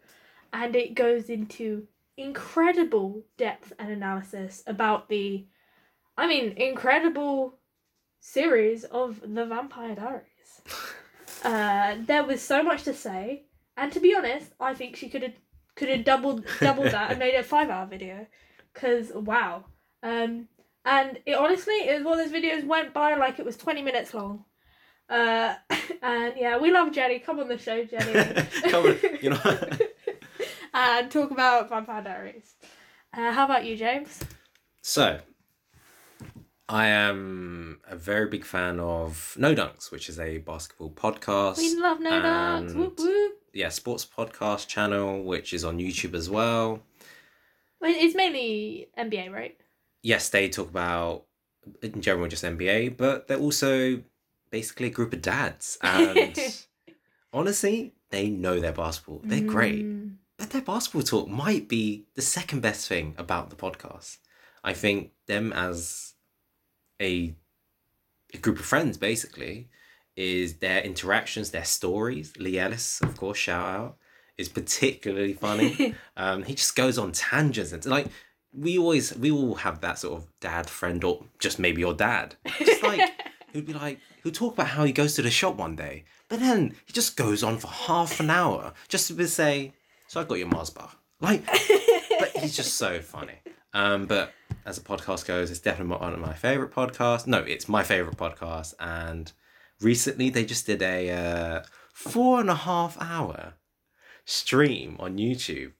and 0.53 0.75
it 0.75 0.95
goes 0.95 1.29
into 1.29 1.87
incredible 2.17 3.23
depth 3.37 3.73
and 3.79 3.89
analysis 3.89 4.63
about 4.67 5.09
the 5.09 5.45
I 6.17 6.27
mean 6.27 6.53
incredible 6.57 7.57
series 8.21 8.85
of 8.85 9.19
the 9.21 9.45
Vampire 9.45 9.95
Diaries. 9.95 10.61
Uh, 11.43 11.95
there 12.05 12.23
was 12.23 12.39
so 12.39 12.61
much 12.61 12.83
to 12.83 12.93
say, 12.93 13.41
and 13.75 13.91
to 13.91 13.99
be 13.99 14.13
honest, 14.13 14.53
I 14.59 14.75
think 14.75 14.95
she 14.95 15.09
could 15.09 15.23
have 15.23 15.33
could 15.75 15.89
have 15.89 16.03
doubled 16.03 16.45
doubled 16.59 16.91
that 16.91 17.09
and 17.09 17.17
made 17.17 17.33
it 17.33 17.39
a 17.39 17.43
five 17.43 17.67
hour 17.67 17.87
video, 17.87 18.27
because 18.71 19.11
wow. 19.11 19.65
Um, 20.03 20.47
and 20.85 21.17
it 21.25 21.33
honestly, 21.33 21.73
it 21.73 21.95
was 21.95 22.03
one 22.03 22.19
of 22.19 22.31
those 22.31 22.41
videos 22.41 22.63
went 22.63 22.93
by 22.93 23.15
like 23.15 23.39
it 23.39 23.45
was 23.45 23.57
twenty 23.57 23.81
minutes 23.81 24.13
long. 24.13 24.45
Uh, 25.09 25.55
and 26.03 26.33
yeah, 26.37 26.59
we 26.59 26.71
love 26.71 26.91
Jenny. 26.91 27.17
Come 27.17 27.39
on 27.39 27.47
the 27.47 27.57
show, 27.57 27.83
Jenny. 27.85 28.13
Come 28.69 28.85
on, 28.85 28.97
you 29.19 29.31
know. 29.31 29.59
and 30.75 31.09
talk 31.09 31.31
about 31.31 31.69
Vampire 31.69 32.03
Diaries. 32.03 32.53
Uh, 33.13 33.31
how 33.31 33.45
about 33.45 33.65
you, 33.65 33.75
James? 33.75 34.19
So, 34.83 35.19
I 36.71 36.87
am 36.87 37.81
a 37.85 37.97
very 37.97 38.27
big 38.27 38.45
fan 38.45 38.79
of 38.79 39.35
No 39.37 39.53
Dunks, 39.53 39.91
which 39.91 40.07
is 40.07 40.17
a 40.19 40.37
basketball 40.37 40.91
podcast. 40.91 41.57
We 41.57 41.75
love 41.75 41.99
no 41.99 42.11
and- 42.11 42.73
Whoop 42.73 42.97
whoop. 42.97 43.33
Yeah, 43.53 43.67
sports 43.67 44.05
podcast 44.05 44.69
channel, 44.69 45.23
which 45.25 45.51
is 45.51 45.65
on 45.65 45.79
YouTube 45.79 46.13
as 46.13 46.29
well. 46.29 46.81
Well, 47.81 47.93
It's 47.93 48.15
mainly 48.15 48.87
NBA, 48.97 49.33
right? 49.33 49.57
Yes, 50.01 50.29
they 50.29 50.47
talk 50.47 50.69
about 50.69 51.25
in 51.83 52.01
general 52.01 52.29
just 52.29 52.45
NBA, 52.45 52.95
but 52.95 53.27
they're 53.27 53.37
also 53.37 54.01
basically 54.49 54.87
a 54.87 54.91
group 54.91 55.11
of 55.11 55.21
dads, 55.21 55.77
and 55.83 56.39
honestly, 57.33 57.93
they 58.11 58.29
know 58.29 58.61
their 58.61 58.71
basketball. 58.71 59.19
They're 59.25 59.41
great. 59.41 59.83
Mm. 59.83 60.15
But 60.37 60.51
their 60.51 60.61
basketball 60.61 61.03
talk 61.03 61.27
might 61.27 61.67
be 61.67 62.05
the 62.15 62.21
second 62.21 62.61
best 62.61 62.87
thing 62.87 63.13
about 63.17 63.49
the 63.49 63.57
podcast. 63.57 64.19
I 64.63 64.73
think 64.73 65.11
them 65.27 65.51
as 65.51 66.10
a, 67.01 67.35
a 68.33 68.37
group 68.37 68.59
of 68.59 68.65
friends, 68.65 68.97
basically, 68.97 69.67
is 70.15 70.55
their 70.55 70.81
interactions, 70.81 71.51
their 71.51 71.65
stories. 71.65 72.33
Leigh 72.37 72.59
Ellis, 72.59 73.01
of 73.01 73.17
course, 73.17 73.37
shout 73.37 73.67
out, 73.67 73.97
is 74.37 74.47
particularly 74.47 75.33
funny. 75.33 75.95
um, 76.17 76.43
he 76.43 76.53
just 76.53 76.75
goes 76.75 76.97
on 76.97 77.11
tangents 77.11 77.71
and 77.71 77.85
like 77.85 78.07
we 78.53 78.77
always 78.77 79.15
we 79.17 79.31
all 79.31 79.55
have 79.55 79.81
that 79.81 79.99
sort 79.99 80.21
of 80.21 80.27
dad 80.39 80.69
friend 80.69 81.03
or 81.03 81.23
just 81.39 81.59
maybe 81.59 81.81
your 81.81 81.93
dad. 81.93 82.35
Just 82.59 82.83
like 82.83 83.01
who'd 83.53 83.65
be 83.65 83.73
like 83.73 83.99
who'd 84.23 84.35
talk 84.35 84.53
about 84.53 84.67
how 84.67 84.83
he 84.83 84.91
goes 84.91 85.15
to 85.15 85.21
the 85.21 85.31
shop 85.31 85.55
one 85.55 85.75
day, 85.75 86.03
but 86.27 86.39
then 86.39 86.75
he 86.85 86.93
just 86.93 87.15
goes 87.15 87.43
on 87.43 87.57
for 87.57 87.67
half 87.67 88.19
an 88.19 88.29
hour 88.29 88.73
just 88.87 89.07
to 89.07 89.27
say, 89.27 89.73
"So 90.07 90.19
I 90.19 90.23
got 90.25 90.37
your 90.37 90.47
Mars 90.47 90.69
bar." 90.69 90.91
Like, 91.21 91.45
but 92.19 92.31
he's 92.35 92.55
just 92.55 92.73
so 92.75 92.99
funny. 92.99 93.35
Um, 93.73 94.05
but 94.05 94.33
as 94.65 94.77
a 94.77 94.81
podcast 94.81 95.25
goes, 95.25 95.49
it's 95.49 95.59
definitely 95.59 95.95
one 95.97 96.13
of 96.13 96.19
my 96.19 96.33
favorite 96.33 96.71
podcasts. 96.73 97.25
No, 97.27 97.39
it's 97.39 97.69
my 97.69 97.83
favorite 97.83 98.17
podcast. 98.17 98.73
And 98.79 99.31
recently, 99.79 100.29
they 100.29 100.43
just 100.45 100.65
did 100.65 100.81
a 100.81 101.09
uh, 101.11 101.63
four 101.93 102.39
and 102.41 102.49
a 102.49 102.55
half 102.55 102.97
hour 103.01 103.53
stream 104.25 104.97
on 104.99 105.17
YouTube 105.17 105.71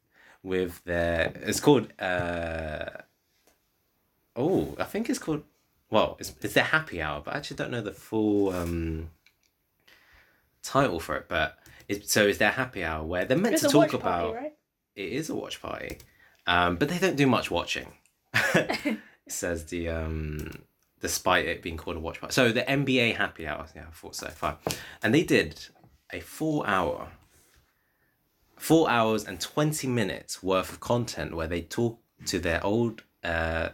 with 0.44 0.84
their. 0.86 1.34
It's 1.36 1.60
called. 1.60 1.92
Uh, 2.00 2.86
oh, 4.36 4.76
I 4.80 4.86
think 4.86 5.10
it's 5.10 5.20
called. 5.20 5.44
Well, 5.90 6.16
it's 6.20 6.34
it's 6.42 6.54
their 6.54 6.64
happy 6.64 7.02
hour, 7.02 7.22
but 7.24 7.34
I 7.34 7.38
actually 7.38 7.58
don't 7.58 7.72
know 7.72 7.82
the 7.82 7.92
full 7.92 8.50
um, 8.54 9.10
title 10.64 11.00
for 11.00 11.18
it. 11.18 11.26
But 11.28 11.58
it 11.88 12.10
so 12.10 12.26
it's 12.28 12.38
their 12.38 12.52
happy 12.52 12.84
hour 12.84 13.04
where 13.06 13.26
they're 13.26 13.38
meant 13.38 13.54
It's 13.56 13.64
to 13.64 13.68
a 13.68 13.72
talk 13.72 13.92
watch 13.94 14.02
party, 14.02 14.26
about. 14.30 14.36
right? 14.36 14.54
It 14.96 15.12
is 15.12 15.30
a 15.30 15.36
watch 15.36 15.62
party, 15.62 15.98
um, 16.52 16.76
but 16.76 16.90
they 16.90 17.00
don't 17.00 17.16
do 17.16 17.28
much 17.28 17.50
watching. 17.50 17.94
says 19.28 19.66
the 19.66 19.88
um, 19.88 20.52
despite 21.00 21.46
it 21.46 21.62
being 21.62 21.78
called 21.78 21.96
a 21.96 22.00
watch 22.00 22.20
party. 22.20 22.34
So 22.34 22.52
the 22.52 22.64
NBA 22.64 23.16
happy 23.16 23.48
hour. 23.48 23.66
Yeah, 23.76 23.86
I 23.88 23.92
thought 23.92 24.16
so. 24.16 24.28
Fine, 24.28 24.56
and 25.02 25.14
they 25.14 25.24
did 25.24 25.60
a 26.12 26.20
four 26.20 26.68
hour 26.68 27.08
four 28.58 28.90
hours 28.90 29.26
and 29.26 29.40
20 29.42 29.88
minutes 29.88 30.44
worth 30.44 30.72
of 30.72 30.80
content 30.80 31.34
where 31.34 31.48
they 31.48 31.62
talk 31.62 32.00
to 32.28 32.38
their 32.38 32.64
old 32.64 33.02
uh, 33.24 33.70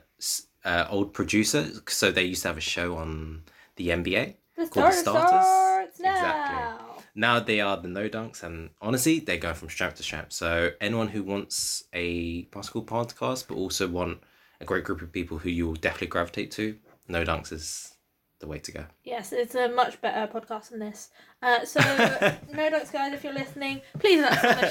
uh 0.64 0.86
old 0.90 1.14
producer 1.14 1.68
so 1.88 2.10
they 2.10 2.24
used 2.24 2.44
to 2.44 2.48
have 2.48 2.58
a 2.58 2.62
show 2.62 2.96
on 2.96 3.44
the 3.76 3.90
NBA 3.90 4.36
The 4.56 4.68
Called 4.68 4.94
start 4.94 4.94
the 4.94 5.00
Starters? 5.00 5.46
starts 5.46 6.00
now. 6.00 6.12
Exactly. 6.12 6.87
Now 7.18 7.40
they 7.40 7.60
are 7.60 7.76
the 7.78 7.88
no 7.88 8.08
dunks 8.08 8.44
and 8.44 8.70
honestly 8.82 9.20
they 9.20 9.38
go 9.38 9.54
from 9.54 9.70
strength 9.70 9.98
to 9.98 10.04
strength 10.04 10.32
so 10.32 10.70
anyone 10.80 11.08
who 11.08 11.24
wants 11.24 11.84
a 11.94 12.44
basketball 12.44 12.86
podcast 12.86 13.48
but 13.48 13.56
also 13.56 13.88
want 13.88 14.20
a 14.62 14.66
great 14.66 14.84
group 14.84 15.02
of 15.02 15.12
people 15.12 15.38
who 15.38 15.50
you 15.50 15.66
will 15.68 15.74
definitely 15.74 16.08
gravitate 16.08 16.52
to 16.52 16.78
no 17.08 17.24
dunks 17.26 17.52
is 17.52 17.94
the 18.40 18.48
way 18.48 18.60
to 18.60 18.72
go 18.72 18.86
Yes, 19.04 19.34
it's 19.34 19.56
a 19.56 19.68
much 19.68 20.00
better 20.00 20.32
podcast 20.32 20.70
than 20.70 20.78
this. 20.78 21.10
Uh, 21.42 21.66
so, 21.66 21.80
no 22.54 22.70
dunks, 22.70 22.92
guys, 22.92 23.12
if 23.14 23.24
you're 23.24 23.34
listening, 23.34 23.82
please 23.98 24.22
let 24.22 24.34
us 24.34 24.44
on 24.44 24.62
the 24.62 24.70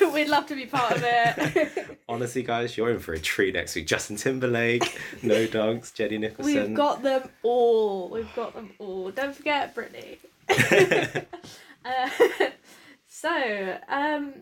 show. 0.00 0.10
We'd 0.12 0.28
love 0.28 0.46
to 0.46 0.56
be 0.56 0.66
part 0.66 0.96
of 0.96 1.04
it. 1.04 1.98
honestly 2.08 2.42
guys 2.42 2.76
you're 2.76 2.90
in 2.90 2.98
for 2.98 3.12
a 3.12 3.18
treat 3.18 3.52
next 3.54 3.74
week 3.74 3.86
justin 3.86 4.16
timberlake 4.16 4.98
no 5.22 5.46
dunks 5.46 5.92
jenny 5.92 6.16
nicholson 6.16 6.54
We've 6.54 6.74
got 6.74 7.02
them 7.02 7.28
all. 7.42 8.08
We've 8.08 8.34
got 8.34 8.54
them 8.54 8.70
all. 8.78 9.10
Don't 9.10 9.34
forget 9.36 9.74
Brittany. 9.74 10.18
Uh, 11.88 12.10
so, 13.06 13.78
um, 13.88 14.34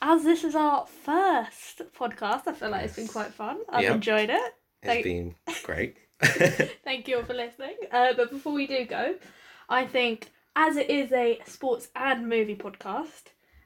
as 0.00 0.22
this 0.24 0.44
is 0.44 0.54
our 0.54 0.86
first 0.86 1.82
podcast, 1.98 2.46
I 2.46 2.52
feel 2.52 2.70
like 2.70 2.84
it's 2.84 2.96
been 2.96 3.08
quite 3.08 3.32
fun. 3.34 3.58
I've 3.68 3.82
Yeah. 3.84 3.94
enjoyed 3.94 4.30
it. 4.30 4.54
it's 4.82 4.92
Thank- 4.92 5.04
been 5.04 5.34
great 5.64 5.96
Thank 6.84 7.08
you 7.08 7.16
all 7.18 7.24
for 7.24 7.34
listening. 7.34 7.76
Uh, 7.90 8.12
but 8.16 8.30
before 8.30 8.52
we 8.52 8.66
do 8.68 8.84
go, 8.84 9.16
I 9.68 9.86
think 9.86 10.30
as 10.54 10.76
it 10.76 10.88
is 10.90 11.12
a 11.12 11.40
sports 11.46 11.88
and 11.96 12.28
movie 12.28 12.54
podcast, 12.56 13.24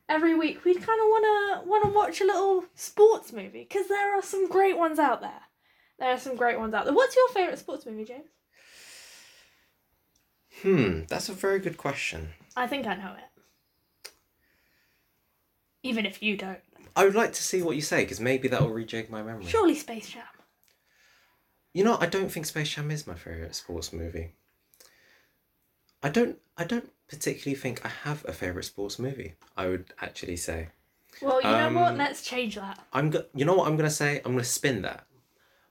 every 0.08 0.34
week 0.34 0.64
we 0.64 0.74
kind 0.74 1.00
of 1.00 1.08
wanna 1.10 1.62
wanna 1.66 1.88
watch 1.90 2.20
a 2.22 2.24
little 2.24 2.64
sports 2.74 3.32
movie 3.32 3.66
because 3.68 3.88
there 3.88 4.16
are 4.16 4.22
some 4.22 4.48
great 4.48 4.78
ones 4.78 4.98
out 4.98 5.20
there. 5.20 5.42
There 5.98 6.10
are 6.10 6.18
some 6.18 6.36
great 6.36 6.58
ones 6.58 6.72
out 6.74 6.84
there. 6.86 6.94
What's 6.94 7.16
your 7.16 7.28
favorite 7.30 7.58
sports 7.58 7.84
movie, 7.86 8.04
James? 8.04 8.30
Hmm, 10.62 11.02
that's 11.08 11.28
a 11.28 11.32
very 11.34 11.58
good 11.58 11.76
question. 11.76 12.30
I 12.56 12.66
think 12.66 12.86
I 12.86 12.94
know 12.94 13.12
it. 13.16 14.10
Even 15.82 16.06
if 16.06 16.22
you 16.22 16.36
don't. 16.36 16.58
I 16.96 17.04
would 17.04 17.14
like 17.14 17.32
to 17.34 17.42
see 17.42 17.62
what 17.62 17.76
you 17.76 17.82
say 17.82 18.02
because 18.04 18.18
maybe 18.20 18.48
that 18.48 18.62
will 18.62 18.70
rejig 18.70 19.10
my 19.10 19.22
memory. 19.22 19.44
Surely 19.46 19.74
Space 19.74 20.08
Jam. 20.08 20.22
You 21.74 21.84
know, 21.84 21.98
I 22.00 22.06
don't 22.06 22.32
think 22.32 22.46
Space 22.46 22.70
Jam 22.70 22.90
is 22.90 23.06
my 23.06 23.14
favorite 23.14 23.54
sports 23.54 23.92
movie. 23.92 24.32
I 26.02 26.08
don't. 26.08 26.38
I 26.56 26.64
don't 26.64 26.90
particularly 27.08 27.54
think 27.60 27.84
I 27.84 27.88
have 27.88 28.24
a 28.26 28.32
favorite 28.32 28.64
sports 28.64 28.98
movie. 28.98 29.34
I 29.56 29.66
would 29.68 29.92
actually 30.00 30.36
say. 30.38 30.68
Well, 31.20 31.40
you 31.42 31.48
know 31.48 31.72
what? 31.80 31.92
Um, 31.92 31.98
Let's 31.98 32.22
change 32.22 32.54
that. 32.56 32.78
I'm. 32.92 33.10
Go- 33.10 33.26
you 33.34 33.44
know 33.44 33.54
what 33.54 33.68
I'm 33.68 33.76
gonna 33.76 33.90
say? 33.90 34.22
I'm 34.24 34.32
gonna 34.32 34.44
spin 34.44 34.82
that. 34.82 35.04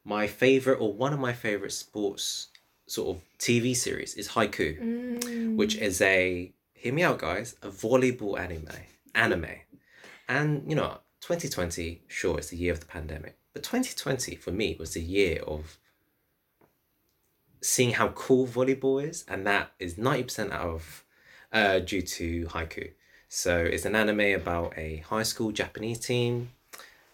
My 0.04 0.28
favorite, 0.28 0.80
or 0.80 0.94
one 0.94 1.14
of 1.14 1.20
my 1.20 1.34
favorite 1.34 1.72
sports 1.74 2.50
sort 2.86 3.18
of 3.18 3.22
TV 3.40 3.76
series 3.76 4.14
is 4.14 4.30
Haikyu, 4.30 4.80
Mm. 4.80 5.56
which 5.56 5.76
is 5.76 6.00
a 6.02 6.54
hear 6.86 6.94
me 6.94 7.02
out, 7.02 7.18
guys, 7.18 7.56
a 7.64 7.70
volleyball 7.70 8.38
anime. 8.40 8.68
Anime, 9.16 9.56
and 10.30 10.70
you 10.70 10.76
know, 10.76 11.00
2020, 11.22 12.04
sure, 12.08 12.38
it's 12.38 12.50
the 12.50 12.58
year 12.58 12.74
of 12.74 12.80
the 12.80 12.86
pandemic, 12.86 13.40
but 13.54 13.64
2020 13.64 14.36
for 14.36 14.52
me 14.52 14.76
was 14.78 14.94
the 14.94 15.02
year 15.02 15.42
of 15.48 15.80
seeing 17.60 17.94
how 17.94 18.10
cool 18.10 18.46
volleyball 18.46 19.04
is, 19.04 19.26
and 19.28 19.48
that 19.48 19.72
is 19.80 19.96
90% 19.96 20.52
out 20.52 20.68
of 20.68 21.04
uh, 21.52 21.80
due 21.80 22.04
to 22.04 22.46
Haikyu. 22.48 22.92
So 23.30 23.58
it's 23.58 23.86
an 23.86 23.96
anime 23.96 24.40
about 24.40 24.78
a 24.78 24.98
high 24.98 25.24
school 25.24 25.52
Japanese 25.52 26.00
team 26.00 26.52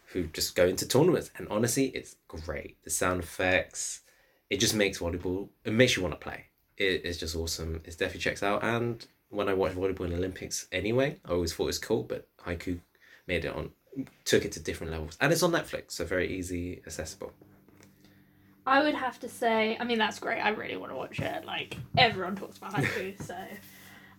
who 0.08 0.24
just 0.24 0.54
go 0.54 0.66
into 0.66 0.86
tournaments, 0.86 1.32
and 1.38 1.48
honestly, 1.50 1.86
it's 1.96 2.18
great. 2.28 2.84
The 2.84 2.90
sound 2.90 3.24
effects, 3.24 4.02
it 4.50 4.60
just 4.60 4.76
makes 4.76 5.00
volleyball. 5.00 5.48
It 5.64 5.72
makes 5.72 5.96
you 5.96 6.04
want 6.04 6.20
to 6.20 6.20
play. 6.20 6.48
It 6.76 7.06
is 7.06 7.18
just 7.18 7.38
awesome. 7.38 7.76
It 7.86 7.92
definitely 7.92 8.20
checks 8.20 8.44
out. 8.44 8.64
And 8.64 9.06
when 9.32 9.50
I 9.50 9.54
watched 9.54 9.76
volleyball 9.76 10.06
in 10.06 10.14
Olympics, 10.14 10.68
anyway, 10.72 11.18
I 11.26 11.32
always 11.32 11.54
thought 11.54 11.64
it 11.64 11.68
was 11.68 11.80
cool. 11.80 12.04
But 12.04 12.28
Haikyu 12.46 12.80
made 13.28 13.46
it 13.46 13.56
on, 13.56 13.72
took 14.26 14.46
it 14.46 14.52
to 14.54 14.60
different 14.60 14.92
levels, 14.92 15.18
and 15.20 15.32
it's 15.34 15.42
on 15.44 15.52
Netflix, 15.52 15.92
so 15.94 16.06
very 16.06 16.32
easy 16.38 16.82
accessible. 16.86 17.32
I 18.66 18.84
would 18.84 18.94
have 18.94 19.20
to 19.22 19.30
say, 19.30 19.76
I 19.80 19.84
mean, 19.86 19.98
that's 19.98 20.20
great. 20.20 20.40
I 20.40 20.50
really 20.50 20.78
want 20.78 20.92
to 20.92 20.96
watch 20.96 21.20
it. 21.20 21.46
Like, 21.46 21.78
everyone 21.98 22.36
talks 22.36 22.58
about 22.58 22.74
Haikyu, 22.74 23.22
so. 23.26 23.36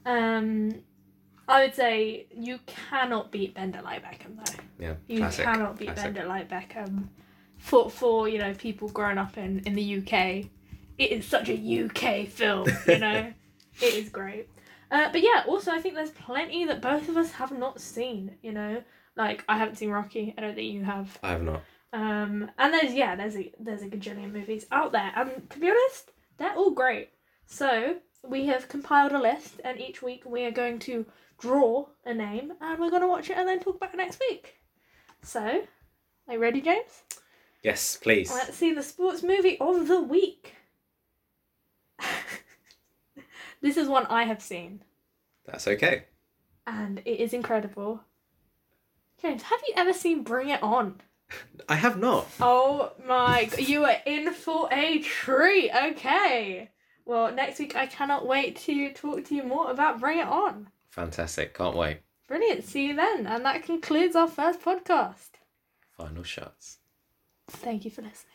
Um, 0.04 0.82
I 1.46 1.64
would 1.64 1.74
say 1.74 2.26
you 2.34 2.58
cannot 2.66 3.30
beat 3.30 3.54
Bend 3.54 3.76
It 3.76 3.84
like 3.84 4.02
Beckham, 4.02 4.36
though. 4.36 4.62
Yeah, 4.80 4.94
You 5.06 5.18
classic. 5.18 5.44
cannot 5.44 5.78
beat 5.78 5.86
classic. 5.86 6.14
Bend 6.14 6.16
It 6.18 6.26
like 6.26 6.48
Beckham. 6.48 7.08
For, 7.58 7.88
for, 7.88 8.28
you 8.28 8.38
know, 8.38 8.52
people 8.54 8.88
growing 8.88 9.18
up 9.18 9.38
in, 9.38 9.60
in 9.60 9.74
the 9.74 9.98
UK, 9.98 10.46
it 10.98 11.12
is 11.12 11.24
such 11.24 11.48
a 11.48 11.54
UK 11.54 12.26
film, 12.26 12.68
you 12.88 12.98
know? 12.98 13.32
it 13.80 13.94
is 13.94 14.08
great. 14.08 14.48
Uh, 14.92 15.10
but 15.10 15.22
yeah, 15.22 15.42
also, 15.48 15.72
I 15.72 15.80
think 15.80 15.94
there's 15.94 16.10
plenty 16.10 16.66
that 16.66 16.82
both 16.82 17.08
of 17.08 17.16
us 17.16 17.32
have 17.32 17.50
not 17.50 17.80
seen, 17.80 18.36
you 18.42 18.52
know? 18.52 18.82
Like, 19.16 19.42
I 19.48 19.56
haven't 19.56 19.76
seen 19.76 19.90
Rocky. 19.90 20.34
I 20.36 20.42
don't 20.42 20.54
think 20.54 20.72
you 20.72 20.84
have. 20.84 21.18
I 21.22 21.30
have 21.30 21.42
not. 21.42 21.62
Um, 21.94 22.50
and 22.58 22.72
there's 22.72 22.94
yeah, 22.94 23.16
there's 23.16 23.36
a 23.36 23.52
there's 23.60 23.82
a 23.82 23.88
gajillion 23.88 24.32
movies 24.32 24.64
out 24.72 24.92
there, 24.92 25.12
and 25.14 25.50
to 25.50 25.58
be 25.58 25.68
honest, 25.68 26.10
they're 26.38 26.54
all 26.54 26.70
great. 26.70 27.10
So 27.44 27.96
we 28.26 28.46
have 28.46 28.68
compiled 28.68 29.12
a 29.12 29.20
list, 29.20 29.60
and 29.62 29.78
each 29.78 30.02
week 30.02 30.22
we 30.24 30.44
are 30.44 30.50
going 30.50 30.78
to 30.80 31.04
draw 31.38 31.86
a 32.06 32.14
name, 32.14 32.54
and 32.60 32.80
we're 32.80 32.88
going 32.90 33.02
to 33.02 33.08
watch 33.08 33.28
it 33.28 33.36
and 33.36 33.46
then 33.46 33.60
talk 33.60 33.76
about 33.76 33.92
it 33.92 33.98
next 33.98 34.20
week. 34.20 34.54
So, 35.22 35.62
are 36.28 36.34
you 36.34 36.38
ready, 36.38 36.62
James? 36.62 37.02
Yes, 37.62 37.98
please. 38.00 38.32
Let's 38.32 38.56
see 38.56 38.72
the 38.72 38.82
sports 38.82 39.22
movie 39.22 39.58
of 39.58 39.86
the 39.86 40.00
week. 40.00 40.54
This 43.62 43.76
is 43.78 43.88
one 43.88 44.04
I 44.06 44.24
have 44.24 44.42
seen, 44.42 44.82
That's 45.46 45.66
okay. 45.66 46.04
and 46.66 46.98
it 47.04 47.20
is 47.20 47.32
incredible. 47.32 48.02
James, 49.20 49.42
have 49.42 49.60
you 49.66 49.74
ever 49.76 49.92
seen 49.92 50.22
Bring 50.24 50.48
It 50.50 50.62
On? 50.62 51.00
I 51.68 51.76
have 51.76 51.96
not. 51.98 52.26
Oh 52.40 52.92
my, 53.06 53.48
you 53.56 53.84
are 53.84 53.96
in 54.04 54.32
for 54.34 54.68
a 54.72 54.98
treat. 54.98 55.70
Okay. 55.74 56.70
Well, 57.04 57.32
next 57.32 57.58
week 57.58 57.74
I 57.74 57.86
cannot 57.86 58.26
wait 58.26 58.56
to 58.66 58.92
talk 58.92 59.24
to 59.26 59.34
you 59.34 59.42
more 59.42 59.70
about 59.70 60.00
Bring 60.00 60.18
It 60.18 60.26
On. 60.26 60.68
Fantastic. 60.90 61.54
Can't 61.56 61.76
wait. 61.76 62.00
Brilliant. 62.28 62.64
See 62.64 62.86
you 62.88 62.96
then. 62.96 63.26
And 63.26 63.44
that 63.44 63.62
concludes 63.64 64.14
our 64.16 64.28
first 64.28 64.60
podcast. 64.60 65.30
Final 65.96 66.22
shots. 66.22 66.78
Thank 67.48 67.84
you 67.84 67.90
for 67.90 68.02
listening. 68.02 68.31